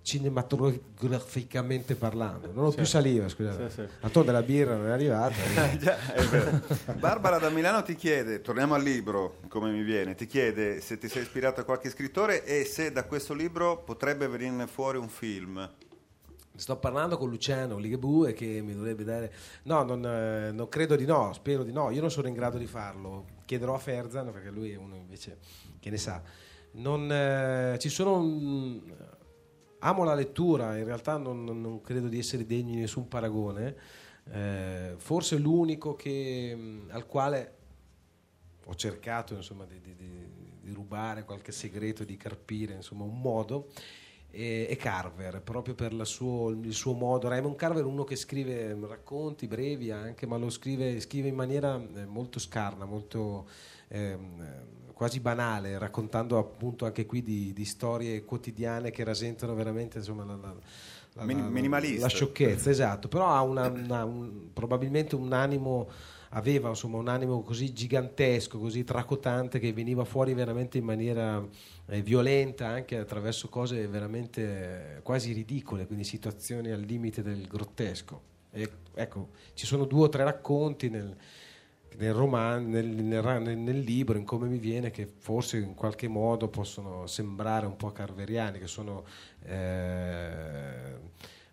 cinematograficamente 0.00 1.94
parlando 1.94 2.50
non 2.52 2.64
ho 2.64 2.70
più 2.70 2.86
saliva 2.86 3.28
scusate 3.28 3.68
Sì, 3.68 3.74
sì. 3.82 3.86
la 4.00 4.08
tonda 4.08 4.32
della 4.32 4.42
birra 4.44 4.76
non 4.76 4.86
è 4.86 4.90
arrivata 4.90 5.34
Eh, 5.70 5.76
già, 5.76 5.98
è 6.14 6.22
vero. 6.24 6.60
Barbara 6.98 7.38
da 7.38 7.50
Milano 7.50 7.82
ti 7.82 7.94
chiede, 7.96 8.40
torniamo 8.40 8.74
al 8.74 8.82
libro, 8.82 9.40
come 9.48 9.70
mi 9.70 9.82
viene, 9.82 10.14
ti 10.14 10.26
chiede 10.26 10.80
se 10.80 10.96
ti 10.98 11.08
sei 11.08 11.22
ispirato 11.22 11.60
a 11.60 11.64
qualche 11.64 11.90
scrittore 11.90 12.44
e 12.44 12.64
se 12.64 12.90
da 12.92 13.04
questo 13.04 13.34
libro 13.34 13.82
potrebbe 13.82 14.26
venirne 14.28 14.66
fuori 14.66 14.96
un 14.98 15.08
film. 15.08 15.68
Sto 16.58 16.76
parlando 16.76 17.16
con 17.16 17.30
Luciano 17.30 17.78
Ligabue 17.78 18.32
che 18.32 18.60
mi 18.62 18.74
dovrebbe 18.74 19.04
dare. 19.04 19.32
No, 19.62 19.84
non, 19.84 20.04
eh, 20.04 20.50
non 20.50 20.68
credo 20.68 20.96
di 20.96 21.04
no, 21.04 21.32
spero 21.32 21.62
di 21.62 21.70
no. 21.70 21.90
Io 21.90 22.00
non 22.00 22.10
sono 22.10 22.26
in 22.26 22.34
grado 22.34 22.58
di 22.58 22.66
farlo. 22.66 23.26
Chiederò 23.44 23.74
a 23.74 23.78
Ferzan 23.78 24.32
perché 24.32 24.50
lui 24.50 24.72
è 24.72 24.76
uno 24.76 24.96
invece 24.96 25.38
che 25.78 25.88
ne 25.88 25.98
sa. 25.98 26.20
Non, 26.72 27.10
eh, 27.12 27.76
ci 27.78 27.88
sono. 27.88 28.82
amo 29.78 30.02
la 30.02 30.14
lettura, 30.14 30.76
in 30.76 30.84
realtà 30.84 31.16
non, 31.16 31.44
non- 31.44 31.80
credo 31.80 32.08
di 32.08 32.18
essere 32.18 32.44
degno 32.44 32.74
di 32.74 32.80
nessun 32.80 33.06
paragone. 33.06 33.76
Eh, 34.28 34.94
forse 34.96 35.38
l'unico 35.38 35.94
che, 35.94 36.84
al 36.88 37.06
quale 37.06 37.54
ho 38.64 38.74
cercato 38.74 39.34
insomma, 39.34 39.64
di- 39.64 39.80
di- 39.80 39.94
di 39.94 40.72
rubare 40.72 41.24
qualche 41.24 41.52
segreto, 41.52 42.02
di 42.02 42.16
carpire 42.16 42.74
insomma, 42.74 43.04
un 43.04 43.20
modo 43.20 43.68
e, 44.30 44.66
e 44.68 44.76
Carver, 44.76 45.40
proprio 45.42 45.74
per 45.74 45.92
la 45.94 46.04
suo- 46.04 46.50
il 46.50 46.74
suo 46.74 46.92
modo. 46.92 47.28
Raymond 47.28 47.56
Carver 47.56 47.82
è 47.82 47.86
uno 47.86 48.04
che 48.04 48.16
scrive 48.16 48.76
racconti 48.86 49.46
brevi 49.46 49.90
anche, 49.90 50.26
ma 50.26 50.36
lo 50.36 50.50
scrive, 50.50 51.00
scrive 51.00 51.28
in 51.28 51.34
maniera 51.34 51.80
eh, 51.96 52.06
molto 52.06 52.38
scarna, 52.38 52.84
molto 52.84 53.48
ehm, 53.88 54.40
eh, 54.40 54.76
quasi 54.92 55.20
banale, 55.20 55.78
raccontando 55.78 56.38
appunto 56.38 56.84
anche 56.84 57.06
qui 57.06 57.22
di, 57.22 57.52
di 57.52 57.64
storie 57.64 58.24
quotidiane 58.24 58.90
che 58.90 59.04
rasentano 59.04 59.54
veramente 59.54 59.98
insomma, 59.98 60.24
la, 60.24 60.36
la- 60.36 60.56
la- 61.14 61.24
Min- 61.24 61.38
la- 61.38 61.48
minimalista. 61.48 62.02
la 62.02 62.08
sciocchezza, 62.08 62.68
esatto, 62.70 63.08
però 63.08 63.28
ha 63.28 63.42
una- 63.42 63.68
una- 63.68 64.04
un- 64.04 64.52
probabilmente 64.52 65.14
un 65.16 65.32
animo 65.32 65.88
aveva 66.32 66.68
insomma 66.68 66.98
un 66.98 67.08
animo 67.08 67.40
così 67.42 67.72
gigantesco, 67.72 68.58
così 68.58 68.84
tracotante 68.84 69.58
che 69.58 69.72
veniva 69.72 70.04
fuori 70.04 70.34
veramente 70.34 70.76
in 70.76 70.84
maniera 70.84 71.42
violenta 72.02 72.66
anche 72.66 72.98
attraverso 72.98 73.48
cose 73.48 73.86
veramente 73.86 75.00
quasi 75.02 75.32
ridicole, 75.32 75.86
quindi 75.86 76.04
situazioni 76.04 76.70
al 76.70 76.80
limite 76.80 77.22
del 77.22 77.46
grottesco. 77.46 78.22
E, 78.50 78.70
ecco, 78.94 79.30
ci 79.54 79.66
sono 79.66 79.84
due 79.84 80.04
o 80.04 80.08
tre 80.08 80.24
racconti 80.24 80.90
nel, 80.90 81.16
nel, 81.96 82.12
roman- 82.12 82.68
nel- 82.68 82.86
nel 82.86 83.78
libro, 83.78 84.18
in 84.18 84.24
come 84.24 84.48
mi 84.48 84.58
viene, 84.58 84.90
che 84.90 85.06
forse 85.06 85.56
in 85.58 85.74
qualche 85.74 86.08
modo 86.08 86.48
possono 86.48 87.06
sembrare 87.06 87.66
un 87.66 87.76
po' 87.76 87.90
carveriani, 87.90 88.58
che 88.58 88.66
sono 88.66 89.04
eh, 89.44 90.92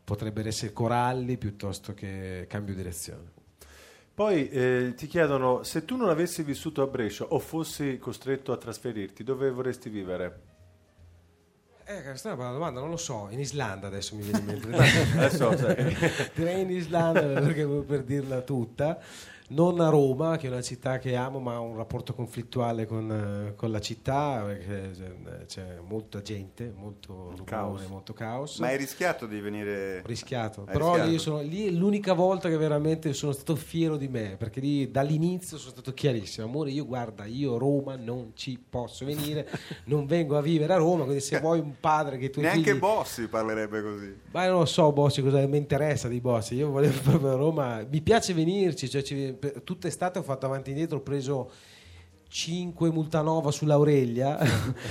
potrebbero 0.04 0.50
essere 0.50 0.74
coralli 0.74 1.38
piuttosto 1.38 1.94
che 1.94 2.46
cambio 2.50 2.76
direzione. 2.76 3.35
Poi 4.16 4.48
eh, 4.50 4.94
ti 4.96 5.08
chiedono 5.08 5.64
se 5.64 5.84
tu 5.84 5.98
non 5.98 6.08
avessi 6.08 6.42
vissuto 6.42 6.82
a 6.82 6.88
Brescia 6.88 7.26
o 7.26 7.40
fossi 7.40 7.98
costretto 8.00 8.54
a 8.54 8.58
trasferirti, 8.58 9.26
dove 9.26 9.52
vorresti 9.52 9.90
vivere? 9.90 10.42
Eh, 11.84 12.02
questa 12.02 12.30
è 12.30 12.34
una 12.34 12.42
bella 12.42 12.54
domanda, 12.54 12.80
non 12.80 12.90
lo 12.90 12.98
so. 12.98 13.28
In 13.30 13.42
Islanda 13.42 13.88
adesso 13.88 14.16
mi 14.16 14.24
viene 14.24 14.40
in 14.40 14.46
mente. 14.46 14.72
Adesso. 15.20 15.54
Direi 16.34 16.62
in 16.62 16.72
Islanda 16.72 17.42
perché 17.42 17.68
per 17.68 18.04
dirla 18.04 18.40
tutta. 18.40 19.00
Non 19.48 19.80
a 19.80 19.90
Roma, 19.90 20.38
che 20.38 20.48
è 20.48 20.50
una 20.50 20.62
città 20.64 20.98
che 20.98 21.16
amo, 21.16 21.40
ma 21.40 21.62
ho 21.62 21.66
un 21.66 21.78
rapporto 21.78 22.14
conflittuale 22.16 22.88
con, 22.88 23.12
eh, 23.50 23.54
con 23.56 23.70
la 23.70 23.80
città, 23.80 24.42
perché 24.44 24.90
c'è- 24.98 25.46
c'è 25.46 25.78
molta 25.88 26.22
gente, 26.24 26.74
molto 26.76 27.14
rumore, 27.30 27.44
Caos. 27.46 27.86
molto 27.86 28.14
caos. 28.14 28.58
Ma 28.58 28.68
hai 28.68 28.78
rischiato 28.78 29.28
di 29.28 29.40
venire... 29.40 30.00
Ho 30.04 30.08
rischiato, 30.08 30.62
Hai 30.66 30.74
però 30.74 30.88
rischiato. 30.96 31.10
lì, 31.12 31.20
sono- 31.20 31.42
lì 31.42 31.68
è 31.68 31.70
l'unica 31.70 32.14
volta 32.14 32.50
che 32.50 32.58
veramente 32.58 33.14
sono 33.14 33.34
stato 33.34 33.56
fiero 33.56 33.98
di 33.98 34.08
me, 34.08 34.36
perché 34.36 34.60
lì 34.60 34.90
dall'inizio 34.90 35.58
sono 35.60 35.72
stato 35.74 35.94
chiarissimo, 35.94 36.48
amore 36.48 36.72
io 36.72 36.86
guarda, 36.88 37.26
io 37.26 37.54
a 37.54 37.58
Roma 37.60 37.96
non 37.96 38.32
ci 38.34 38.60
posso 38.68 39.06
venire, 39.06 39.48
non 39.86 40.08
vengo 40.08 40.38
a 40.38 40.42
vivere 40.42 40.74
a 40.74 40.78
Roma, 40.78 41.04
quindi 41.04 41.22
se 41.22 41.40
vuoi 41.40 41.60
un 41.60 41.76
padre 41.80 42.18
che 42.18 42.32
tuoi 42.32 42.46
Neanche 42.46 42.72
figli... 42.72 42.80
Bossi 42.80 43.28
parlerebbe 43.28 43.84
così. 43.84 44.16
Ma 44.32 44.48
non 44.48 44.60
lo 44.60 44.66
so, 44.66 44.92
Bossi, 44.92 45.22
cosa 45.22 45.46
mi 45.46 45.58
interessa 45.58 46.08
di 46.08 46.20
Bossi. 46.20 46.56
Io 46.56 46.72
volevo 46.72 47.00
proprio 47.04 47.32
a 47.32 47.36
Roma. 47.36 47.86
Mi 47.88 48.02
piace 48.02 48.34
venirci. 48.34 48.90
Cioè, 48.90 49.02
ci- 49.04 49.35
per- 49.36 49.62
tutta 49.64 49.88
estate 49.88 50.20
ho 50.20 50.24
fatto 50.24 50.46
avanti 50.46 50.70
e 50.70 50.74
indietro, 50.74 50.98
ho 50.98 51.02
preso 51.02 51.52
5 52.28 52.90
Multanova 52.92 53.52
sull'Aurelia 53.52 54.38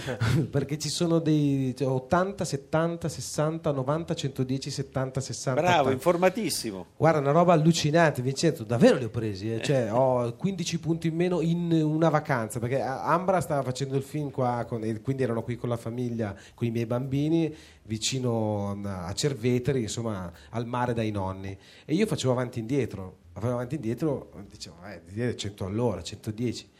perché 0.49 0.79
ci 0.79 0.89
sono 0.89 1.19
dei 1.19 1.75
cioè, 1.77 1.89
80, 1.89 2.43
70, 2.45 3.09
60, 3.09 3.71
90, 3.73 4.15
110, 4.15 4.71
70, 4.71 5.21
60. 5.21 5.61
Bravo, 5.61 5.77
80. 5.81 5.93
informatissimo. 5.95 6.87
Guarda, 6.97 7.19
una 7.19 7.33
roba 7.33 7.53
allucinante, 7.53 8.23
Vincenzo. 8.23 8.65
Davvero 8.65 8.97
li 8.97 9.05
ho 9.05 9.11
presi. 9.11 9.53
eh. 9.53 9.61
Cioè, 9.63 9.93
ho 9.93 10.33
15 10.37 10.79
punti 10.79 11.09
in 11.09 11.17
meno 11.17 11.41
in 11.43 11.71
una 11.73 12.09
vacanza. 12.09 12.61
Perché 12.61 12.81
Ambra 12.81 13.41
stava 13.41 13.63
facendo 13.63 13.97
il 13.97 14.05
film 14.05 14.31
qua, 14.31 14.65
con- 14.67 14.85
e 14.85 15.01
quindi 15.01 15.25
erano 15.25 15.43
qui 15.43 15.57
con 15.57 15.69
la 15.69 15.77
famiglia, 15.77 16.35
con 16.55 16.67
i 16.67 16.71
miei 16.71 16.87
bambini, 16.87 17.55
vicino 17.83 18.81
a 18.85 19.13
Cerveteri, 19.13 19.83
insomma, 19.83 20.33
al 20.51 20.67
mare 20.67 20.95
dai 20.95 21.11
nonni. 21.11 21.59
E 21.85 21.95
io 21.95 22.07
facevo 22.07 22.33
avanti 22.33 22.59
e 22.59 22.61
indietro. 22.63 23.17
Facevo 23.35 23.53
avanti 23.53 23.75
e 23.75 23.77
indietro, 23.79 24.31
dicevo, 24.49 24.77
eh, 25.13 25.37
100 25.37 25.67
all'ora, 25.67 26.03
110. 26.03 26.71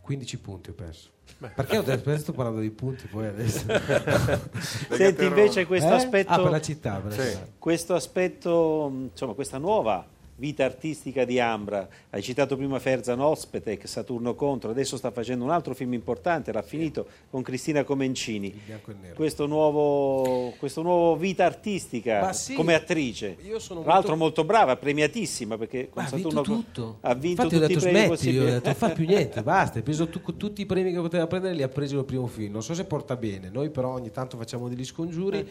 15 0.00 0.38
punti 0.38 0.70
ho 0.70 0.72
perso. 0.72 1.10
Perché 1.38 1.76
ho 1.76 1.82
detto, 1.82 2.16
sto 2.16 2.32
parlando 2.32 2.60
di 2.60 2.70
punti 2.70 3.06
poi 3.08 3.26
adesso? 3.26 3.66
Senti 4.90 5.24
invece 5.24 5.66
questo 5.66 5.90
Eh? 5.90 5.94
aspetto... 5.96 6.30
Ah, 6.32 6.40
per 6.40 6.50
la 6.50 6.60
città. 6.60 7.00
Per 7.00 7.16
la 7.16 7.24
città. 7.24 7.46
questo 7.58 7.94
aspetto, 7.94 8.90
insomma, 9.10 9.34
questa 9.34 9.58
nuova 9.58 10.06
vita 10.38 10.64
artistica 10.64 11.24
di 11.24 11.40
Ambra. 11.40 11.88
Hai 12.10 12.22
citato 12.22 12.56
prima 12.56 12.78
Ferzan 12.78 13.20
Ospetec, 13.20 13.88
Saturno 13.88 14.34
Contro, 14.34 14.70
adesso 14.70 14.96
sta 14.96 15.10
facendo 15.10 15.44
un 15.44 15.50
altro 15.50 15.74
film 15.74 15.92
importante, 15.94 16.52
l'ha 16.52 16.62
finito 16.62 17.06
con 17.30 17.42
Cristina 17.42 17.82
Comencini. 17.84 18.52
E. 18.66 19.12
Questo 19.14 19.46
nuovo, 19.46 20.52
questo 20.58 20.82
nuovo 20.82 21.16
vita 21.16 21.44
artistica 21.44 22.32
sì, 22.32 22.54
come 22.54 22.74
attrice. 22.74 23.36
io 23.44 23.58
sono 23.58 23.82
Tra 23.82 23.92
l'altro 23.94 24.10
molto- 24.16 24.42
molto 24.42 24.44
brava, 24.44 24.76
premiatissima 24.76 25.56
perché 25.58 25.88
con 25.90 26.04
ha 26.04 26.08
vinto 26.10 26.30
Saturno 26.30 26.42
tutto. 26.42 26.98
ha 27.00 27.14
vinto 27.14 27.42
Infatti 27.42 27.56
ho 27.56 27.60
tutti 27.60 27.72
detto 27.74 27.86
i 27.86 27.90
premi 27.90 28.06
smetti, 28.06 28.06
io 28.06 28.12
ho 28.12 28.16
possibili. 28.16 28.44
detto 28.52 28.66
non 28.66 28.74
fa 28.74 28.88
più 28.90 29.06
niente, 29.06 29.42
basta, 29.42 29.76
hai 29.78 29.82
preso 29.82 30.08
tu- 30.08 30.36
tutti 30.36 30.60
i 30.60 30.66
premi 30.66 30.92
che 30.92 31.00
poteva 31.00 31.26
prendere, 31.26 31.54
li 31.54 31.62
ha 31.62 31.68
presi 31.68 31.96
il 31.96 32.04
primo 32.04 32.26
film. 32.28 32.52
Non 32.52 32.62
so 32.62 32.74
se 32.74 32.84
porta 32.84 33.16
bene, 33.16 33.50
noi 33.50 33.70
però 33.70 33.92
ogni 33.92 34.10
tanto 34.12 34.36
facciamo 34.36 34.68
degli 34.68 34.84
scongiuri. 34.84 35.46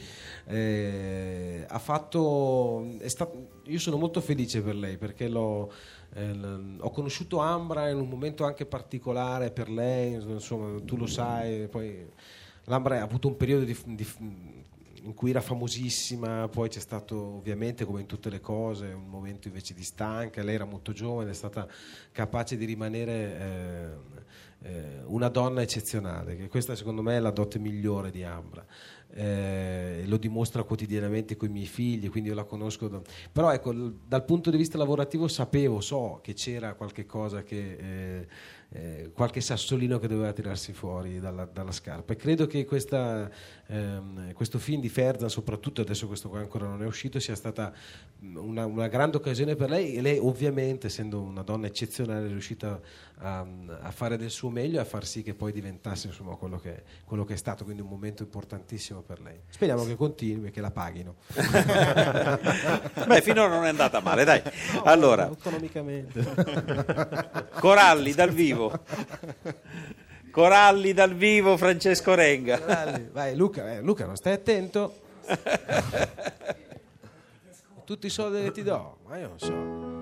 Eh, 0.46 1.66
ha 1.68 1.80
fatto 1.80 2.88
è 3.00 3.08
sta- 3.08 3.30
io 3.68 3.80
sono 3.80 3.98
molto 3.98 4.22
felice 4.22 4.62
per 4.62 4.76
lei 4.76 4.98
perché 4.98 5.28
l'ho, 5.28 5.72
eh, 6.14 6.32
ho 6.80 6.90
conosciuto 6.90 7.40
Ambra 7.40 7.90
in 7.90 7.98
un 7.98 8.08
momento 8.08 8.46
anche 8.46 8.66
particolare 8.66 9.52
per 9.52 9.70
lei, 9.70 10.14
insomma, 10.14 10.80
tu 10.82 10.98
lo 10.98 11.06
sai, 11.06 11.68
poi 11.68 12.10
l'Ambra 12.66 13.00
ha 13.00 13.04
avuto 13.04 13.28
un 13.28 13.38
periodo 13.38 13.66
di- 13.66 13.78
di- 13.86 14.08
in 15.04 15.14
cui 15.14 15.30
era 15.30 15.40
famosissima, 15.42 16.50
poi 16.50 16.68
c'è 16.68 16.80
stato 16.80 17.16
ovviamente 17.38 17.86
come 17.86 18.02
in 18.02 18.08
tutte 18.08 18.30
le 18.30 18.42
cose 18.42 18.88
un 18.88 19.08
momento 19.08 19.48
invece 19.48 19.74
di 19.74 19.84
stanca, 19.84 20.44
lei 20.44 20.56
era 20.56 20.66
molto 20.66 20.92
giovane, 20.92 21.32
è 21.32 21.34
stata 21.34 21.66
capace 22.12 22.58
di 22.58 22.66
rimanere 22.66 23.40
eh, 23.40 24.26
eh, 24.64 25.02
una 25.06 25.30
donna 25.30 25.62
eccezionale, 25.62 26.36
che 26.36 26.48
questa 26.48 26.76
secondo 26.76 27.02
me 27.02 27.18
è 27.18 27.20
la 27.20 27.32
dote 27.32 27.60
migliore 27.60 28.12
di 28.12 28.24
Ambra. 28.24 28.66
Eh, 29.10 30.04
lo 30.06 30.18
dimostra 30.18 30.64
quotidianamente 30.64 31.38
con 31.38 31.48
i 31.50 31.52
miei 31.52 31.66
figli, 31.66 32.10
quindi 32.10 32.30
io 32.30 32.36
la 32.36 32.44
conosco. 32.44 32.88
da- 32.88 33.02
Però 33.32 33.52
ecco, 33.54 33.74
dal 33.74 34.26
punto 34.26 34.50
di 34.52 34.58
vista 34.58 34.78
lavorativo 34.78 35.28
sapevo, 35.28 35.80
so 35.80 36.20
che 36.22 36.34
c'era 36.34 36.74
qualche 36.74 37.06
cosa 37.06 37.44
che... 37.44 37.78
eh, 37.80 38.28
eh, 38.70 39.12
qualche 39.14 39.40
sassolino 39.40 39.98
che 39.98 40.08
doveva 40.08 40.34
tirarsi 40.34 40.74
fuori 40.74 41.20
dalla, 41.20 41.46
dalla 41.46 41.72
scarpa 41.72 42.14
e 42.14 42.16
credo 42.18 42.48
che 42.48 42.66
questa, 42.66 43.30
ehm, 43.68 44.34
questo 44.34 44.60
film 44.60 44.82
di 44.82 44.90
Ferzan 44.90 45.30
soprattutto 45.30 45.82
adesso 45.82 46.06
questo 46.08 46.28
qua 46.28 46.40
ancora 46.40 46.68
non 46.68 46.84
è 46.84 46.86
uscito 46.86 47.18
sia 47.20 47.36
stata 47.36 47.74
una, 48.20 48.66
una 48.66 48.88
grande 48.88 49.18
occasione 49.18 49.56
per 49.56 49.70
lei 49.70 49.96
e 49.96 50.02
lei 50.02 50.18
ovviamente 50.18 50.88
essendo 50.88 51.22
una 51.22 51.44
donna 51.44 51.68
eccezionale 51.68 52.26
è 52.26 52.30
riuscita 52.30 52.80
a, 53.20 53.48
a 53.80 53.92
fare 53.92 54.18
del 54.18 54.30
suo 54.32 54.47
meglio 54.50 54.78
e 54.78 54.82
a 54.82 54.86
far 54.86 55.06
sì 55.06 55.24
che 55.24 55.34
poi 55.34 55.52
diventasse 55.52 56.08
insomma, 56.08 56.36
quello, 56.36 56.58
che, 56.58 56.84
quello 57.06 57.26
che 57.26 57.34
è 57.34 57.38
stato 57.38 57.64
quindi 57.64 57.82
un 57.82 57.90
momento 57.90 58.24
importantissimo 58.24 59.02
per 59.02 59.22
lei 59.22 59.40
speriamo 59.50 59.86
che 59.86 59.96
continui 59.96 60.48
e 60.48 60.52
che 60.52 60.62
la 60.62 60.72
paghino 60.72 61.16
Beh, 63.08 63.22
finora 63.22 63.56
non 63.56 63.66
è 63.66 63.70
andata 63.70 64.00
male, 64.00 64.24
dai. 64.24 64.42
Allora, 64.84 65.30
economicamente 65.32 66.24
Coralli 67.60 68.14
dal 68.14 68.32
vivo. 68.32 68.72
Coralli 70.32 70.94
dal 70.94 71.16
vivo, 71.16 71.58
Francesco 71.58 72.14
Renga. 72.14 72.60
Vai, 72.60 73.10
vai, 73.12 73.36
Luca, 73.36 73.74
eh, 73.74 73.82
Luca, 73.82 74.06
non 74.06 74.16
stai 74.16 74.34
attento. 74.34 75.02
Tutti 77.86 78.08
i 78.08 78.10
soldi 78.10 78.44
che 78.44 78.52
ti 78.52 78.64
do, 78.64 78.98
ma 79.08 79.18
io 79.18 79.28
non 79.30 79.40
so. 79.40 79.97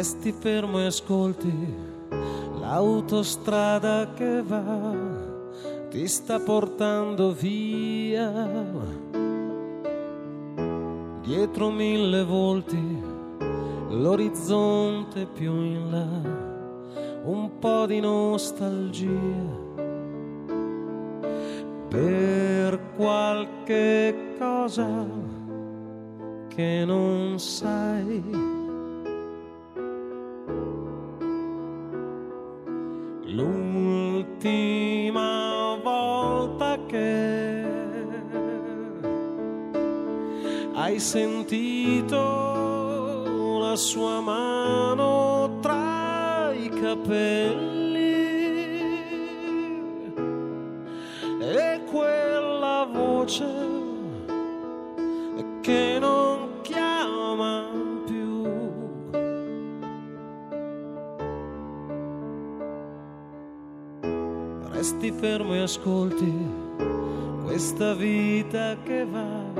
Resti 0.00 0.32
fermo 0.32 0.80
e 0.80 0.86
ascolti 0.86 1.74
l'autostrada 2.58 4.14
che 4.14 4.40
va, 4.40 4.96
ti 5.90 6.08
sta 6.08 6.40
portando 6.40 7.32
via. 7.32 8.32
Dietro 11.20 11.68
mille 11.68 12.24
volti, 12.24 13.02
l'orizzonte 13.90 15.26
più 15.26 15.52
in 15.52 15.90
là, 15.90 17.20
un 17.24 17.58
po' 17.58 17.84
di 17.84 18.00
nostalgia. 18.00 19.06
Per 21.90 22.80
qualche 22.96 24.34
cosa 24.38 25.06
che 26.48 26.84
non 26.86 27.38
sai. 27.38 28.59
L'ultima 33.32 35.20
volta 35.80 36.76
che 36.86 37.64
hai 40.74 40.98
sentito 40.98 42.18
la 43.60 43.76
sua 43.76 44.20
mano 44.20 45.58
tra 45.60 46.52
i 46.52 46.68
capelli 46.70 48.00
e 51.40 51.80
quella 51.88 52.88
voce 52.92 53.79
fermo 65.20 65.54
e 65.54 65.58
ascolti 65.58 66.32
questa 67.44 67.92
vita 67.92 68.74
che 68.82 69.04
va 69.04 69.52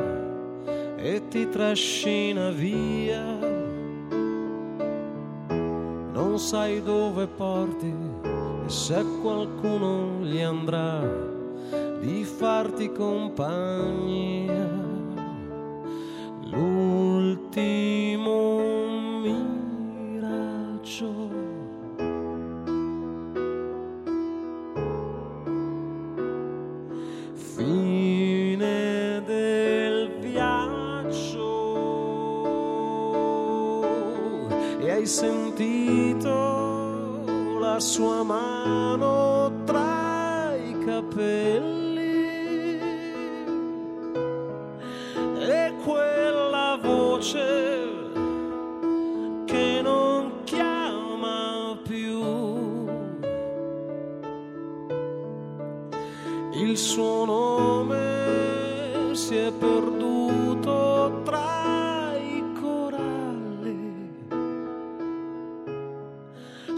e 0.96 1.28
ti 1.28 1.46
trascina 1.50 2.48
via. 2.48 3.22
Non 6.12 6.38
sai 6.38 6.82
dove 6.82 7.26
porti 7.26 7.94
e 8.64 8.68
se 8.70 9.04
qualcuno 9.20 10.22
gli 10.22 10.40
andrà 10.40 11.02
di 12.00 12.24
farti 12.24 12.90
compagnia. 12.92 14.69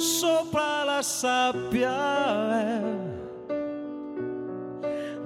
Sopra 0.02 0.82
la 0.82 1.00
sabbia 1.00 2.60
è 2.60 2.80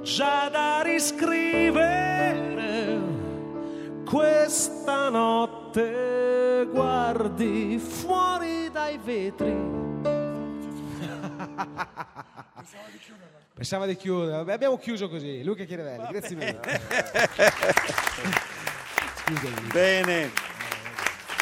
già 0.03 0.49
da 0.51 0.83
riscrivere 0.83 2.35
questa 4.05 5.09
notte 5.09 6.69
guardi 6.71 7.79
fuori 7.79 8.71
dai 8.71 8.99
vetri 9.03 9.85
Pensava 13.55 13.87
di 13.87 13.97
chiudere, 13.97 14.37
Vabbè, 14.37 14.53
abbiamo 14.53 14.77
chiuso 14.77 15.09
così. 15.09 15.43
Luca 15.43 15.65
Chiarevelli, 15.65 16.09
grazie 16.11 16.37
mille. 16.37 16.61
Scusami. 19.25 19.67
Bene. 19.73 20.56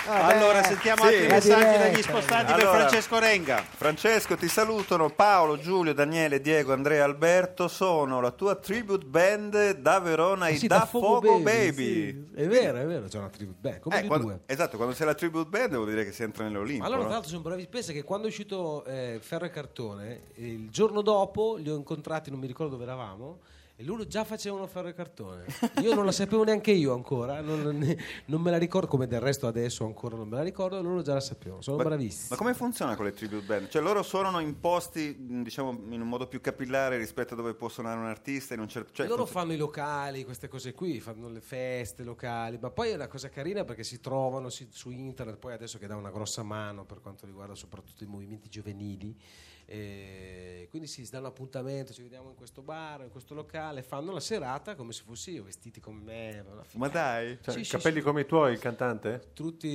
Vabbè, 0.07 0.35
Allora, 0.35 0.63
sentiamo 0.63 1.03
sì. 1.07 1.15
altri 1.15 1.27
messaggi 1.29 1.79
dagli 1.79 2.03
spostati 2.03 2.53
per 2.53 2.63
Allora. 2.63 2.79
Francesco 2.79 3.19
Renga. 3.19 3.63
Francesco, 3.75 4.37
ti 4.37 4.49
salutano 4.49 5.09
Paolo, 5.11 5.59
Giulio, 5.59 5.95
Daniele, 5.95 6.41
Diego, 6.41 6.73
Andrea, 6.75 7.05
Alberto. 7.05 7.69
Sono 7.69 8.21
la 8.21 8.31
tua 8.31 8.55
tribute 8.57 9.07
band 9.07 9.77
da 9.79 9.99
Verona, 10.01 10.49
i 10.49 10.59
Sì, 10.59 10.67
Da 10.67 10.85
Fogo 10.85 11.39
Baby. 11.41 12.11
sì. 12.11 12.27
È 12.35 12.47
vero, 12.47 12.79
è 12.79 12.85
vero, 12.87 13.07
c'è 13.07 13.19
una 13.19 13.31
tribute 13.31 13.59
band, 13.61 13.79
come 13.81 14.01
Eh, 14.03 14.07
quando- 14.07 14.27
due. 14.27 14.41
esatto, 14.47 14.77
quando 14.77 14.95
sei 14.95 15.07
la 15.07 15.15
tribute 15.15 15.49
band 15.49 15.75
vuol 15.75 15.89
dire 15.89 16.05
che 16.05 16.13
si 16.13 16.23
entra 16.23 16.45
nell'Olimpo. 16.45 16.85
Allora, 16.85 16.99
no? 16.99 17.05
tra 17.05 17.13
l'altro, 17.15 17.31
sono 17.31 17.43
bravi. 17.43 17.67
Pensa 17.67 17.93
che 17.93 18.03
quando 18.03 18.27
è 18.27 18.31
uscito 18.31 18.85
eh, 18.85 19.19
Ferro 19.23 19.47
e 19.47 19.51
Cartone, 19.51 20.21
il 20.35 20.69
giorno 20.71 21.01
dopo 21.01 21.57
li 21.57 21.71
ho 21.71 21.77
incontrati, 21.77 22.31
non 22.31 22.41
mi 22.41 22.47
ricordo 22.47 22.73
dove 22.73 22.85
eravamo, 22.85 23.39
E 23.77 23.83
loro 23.83 24.07
già 24.07 24.23
facevano 24.23 24.69
ferro 24.69 24.87
e 24.87 24.95
cartone. 24.95 25.47
Io 25.83 25.95
non 25.97 26.05
la 26.05 26.13
sapevo 26.13 26.45
neanche 26.45 26.71
io 26.71 26.95
ancora, 26.95 27.41
non, 27.41 27.61
non- 27.61 27.97
non 28.27 28.41
me 28.41 28.53
la 28.53 28.57
ricordo 28.57 28.87
come 28.87 29.09
del 29.09 29.19
resto 29.19 29.49
adesso 29.49 29.85
ancora 29.85 30.15
non 30.17 30.29
me 30.29 30.37
la 30.37 30.45
ricordo, 30.45 30.81
loro 30.81 31.03
già 31.03 31.15
la 31.15 31.21
sapevano, 31.21 31.61
sono 31.61 31.79
Ma- 31.79 31.83
bravissimi. 31.83 32.29
Ma 32.31 32.37
come 32.37 32.55
funziona 32.55 32.95
con 32.95 33.05
le 33.07 33.13
tribute 33.13 33.45
band? 33.45 33.67
Cioè 33.69 33.83
loro 33.83 34.05
suonano 34.05 34.39
in 34.39 34.61
posti, 34.61 35.17
diciamo, 35.43 35.71
in 35.91 36.01
un 36.01 36.07
modo 36.09 36.29
più 36.29 36.41
capillare 36.41 36.99
rispetto 36.99 37.35
a 37.35 37.37
dove 37.37 37.55
può 37.55 37.69
suonare 37.69 37.99
un 37.99 38.07
artista 38.07 38.55
in 38.55 38.61
un 38.61 38.69
certo... 38.69 38.93
Cioè, 38.93 39.07
loro 39.09 39.25
funziona- 39.25 39.41
fanno 39.47 39.55
i 39.55 39.59
locali, 39.61 40.25
queste 40.25 40.47
cose 40.47 40.73
qui, 40.73 41.01
fanno 41.01 41.29
le 41.29 41.41
feste 41.41 42.05
locali, 42.05 42.59
ma 42.61 42.71
poi 42.71 42.91
è 42.91 42.95
una 42.95 43.09
cosa 43.09 43.29
carina 43.29 43.65
perché 43.65 43.83
si 43.83 43.99
trovano 44.01 44.51
si- 44.51 44.69
su 44.71 44.91
internet, 44.91 45.37
poi 45.39 45.53
adesso 45.53 45.79
che 45.79 45.89
dà 45.89 45.97
una 45.97 46.11
grossa 46.13 46.45
mano 46.45 46.85
per 46.85 47.01
quanto 47.01 47.27
riguarda 47.27 47.57
soprattutto 47.57 48.05
i 48.05 48.07
movimenti 48.07 48.49
giovanili, 48.49 49.19
e 49.67 50.67
quindi 50.71 50.89
si 50.89 51.09
danno 51.11 51.29
appuntamento, 51.29 51.93
ci 51.93 52.03
vediamo 52.03 52.29
in 52.31 52.35
questo 52.35 52.63
bar, 52.63 53.03
in 53.03 53.11
questo 53.11 53.35
locale, 53.35 53.83
fanno 53.83 54.13
la 54.13 54.21
serata 54.21 54.75
come 54.75 54.93
se 54.93 55.03
fossi 55.07 55.33
io, 55.33 55.45
vestiti 55.45 55.81
come 55.81 56.01
me. 56.03 56.45
Ma 56.73 56.89
dai! 56.89 57.39
Cioè, 57.43 57.63
Sì, 57.63 57.71
capelli 57.71 57.99
sì. 57.99 58.03
come 58.05 58.21
i 58.23 58.27
tuoi, 58.27 58.53
il 58.53 58.59
cantante? 58.59 59.31
Tutti 59.33 59.69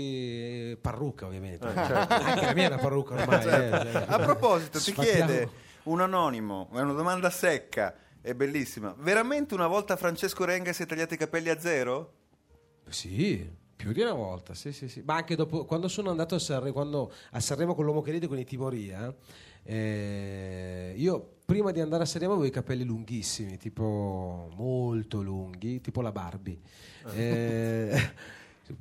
eh, 0.71 0.77
parrucca 0.79 1.25
ovviamente, 1.25 1.65
Ah, 1.65 1.73
certo. 1.87 2.13
anche 2.13 2.45
la 2.45 2.53
mia 2.53 2.63
è 2.69 2.73
una 2.73 2.81
parrucca 2.81 3.13
ormai. 3.15 3.39
eh, 3.39 3.41
cioè. 3.41 4.05
A 4.07 4.19
proposito, 4.19 4.77
ti 4.79 4.91
Sfatiamo. 4.91 5.25
chiede 5.27 5.49
un 5.83 6.01
anonimo, 6.01 6.69
è 6.73 6.79
una 6.81 6.93
domanda 6.93 7.29
secca, 7.29 7.95
è 8.21 8.33
bellissima. 8.33 8.93
Veramente 8.97 9.53
una 9.53 9.67
volta 9.67 9.95
Francesco 9.95 10.43
Renga 10.45 10.73
si 10.73 10.83
è 10.83 10.85
tagliato 10.85 11.13
i 11.13 11.17
capelli 11.17 11.49
a 11.49 11.59
zero? 11.59 12.13
Sì, 12.89 13.49
più 13.79 13.93
di 13.93 14.01
una 14.01 14.11
volta, 14.11 14.53
sì, 14.53 14.73
sì, 14.73 14.89
sì. 14.89 15.01
Ma 15.05 15.15
anche 15.15 15.37
dopo, 15.37 15.63
quando 15.63 15.87
sono 15.87 16.09
andato 16.09 16.35
a 16.35 16.39
Sanremo, 16.39 17.09
a 17.31 17.39
Sanremo 17.39 17.73
con 17.73 17.85
l'uomo 17.85 18.01
che 18.01 18.11
ride 18.11 18.27
con 18.27 18.37
i 18.37 18.43
Timoria, 18.43 19.15
eh, 19.63 20.93
io 20.97 21.35
prima 21.45 21.71
di 21.71 21.79
andare 21.79 22.03
a 22.03 22.05
Sanremo 22.05 22.33
avevo 22.33 22.45
i 22.45 22.51
capelli 22.51 22.83
lunghissimi, 22.83 23.55
tipo 23.55 24.49
molto 24.53 25.21
lunghi, 25.21 25.79
tipo 25.79 26.01
la 26.01 26.11
Barbie. 26.11 26.59
Eh, 27.15 28.11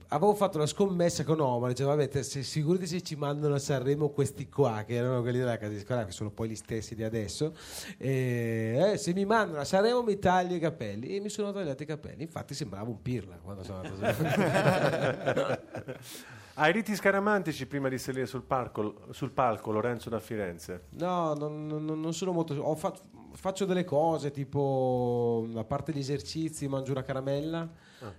avevo 0.08 0.34
fatto 0.34 0.56
una 0.56 0.66
scommessa 0.66 1.24
con 1.24 1.40
Omar, 1.40 1.70
dicevo, 1.70 1.90
vabbè, 1.90 2.08
te- 2.08 2.22
se, 2.22 2.42
sicurati 2.42 2.86
se 2.86 3.02
ci 3.02 3.16
mandano 3.16 3.54
a 3.54 3.58
Sanremo 3.58 4.10
questi 4.10 4.48
qua, 4.48 4.84
che 4.86 4.94
erano 4.94 5.20
quelli 5.22 5.38
della 5.38 5.56
casa 5.56 5.72
discografica, 5.72 6.10
che 6.10 6.16
sono 6.16 6.30
poi 6.30 6.50
gli 6.50 6.56
stessi 6.56 6.94
di 6.94 7.04
adesso, 7.04 7.54
eh, 7.96 8.92
eh, 8.92 8.98
se 8.98 9.12
mi 9.12 9.24
mandano 9.24 9.60
a 9.60 9.64
Sanremo 9.64 10.02
mi 10.02 10.18
taglio 10.18 10.54
i 10.54 10.60
capelli. 10.60 11.16
E 11.16 11.20
mi 11.20 11.28
sono 11.28 11.52
tagliati 11.52 11.82
i 11.82 11.86
capelli, 11.86 12.22
infatti 12.22 12.54
sembrava 12.54 12.88
un 12.88 13.02
pirla 13.02 13.36
quando 13.42 13.62
sono 13.62 13.80
andato 13.80 14.04
a 14.04 14.14
Sanremo. 14.14 15.58
Hai 16.60 16.72
riti 16.72 16.96
scaramantici 16.96 17.66
prima 17.68 17.88
di 17.88 17.98
salire 17.98 18.26
sul 18.26 18.42
palco, 18.42 19.06
sul 19.10 19.30
palco 19.30 19.70
Lorenzo 19.70 20.10
da 20.10 20.18
Firenze? 20.18 20.86
No, 20.90 21.32
non, 21.34 21.66
non- 21.68 21.84
non 21.84 22.12
sono 22.12 22.32
molto. 22.32 22.52
ho 22.54 22.74
fa- 22.74 22.92
faccio 23.32 23.64
delle 23.64 23.84
cose 23.84 24.32
tipo 24.32 25.46
a 25.54 25.62
parte 25.62 25.92
gli 25.92 26.00
esercizi, 26.00 26.66
mangio 26.66 26.90
una 26.90 27.02
caramella. 27.04 27.68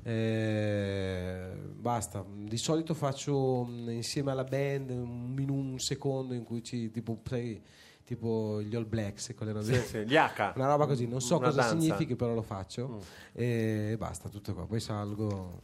eh, 0.03 1.51
basta. 1.73 2.23
Di 2.33 2.55
solito 2.55 2.93
faccio 2.93 3.65
mh, 3.65 3.89
insieme 3.91 4.31
alla 4.31 4.45
band 4.45 4.89
un, 4.91 5.35
un 5.49 5.77
secondo 5.79 6.33
in 6.33 6.43
cui 6.45 6.63
ci 6.63 6.89
tipo, 6.91 7.19
sai, 7.27 7.61
tipo 8.10 8.60
gli 8.64 8.76
All 8.76 8.88
Blacks, 8.89 9.36
quelle 9.38 9.51
robe- 9.51 9.66
Sì, 9.82 9.88
sì, 9.88 9.97
gli 9.99 10.16
H. 10.16 10.53
una 10.55 10.66
roba 10.66 10.88
così. 10.88 11.05
Non 11.07 11.22
so 11.22 11.38
Una 11.38 11.49
cosa 11.49 11.62
danza. 11.62 11.76
Mm. 11.76 11.80
significhi, 11.80 12.16
però 12.16 12.34
lo 12.34 12.41
faccio 12.41 13.03
e 13.34 13.93
basta. 13.99 14.30
Tutto 14.30 14.55
qua. 14.55 14.66
Poi 14.66 14.80
salgo. 14.80 15.60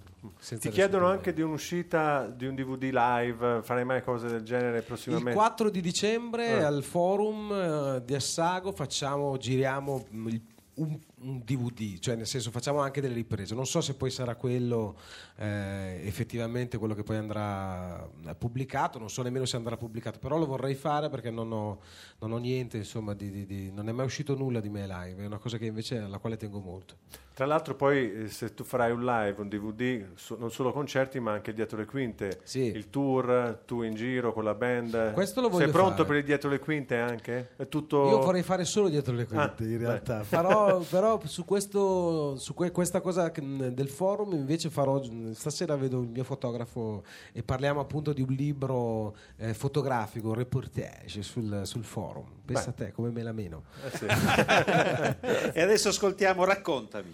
Ti 0.48 0.70
chiedono 0.70 1.08
anche 1.08 1.34
di 1.34 1.42
un'uscita 1.42 2.28
di 2.28 2.46
un 2.46 2.54
DVD 2.54 2.90
live, 2.92 3.62
farai 3.64 3.84
mai 3.84 4.04
cose 4.04 4.28
del 4.28 4.44
genere 4.44 4.78
Il 4.78 4.84
prossimamente? 4.84 5.34
4 5.34 5.70
di 5.72 5.82
dicembre 5.82 6.48
Eh. 6.50 6.62
al 6.64 6.84
forum 6.84 7.52
eh, 7.52 8.02
di 8.06 8.14
Assago 8.14 8.72
facciamo, 8.72 9.38
giriamo 9.38 10.06
mm, 10.14 10.28
il- 10.28 10.42
un, 10.76 11.00
un 11.18 11.42
DVD, 11.44 11.98
cioè 12.00 12.16
nel 12.16 12.28
senso 12.28 12.52
facciamo 12.52 12.80
anche 12.82 13.02
delle 13.02 13.14
riprese. 13.14 13.56
Non 13.56 13.66
so 13.66 13.82
se 13.82 13.96
poi 13.96 14.10
sarà 14.12 14.36
quello 14.36 14.98
eh, 15.38 16.02
effettivamente 16.06 16.78
quello 16.78 16.94
che 16.94 17.04
poi 17.04 17.18
andrà 17.18 18.04
eh, 18.28 18.36
pubblicato, 18.36 19.00
non 19.00 19.10
so 19.10 19.22
nemmeno 19.22 19.46
se 19.46 19.56
andrà 19.56 19.78
pubblicato, 19.78 20.20
però 20.20 20.38
lo 20.38 20.46
vorrei 20.46 20.76
fare 20.76 21.10
perché 21.10 21.32
non 21.32 21.52
ho, 21.52 21.80
non 22.20 22.32
ho 22.34 22.38
niente, 22.38 22.78
insomma, 22.78 23.14
di, 23.14 23.32
di- 23.32 23.46
di- 23.46 23.72
non 23.72 23.88
è 23.90 23.92
mai 23.92 24.06
uscito 24.06 24.36
nulla 24.36 24.60
di 24.60 24.70
me 24.70 24.86
live, 24.88 25.24
è 25.24 25.26
una 25.26 25.38
cosa 25.38 25.58
che 25.58 25.66
invece 25.66 25.98
alla 26.00 26.18
quale 26.18 26.38
tengo 26.38 26.60
molto. 26.60 26.96
Tra 27.36 27.46
l'altro 27.46 27.76
poi 27.76 28.14
eh, 28.24 28.28
se 28.30 28.54
tu 28.54 28.64
farai 28.64 28.92
un 28.94 29.04
live, 29.04 29.36
un 29.42 29.50
DVD, 29.50 30.06
so- 30.16 30.38
non 30.40 30.52
solo 30.52 30.72
concerti 30.72 31.20
ma 31.20 31.34
anche 31.34 31.54
dietro 31.54 31.78
le 31.78 31.86
quinte, 31.86 32.40
Sì. 32.44 32.60
il 32.68 32.90
tour, 32.90 33.62
tu 33.66 33.82
in 33.82 33.94
giro 33.94 34.32
con 34.32 34.46
la 34.46 34.54
band. 34.54 35.12
Questo 35.12 35.42
lo 35.42 35.52
Sei 35.52 35.70
pronto 35.70 35.96
fare. 35.98 36.08
per 36.08 36.16
il 36.18 36.24
dietro 36.24 36.50
le 36.50 36.60
quinte 36.60 36.96
anche? 36.98 37.50
È 37.58 37.68
tutto... 37.68 38.08
Io 38.08 38.22
vorrei 38.22 38.42
fare 38.44 38.64
solo 38.64 38.88
dietro 38.88 39.14
le 39.14 39.26
quinte 39.26 39.64
Ah, 39.64 39.68
in 39.68 39.78
realtà, 39.78 40.24
Farò- 40.24 40.80
però 40.90 41.05
su, 41.26 41.46
questo, 41.46 42.36
su 42.38 42.54
que- 42.54 42.72
questa 42.72 43.02
cosa 43.02 43.32
che- 43.32 43.74
del 43.74 43.88
forum 43.90 44.34
invece 44.34 44.70
farò, 44.70 45.02
stasera 45.34 45.76
vedo 45.76 46.02
il 46.02 46.10
mio 46.10 46.24
fotografo 46.24 47.04
e 47.32 47.44
parliamo 47.44 47.80
appunto 47.80 48.14
di 48.14 48.22
un 48.22 48.30
libro 48.34 49.16
eh, 49.38 49.54
fotografico, 49.54 50.30
un 50.30 50.34
reportage 50.36 51.22
sul, 51.24 51.62
sul 51.66 51.84
forum. 51.84 52.26
Pensa 52.46 52.70
a 52.70 52.74
te 52.74 52.92
come 52.92 53.10
me 53.12 53.24
la 53.24 53.32
meno. 53.32 53.64
Eh 53.86 53.98
sì. 53.98 54.06
E 55.54 55.62
adesso 55.62 55.90
ascoltiamo 55.90 56.44
Raccontami. 56.44 57.14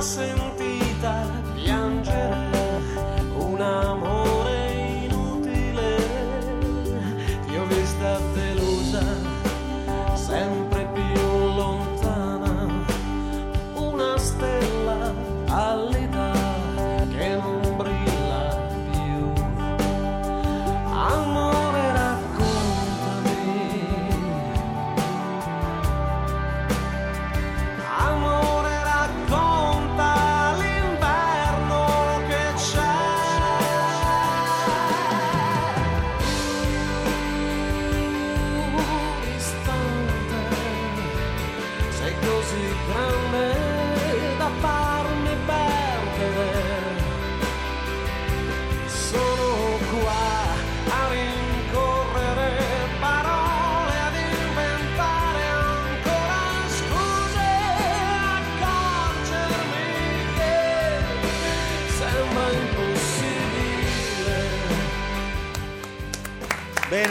nothing 0.00 0.39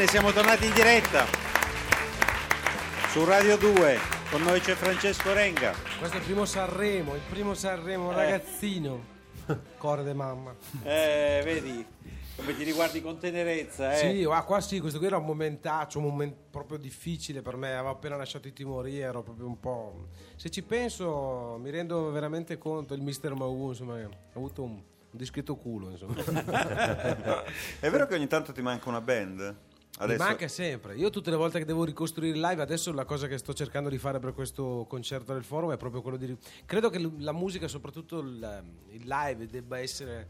siamo 0.10 0.32
tornati 0.32 0.66
in 0.66 0.74
diretta 0.74 1.24
su 3.12 3.24
Radio 3.26 3.58
2. 3.58 4.00
Con 4.32 4.42
noi 4.42 4.60
c'è 4.60 4.74
Francesco 4.74 5.32
Renga. 5.34 5.76
Questo 6.00 6.18
è 6.18 6.20
il 6.20 6.26
primo 6.26 6.46
Sanremo, 6.46 7.14
il 7.14 7.22
primo 7.30 7.54
Sanremo, 7.54 8.12
ragazzino. 8.12 9.06
Cuore 9.78 10.02
de 10.02 10.14
mamma. 10.16 10.56
Eh, 10.82 11.42
vedi 11.44 11.86
come 12.36 12.56
ti 12.56 12.64
riguardi 12.64 13.04
con 13.04 13.20
tenerezza, 13.20 13.94
eh? 13.94 13.98
Sì, 13.98 14.24
ah, 14.24 14.42
qua 14.42 14.62
sì, 14.62 14.80
questo 14.80 14.98
qui 14.98 15.06
era 15.06 15.18
un 15.18 15.26
momentaccio, 15.26 16.00
un 16.00 16.06
momento 16.06 16.38
proprio 16.50 16.80
difficile 16.80 17.44
per 17.44 17.56
me. 17.56 17.74
Avevo 17.74 17.90
appena 17.90 18.16
lasciato 18.16 18.48
i 18.48 18.54
timori, 18.54 18.98
ero 18.98 19.22
proprio 19.22 19.46
un 19.46 19.60
po'. 19.60 20.08
Se 20.38 20.50
ci 20.50 20.64
penso, 20.64 21.60
mi 21.62 21.70
rendo 21.70 22.10
veramente 22.10 22.58
conto. 22.58 22.96
Il 22.96 23.02
mister 23.04 23.36
Mau, 23.36 23.68
insomma, 23.68 24.00
ha 24.00 24.10
avuto 24.34 24.64
un, 24.64 24.72
un 24.72 24.82
discreto 25.12 25.56
culo, 25.56 25.92
insomma. 25.92 26.16
È 27.80 27.90
vero 27.92 28.08
che 28.08 28.16
ogni 28.16 28.28
tanto 28.28 28.52
ti 28.52 28.64
manca 28.64 28.90
una 28.90 29.02
band? 29.02 29.68
Mi 30.00 30.16
manca 30.16 30.48
sempre. 30.48 30.96
Io 30.96 31.10
tutte 31.10 31.30
le 31.30 31.36
volte 31.36 31.60
che 31.60 31.66
devo 31.66 31.84
ricostruire 31.84 32.34
il 32.34 32.42
live, 32.42 32.62
adesso 32.62 32.94
la 32.94 33.04
cosa 33.04 33.28
che 33.28 33.38
sto 33.38 33.54
cercando 33.54 33.90
di 33.90 33.98
fare 33.98 34.20
per 34.20 34.34
questo 34.34 34.86
concerto 34.88 35.34
del 35.34 35.44
forum 35.44 35.74
è 35.74 35.78
proprio 35.78 36.02
quello 36.02 36.16
di... 36.16 36.38
Credo 36.66 36.90
che 36.90 37.12
la 37.18 37.34
musica, 37.34 37.68
soprattutto 37.68 38.20
il, 38.20 38.64
il 38.92 39.06
live, 39.06 39.48
debba 39.48 39.80
essere 39.80 40.28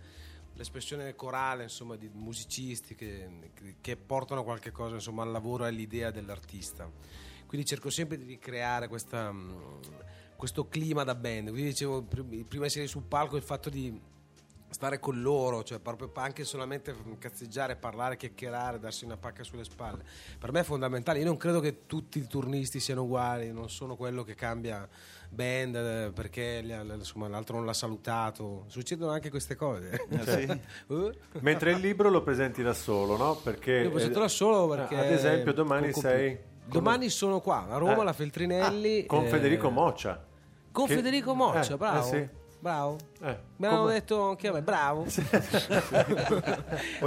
l'espressione 0.53 1.15
corale 1.15 1.63
insomma, 1.63 1.95
di 1.95 2.09
musicisti 2.11 2.95
che, 2.95 3.51
che 3.79 3.95
portano 3.95 4.43
qualche 4.43 4.71
cosa 4.71 4.95
insomma, 4.95 5.23
al 5.23 5.31
lavoro 5.31 5.65
e 5.65 5.67
all'idea 5.67 6.09
dell'artista. 6.09 6.89
Quindi 7.45 7.65
cerco 7.65 7.89
sempre 7.89 8.17
di 8.17 8.25
ricreare 8.25 8.87
questa, 8.87 9.33
questo 10.35 10.67
clima 10.67 11.03
da 11.03 11.15
band. 11.15 11.49
Quindi 11.49 11.69
dicevo, 11.69 12.01
prima 12.01 12.45
di 12.45 12.63
essere 12.65 12.87
sul 12.87 13.03
palco, 13.03 13.37
il 13.37 13.43
fatto 13.43 13.69
di 13.69 13.99
stare 14.69 14.99
con 14.99 15.21
loro, 15.21 15.63
cioè 15.63 15.79
proprio 15.79 16.11
anche 16.15 16.43
solamente 16.43 16.95
cazzeggiare, 17.17 17.75
parlare, 17.75 18.17
chiacchierare, 18.17 18.79
darsi 18.79 19.05
una 19.05 19.17
pacca 19.17 19.43
sulle 19.43 19.63
spalle. 19.63 20.03
Per 20.37 20.51
me 20.51 20.61
è 20.61 20.63
fondamentale. 20.63 21.19
Io 21.19 21.25
non 21.25 21.37
credo 21.37 21.59
che 21.59 21.85
tutti 21.85 22.19
i 22.19 22.27
turnisti 22.27 22.79
siano 22.79 23.03
uguali, 23.03 23.51
non 23.51 23.69
sono 23.69 23.95
quello 23.95 24.23
che 24.23 24.35
cambia 24.35 24.87
band 25.31 25.75
eh, 25.75 26.11
perché 26.13 26.63
insomma, 26.95 27.27
l'altro 27.27 27.57
non 27.57 27.65
l'ha 27.65 27.73
salutato. 27.73 28.65
Succedono 28.67 29.11
anche 29.11 29.29
queste 29.29 29.55
cose. 29.55 30.05
Ah, 30.11 30.23
sì? 30.37 30.61
uh. 30.93 31.11
Mentre 31.39 31.71
il 31.71 31.79
libro 31.79 32.09
lo 32.09 32.21
presenti 32.21 32.61
da 32.61 32.73
solo, 32.73 33.17
no? 33.17 33.35
Perché 33.35 33.71
Io 33.71 33.83
lo 33.85 33.91
presento 33.91 34.19
da 34.19 34.27
solo 34.27 34.67
perché 34.67 34.97
ad 34.97 35.11
esempio 35.11 35.53
domani 35.53 35.91
sei 35.93 36.47
Domani 36.69 37.09
sono 37.09 37.41
qua 37.41 37.67
a 37.67 37.77
Roma, 37.77 37.97
Eh. 37.97 37.99
alla 38.01 38.13
Feltrinelli. 38.13 39.01
Ah, 39.01 39.05
con 39.07 39.25
eh, 39.25 39.27
Federico 39.29 39.69
Moccia. 39.71 40.23
Con 40.71 40.85
Che- 40.85 40.95
Federico 40.95 41.33
Moccia, 41.33 41.73
eh, 41.73 41.77
bravo. 41.77 41.99
eh 41.99 42.03
sì. 42.03 42.29
Bravo. 42.61 42.97
Eh, 43.21 43.37
Mi 43.57 43.67
hanno 43.67 43.79
come- 43.81 43.93
detto 43.93 44.29
anche 44.29 44.47
a 44.49 44.53
me, 44.53 44.61
bravo. 44.61 45.05
C'ho 45.05 45.21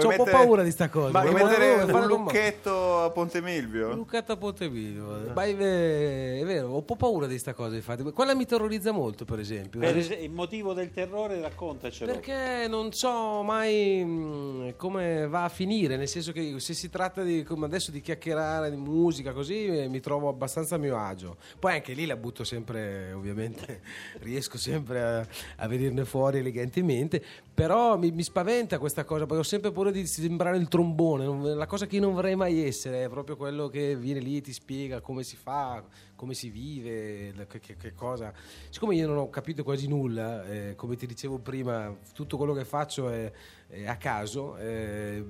un 0.09 0.17
po' 0.17 0.25
paura 0.25 0.63
di 0.63 0.71
sta 0.71 0.89
cosa. 0.89 1.11
Ma 1.11 1.21
vuoi 1.23 1.43
mettere 1.45 1.83
un 1.93 2.07
lucchetto 2.07 3.03
a 3.03 3.11
Ponte 3.11 3.41
Milvio? 3.43 3.93
Lucchetto 3.95 4.33
a 4.33 4.37
Pontevidio. 4.37 5.31
Ma 5.35 5.45
è 5.45 5.55
ve- 5.55 6.41
è 6.41 6.45
vero, 6.45 6.69
ho 6.69 6.77
un 6.77 6.85
po' 6.85 6.97
paura 6.97 7.27
di 7.27 7.39
sta 7.39 7.53
cosa, 7.55 7.75
infatti. 7.77 8.03
Quella 8.13 8.35
mi 8.35 8.47
terrorizza 8.47 8.93
molto, 8.93 9.25
per 9.27 9.41
esempio. 9.41 9.81
Per 9.81 9.97
es- 9.97 10.17
il 10.19 10.31
motivo 10.31 10.73
del 10.73 10.91
terrore 10.91 11.39
raccontacelo. 11.41 12.13
Perché 12.13 12.67
non 12.69 12.93
so 12.93 13.43
mai 13.43 14.03
mh, 14.05 14.77
come 14.77 15.27
va 15.29 15.45
a 15.45 15.49
finire, 15.51 15.97
nel 15.97 16.09
senso 16.09 16.33
che 16.33 16.59
se 16.61 16.73
si 16.75 16.89
tratta 16.91 17.23
di, 17.23 17.43
come 17.43 17.67
adesso 17.67 17.91
di 17.91 18.01
chiacchierare 18.01 18.71
di 18.71 18.77
musica 18.77 19.33
così 19.33 19.67
eh, 19.67 19.89
mi 19.89 20.01
trovo 20.01 20.29
abbastanza 20.29 20.77
a 20.77 20.79
mio 20.79 20.97
agio. 20.99 21.37
Poi 21.59 21.75
anche 21.75 21.93
lì 21.93 22.07
la 22.07 22.17
butto 22.17 22.45
sempre, 22.45 23.13
ovviamente 23.13 23.81
riesco 24.21 24.57
sempre 24.59 25.03
a, 25.03 25.27
a 25.57 25.67
venirne 25.67 26.05
fuori 26.05 26.39
elegantemente, 26.39 27.23
però 27.55 27.97
mi, 27.99 28.11
mi 28.11 28.23
spaventa 28.23 28.79
questa 28.79 29.05
cosa, 29.05 29.25
perché 29.27 29.41
ho 29.41 29.45
sempre 29.45 29.73
paura 29.73 29.91
di 29.91 30.07
sembrare 30.07 30.57
il 30.57 30.69
trombone, 30.69 31.55
la 31.55 31.67
cosa 31.67 31.87
che 31.87 31.97
io 31.97 32.03
non 32.03 32.15
vorrei 32.15 32.35
mai 32.37 32.63
essere 32.65 33.05
è 33.05 33.09
proprio 33.09 33.37
quello 33.37 33.69
che 33.69 33.97
viene 33.97 34.21
lì 34.21 34.37
e 34.39 34.41
ti 34.41 34.53
spiega 34.53 35.01
come 35.01 35.23
si 35.23 35.37
fa, 35.37 35.85
come 36.17 36.35
si 36.35 36.51
vive, 36.51 37.33
che, 37.49 37.59
che- 37.61 37.77
che 37.77 37.95
cosa. 37.95 38.33
Siccome 38.71 38.95
io 38.95 39.07
non 39.07 39.17
ho 39.19 39.29
capito 39.31 39.63
quasi 39.65 39.89
nulla, 39.89 40.45
eh, 40.47 40.75
come 40.77 40.97
ti 40.97 41.07
dicevo 41.07 41.39
prima, 41.39 41.95
tutto 42.15 42.37
quello 42.37 42.53
che 42.55 42.65
faccio 42.65 43.09
è, 43.09 43.31
è 43.69 43.87
a 43.87 43.97
caso. 43.97 44.57
eh, 44.57 45.25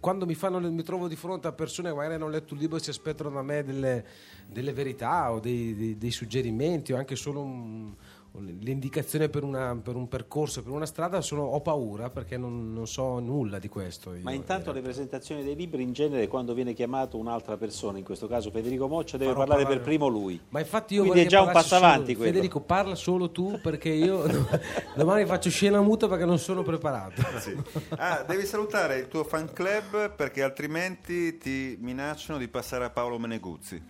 quando 0.00 0.24
mi, 0.26 0.34
fanno, 0.34 0.58
mi 0.60 0.82
trovo 0.82 1.06
di 1.08 1.16
fronte 1.16 1.48
a 1.48 1.52
persone 1.52 1.90
che 1.90 1.94
magari 1.94 2.14
hanno 2.14 2.28
letto 2.28 2.54
un 2.54 2.60
libro 2.60 2.76
e 2.76 2.80
si 2.80 2.90
aspettano 2.90 3.30
da 3.30 3.42
me 3.42 3.62
delle, 3.62 4.04
delle 4.46 4.72
verità 4.72 5.30
o 5.32 5.38
dei, 5.40 5.74
dei- 5.74 5.98
dei 5.98 6.10
suggerimenti 6.10 6.92
o 6.92 6.96
anche 6.96 7.14
solo 7.16 7.40
un- 7.42 7.94
l'indicazione 8.40 9.28
per, 9.28 9.42
una- 9.42 9.76
per 9.82 9.96
un 9.96 10.06
percorso, 10.08 10.62
per 10.62 10.70
una 10.72 10.86
strada, 10.86 11.20
sono- 11.20 11.42
ho 11.42 11.60
paura 11.60 12.08
perché 12.10 12.36
non, 12.36 12.72
non 12.72 12.86
so 12.86 13.18
nulla 13.18 13.58
di 13.58 13.68
questo. 13.68 14.14
io. 14.14 14.22
Ma 14.22 14.32
intanto 14.32 14.70
le 14.72 14.80
presentazioni 14.80 15.42
dei 15.42 15.56
libri 15.56 15.82
in 15.82 15.92
genere 15.92 16.28
quando 16.28 16.54
viene 16.54 16.72
chiamato 16.74 17.16
un'altra 17.16 17.56
persona, 17.56 17.98
in 17.98 18.04
questo 18.04 18.26
caso 18.28 18.50
Federico 18.50 18.86
Moccia, 18.86 19.16
deve 19.16 19.32
parlare 19.32 19.62
parlare- 19.62 19.76
per 19.76 19.84
primo 19.84 20.06
lui. 20.08 20.40
Ma 20.50 20.60
infatti 20.60 20.94
io 20.94 21.02
Quindi 21.02 21.20
è 21.22 21.26
già 21.26 21.42
un 21.42 21.50
passo 21.52 21.74
avanti 21.74 22.12
solo-. 22.12 22.24
Federico, 22.26 22.60
parla 22.60 22.94
solo 22.94 23.30
tu 23.30 23.58
perché 23.62 23.88
io 23.88 24.22
domani 24.94 25.24
faccio 25.26 25.50
scena 25.50 25.80
muta 25.80 26.06
perché 26.08 26.24
non 26.24 26.38
sono 26.38 26.62
preparato. 26.62 27.22
Sì. 27.40 27.56
Ah, 27.96 28.22
devi 28.26 28.44
salutare 28.46 28.98
il 28.98 29.08
tuo 29.08 29.24
fan 29.24 29.52
club 29.52 30.14
perché 30.14 30.42
altrimenti 30.42 31.38
ti 31.38 31.76
minacciano 31.80 32.38
di 32.38 32.46
passare 32.48 32.84
a 32.84 32.90
Paolo 32.90 33.18
Meneguzzi. 33.18 33.82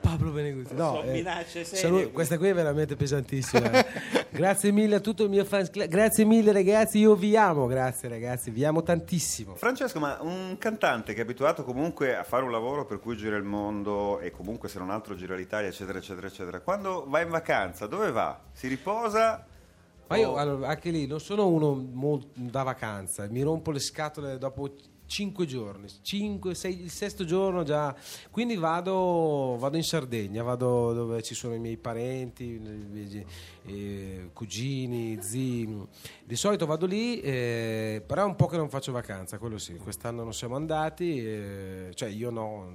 Pablo 0.00 0.30
Beneguzzi. 0.30 0.74
No, 0.74 0.94
Sono 0.96 1.02
eh, 1.02 1.12
minacce 1.12 1.64
serie, 1.64 2.10
questa 2.10 2.38
qui 2.38 2.48
è 2.48 2.54
veramente 2.54 2.96
pesantissima. 2.96 3.70
eh. 3.70 3.86
grazie 4.30 4.70
mille 4.72 4.96
a 4.96 5.00
tutto 5.00 5.24
il 5.24 5.30
mio 5.30 5.44
fans 5.44 5.70
club. 5.70 5.88
Grazie 5.88 6.24
mille 6.24 6.52
ragazzi, 6.52 6.98
io 6.98 7.14
vi 7.14 7.36
amo, 7.36 7.66
grazie 7.66 8.08
ragazzi, 8.08 8.50
vi 8.50 8.64
amo 8.64 8.82
tantissimo. 8.82 9.54
Francesco, 9.54 9.98
ma 9.98 10.18
un 10.20 10.56
cantante 10.58 11.12
che 11.14 11.20
è 11.20 11.22
abituato 11.22 11.64
comunque 11.64 12.16
a 12.16 12.22
fare 12.24 12.44
un 12.44 12.50
lavoro 12.50 12.84
per 12.84 12.98
cui 13.00 13.16
gira 13.16 13.36
il 13.36 13.44
mondo 13.44 14.18
e 14.20 14.30
comunque 14.30 14.68
se 14.68 14.78
non 14.78 14.90
altro 14.90 15.14
gira 15.14 15.34
l'Italia, 15.34 15.68
eccetera, 15.68 15.98
eccetera, 15.98 16.26
eccetera, 16.26 16.60
quando 16.60 17.04
va 17.08 17.20
in 17.20 17.30
vacanza, 17.30 17.86
dove 17.86 18.10
va? 18.10 18.40
Si 18.52 18.68
riposa? 18.68 19.46
Ma 20.08 20.16
io 20.18 20.34
allora, 20.36 20.68
anche 20.68 20.90
lì 20.90 21.06
non 21.06 21.20
sono 21.20 21.48
uno 21.48 21.86
da 22.34 22.62
vacanza, 22.62 23.26
mi 23.30 23.40
rompo 23.40 23.70
le 23.70 23.78
scatole 23.78 24.36
dopo 24.36 24.74
cinque 25.12 25.44
giorni, 25.44 25.88
cinque, 26.00 26.54
sei, 26.54 26.80
il 26.80 26.90
sesto 26.90 27.26
giorno 27.26 27.64
già, 27.64 27.94
quindi 28.30 28.56
vado, 28.56 29.56
vado 29.58 29.76
in 29.76 29.84
Sardegna, 29.84 30.42
vado 30.42 30.94
dove 30.94 31.22
ci 31.22 31.34
sono 31.34 31.52
i 31.54 31.58
miei 31.58 31.76
parenti, 31.76 32.54
i 32.54 32.58
miei, 32.58 33.26
eh, 33.66 34.30
cugini, 34.32 35.18
zii, 35.20 35.86
di 36.24 36.34
solito 36.34 36.64
vado 36.64 36.86
lì, 36.86 37.20
eh, 37.20 38.02
però 38.06 38.22
è 38.22 38.26
un 38.26 38.36
po' 38.36 38.46
che 38.46 38.56
non 38.56 38.70
faccio 38.70 38.90
vacanza, 38.90 39.36
quello 39.36 39.58
sì, 39.58 39.76
quest'anno 39.76 40.22
non 40.22 40.32
siamo 40.32 40.56
andati, 40.56 41.22
eh, 41.22 41.90
cioè 41.92 42.08
io 42.08 42.30
no, 42.30 42.72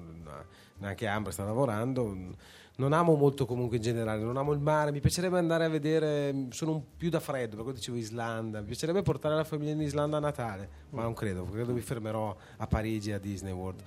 neanche 0.77 1.07
Ambra 1.07 1.31
sta 1.31 1.43
lavorando. 1.43 2.35
Non 2.80 2.93
amo 2.93 3.15
molto 3.15 3.47
comunque 3.47 3.78
in 3.78 3.82
generale, 3.82 4.21
non 4.21 4.38
amo 4.38 4.51
il 4.53 4.59
mare, 4.59 4.91
mi 4.91 4.99
piacerebbe 4.99 5.39
andare 5.39 5.65
a 5.65 5.67
vedere, 5.67 6.45
sono 6.51 6.73
un 6.73 6.82
più 6.95 7.09
da 7.09 7.19
freddo, 7.19 7.55
per 7.55 7.63
questo 7.63 7.80
dicevo 7.80 7.97
Islanda, 7.97 8.59
mi 8.59 8.67
piacerebbe 8.67 9.01
portare 9.01 9.34
la 9.34 9.43
famiglia 9.43 9.71
in 9.71 9.82
Islanda 9.82 10.17
a 10.17 10.19
Natale, 10.19 10.69
ma 10.91 11.01
non 11.01 11.15
credo, 11.15 11.43
credo 11.51 11.73
mi 11.73 11.82
fermerò 11.82 12.36
a 12.57 12.67
Parigi 12.67 13.11
a 13.13 13.17
Disney 13.17 13.51
World. 13.51 13.82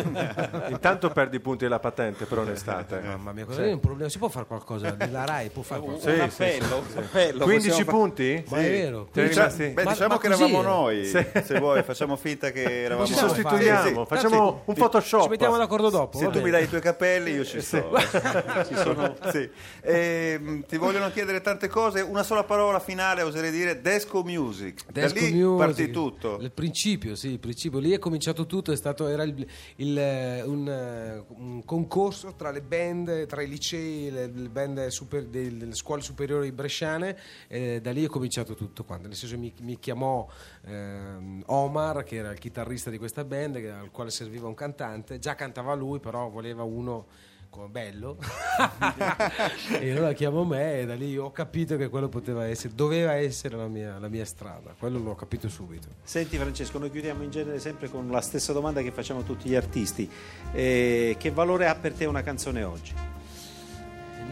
Intanto 0.70 1.10
perdi 1.10 1.36
i 1.36 1.40
punti 1.40 1.64
della 1.64 1.78
patente 1.78 2.24
per 2.24 2.38
onestà. 2.38 2.86
Mamma 3.04 3.32
mia, 3.32 3.44
cosa 3.44 3.64
è 3.64 3.72
un 3.72 3.80
problema? 3.80 4.08
Si 4.08 4.16
può 4.16 4.28
fare 4.30 4.46
qualcosa? 4.46 4.96
La 5.12 5.26
RAI 5.26 5.50
può 5.50 5.60
fare 5.62 5.80
Un, 5.82 5.86
qualcosa? 5.88 6.10
un 6.24 6.30
Sì, 6.30 6.42
appello, 6.42 6.76
un 6.78 7.02
appello 7.02 7.44
15 7.44 7.68
possiamo 7.68 7.90
fa- 7.90 7.96
punti? 7.98 8.44
Ma 8.48 8.56
è 8.56 8.70
vero. 8.70 9.08
Diciamo- 9.12 9.28
rimasti? 9.28 9.68
beh, 9.68 9.84
Ma- 9.84 9.90
diciamo 9.90 10.14
ma 10.14 10.20
che 10.20 10.26
eravamo 10.28 10.60
è. 10.60 10.64
noi, 10.64 11.04
se 11.04 11.58
vuoi, 11.58 11.82
facciamo 11.82 12.16
finta 12.16 12.50
che 12.50 12.84
eravamo 12.84 13.06
Ci 13.06 13.12
noi. 13.14 13.28
sostituiamo, 13.28 13.82
Sì, 13.82 13.94
sì. 13.94 14.04
facciamo 14.06 14.62
un 14.64 14.74
Photoshop. 14.74 15.22
Ci 15.24 15.28
mettiamo 15.28 15.58
d'accordo 15.58 15.90
dopo. 15.90 16.16
Se 16.16 16.30
tu 16.30 16.40
mi 16.40 16.48
dai 16.48 16.64
i 16.64 16.68
tuoi 16.68 16.80
capelli, 16.80 17.32
io 17.32 17.44
ci 17.44 17.60
sto. 17.60 17.90
Sono- 18.82 19.16
Sì. 19.30 19.48
Ehm, 19.82 20.64
ti 20.66 20.76
vogliono 20.76 21.10
chiedere 21.10 21.40
tante 21.40 21.68
cose. 21.68 22.00
Una 22.00 22.22
sola 22.22 22.44
parola 22.44 22.78
finale, 22.80 23.22
oserei 23.22 23.50
dire 23.50 23.80
Desco 23.80 24.22
Music. 24.22 24.90
Desco 24.90 25.14
da 25.14 25.20
lì 25.20 25.32
Music. 25.34 25.58
parti 25.66 25.90
tutto. 25.90 26.38
Il 26.40 26.52
principio, 26.52 27.14
sì, 27.14 27.28
il 27.30 27.38
principio. 27.38 27.78
Lì 27.78 27.90
è 27.92 27.98
cominciato 27.98 28.46
tutto, 28.46 28.72
è 28.72 28.76
stato, 28.76 29.08
era 29.08 29.22
il- 29.24 29.46
il, 29.76 29.98
eh, 29.98 30.42
un, 30.42 30.68
eh, 30.68 31.24
un 31.36 31.64
concorso 31.64 32.34
tra 32.36 32.50
le 32.50 32.62
band, 32.62 33.26
tra 33.26 33.42
i 33.42 33.48
licei, 33.48 34.10
le, 34.10 34.26
le 34.26 34.48
band 34.48 34.86
super- 34.88 35.24
delle, 35.26 35.74
scuole 35.74 36.02
superiori 36.02 36.50
bresciane, 36.52 37.16
e 37.48 37.80
da 37.80 37.90
lì 37.92 38.04
è 38.04 38.08
cominciato 38.08 38.54
tutto 38.54 38.84
quanto. 38.84 39.08
Nel 39.08 39.16
senso 39.16 39.38
mi, 39.38 39.52
mi 39.60 39.78
chiamò 39.78 40.26
ehm, 40.66 41.42
Omar, 41.46 42.04
che 42.04 42.16
era 42.16 42.30
il 42.30 42.38
chitarrista 42.38 42.90
di 42.90 42.98
questa 42.98 43.24
band, 43.24 43.56
al 43.56 43.90
quale 43.90 44.10
serviva 44.10 44.46
un 44.48 44.54
cantante, 44.54 45.18
già 45.18 45.34
cantava 45.34 45.74
lui, 45.74 45.98
però 46.00 46.28
voleva 46.28 46.62
uno 46.62 47.06
come 47.52 47.68
bello 47.68 48.16
e 49.78 49.90
allora 49.90 50.14
chiamo 50.14 50.42
me 50.42 50.80
e 50.80 50.86
da 50.86 50.94
lì 50.94 51.18
ho 51.18 51.30
capito 51.30 51.76
che 51.76 51.90
quello 51.90 52.08
poteva 52.08 52.46
essere 52.46 52.72
doveva 52.74 53.12
essere 53.12 53.56
la 53.56 53.68
mia, 53.68 53.98
la 53.98 54.08
mia 54.08 54.24
strada 54.24 54.74
quello 54.78 54.98
l'ho 54.98 55.14
capito 55.14 55.50
subito 55.50 55.88
Senti 56.02 56.38
Francesco, 56.38 56.78
noi 56.78 56.90
chiudiamo 56.90 57.22
in 57.22 57.30
genere 57.30 57.60
sempre 57.60 57.90
con 57.90 58.10
la 58.10 58.22
stessa 58.22 58.54
domanda 58.54 58.80
che 58.80 58.90
facciamo 58.90 59.20
a 59.20 59.22
tutti 59.22 59.48
gli 59.48 59.54
artisti. 59.54 60.10
Eh, 60.52 61.16
che 61.18 61.30
valore 61.30 61.68
ha 61.68 61.74
per 61.74 61.92
te 61.92 62.06
una 62.06 62.22
canzone 62.22 62.64
oggi? 62.64 62.94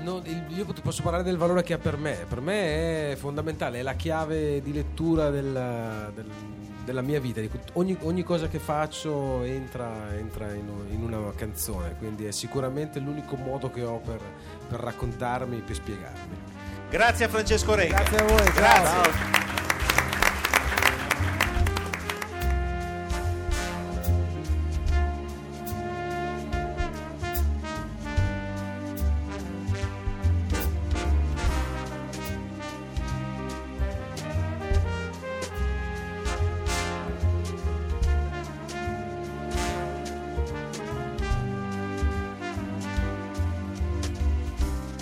Il- 0.02 0.44
io 0.48 0.64
posso 0.82 1.02
parlare 1.02 1.22
del 1.22 1.36
valore 1.36 1.62
che 1.62 1.74
ha 1.74 1.78
per 1.78 1.98
me 1.98 2.24
per 2.26 2.40
me 2.40 3.12
è 3.12 3.16
fondamentale 3.16 3.80
è 3.80 3.82
la 3.82 3.94
chiave 3.94 4.62
di 4.62 4.72
lettura 4.72 5.28
del, 5.28 6.10
del- 6.14 6.30
della 6.90 7.02
mia 7.02 7.20
vita. 7.20 7.40
Ogni, 7.74 7.96
ogni 8.00 8.24
cosa 8.24 8.48
che 8.48 8.58
faccio 8.58 9.42
entra, 9.44 10.12
entra 10.16 10.52
in, 10.52 10.68
in 10.90 11.02
una 11.02 11.32
canzone, 11.34 11.94
quindi 11.96 12.26
è 12.26 12.32
sicuramente 12.32 12.98
l'unico 12.98 13.36
modo 13.36 13.70
che 13.70 13.84
ho 13.84 13.98
per, 13.98 14.20
per 14.68 14.80
raccontarmi, 14.80 15.60
per 15.60 15.76
spiegarmi. 15.76 16.36
Grazie 16.90 17.26
a 17.26 17.28
Francesco 17.28 17.74
Renga. 17.74 18.02
Grazie 18.02 18.18
a 18.18 18.24
voi, 18.24 18.52
Grazie. 18.52 19.69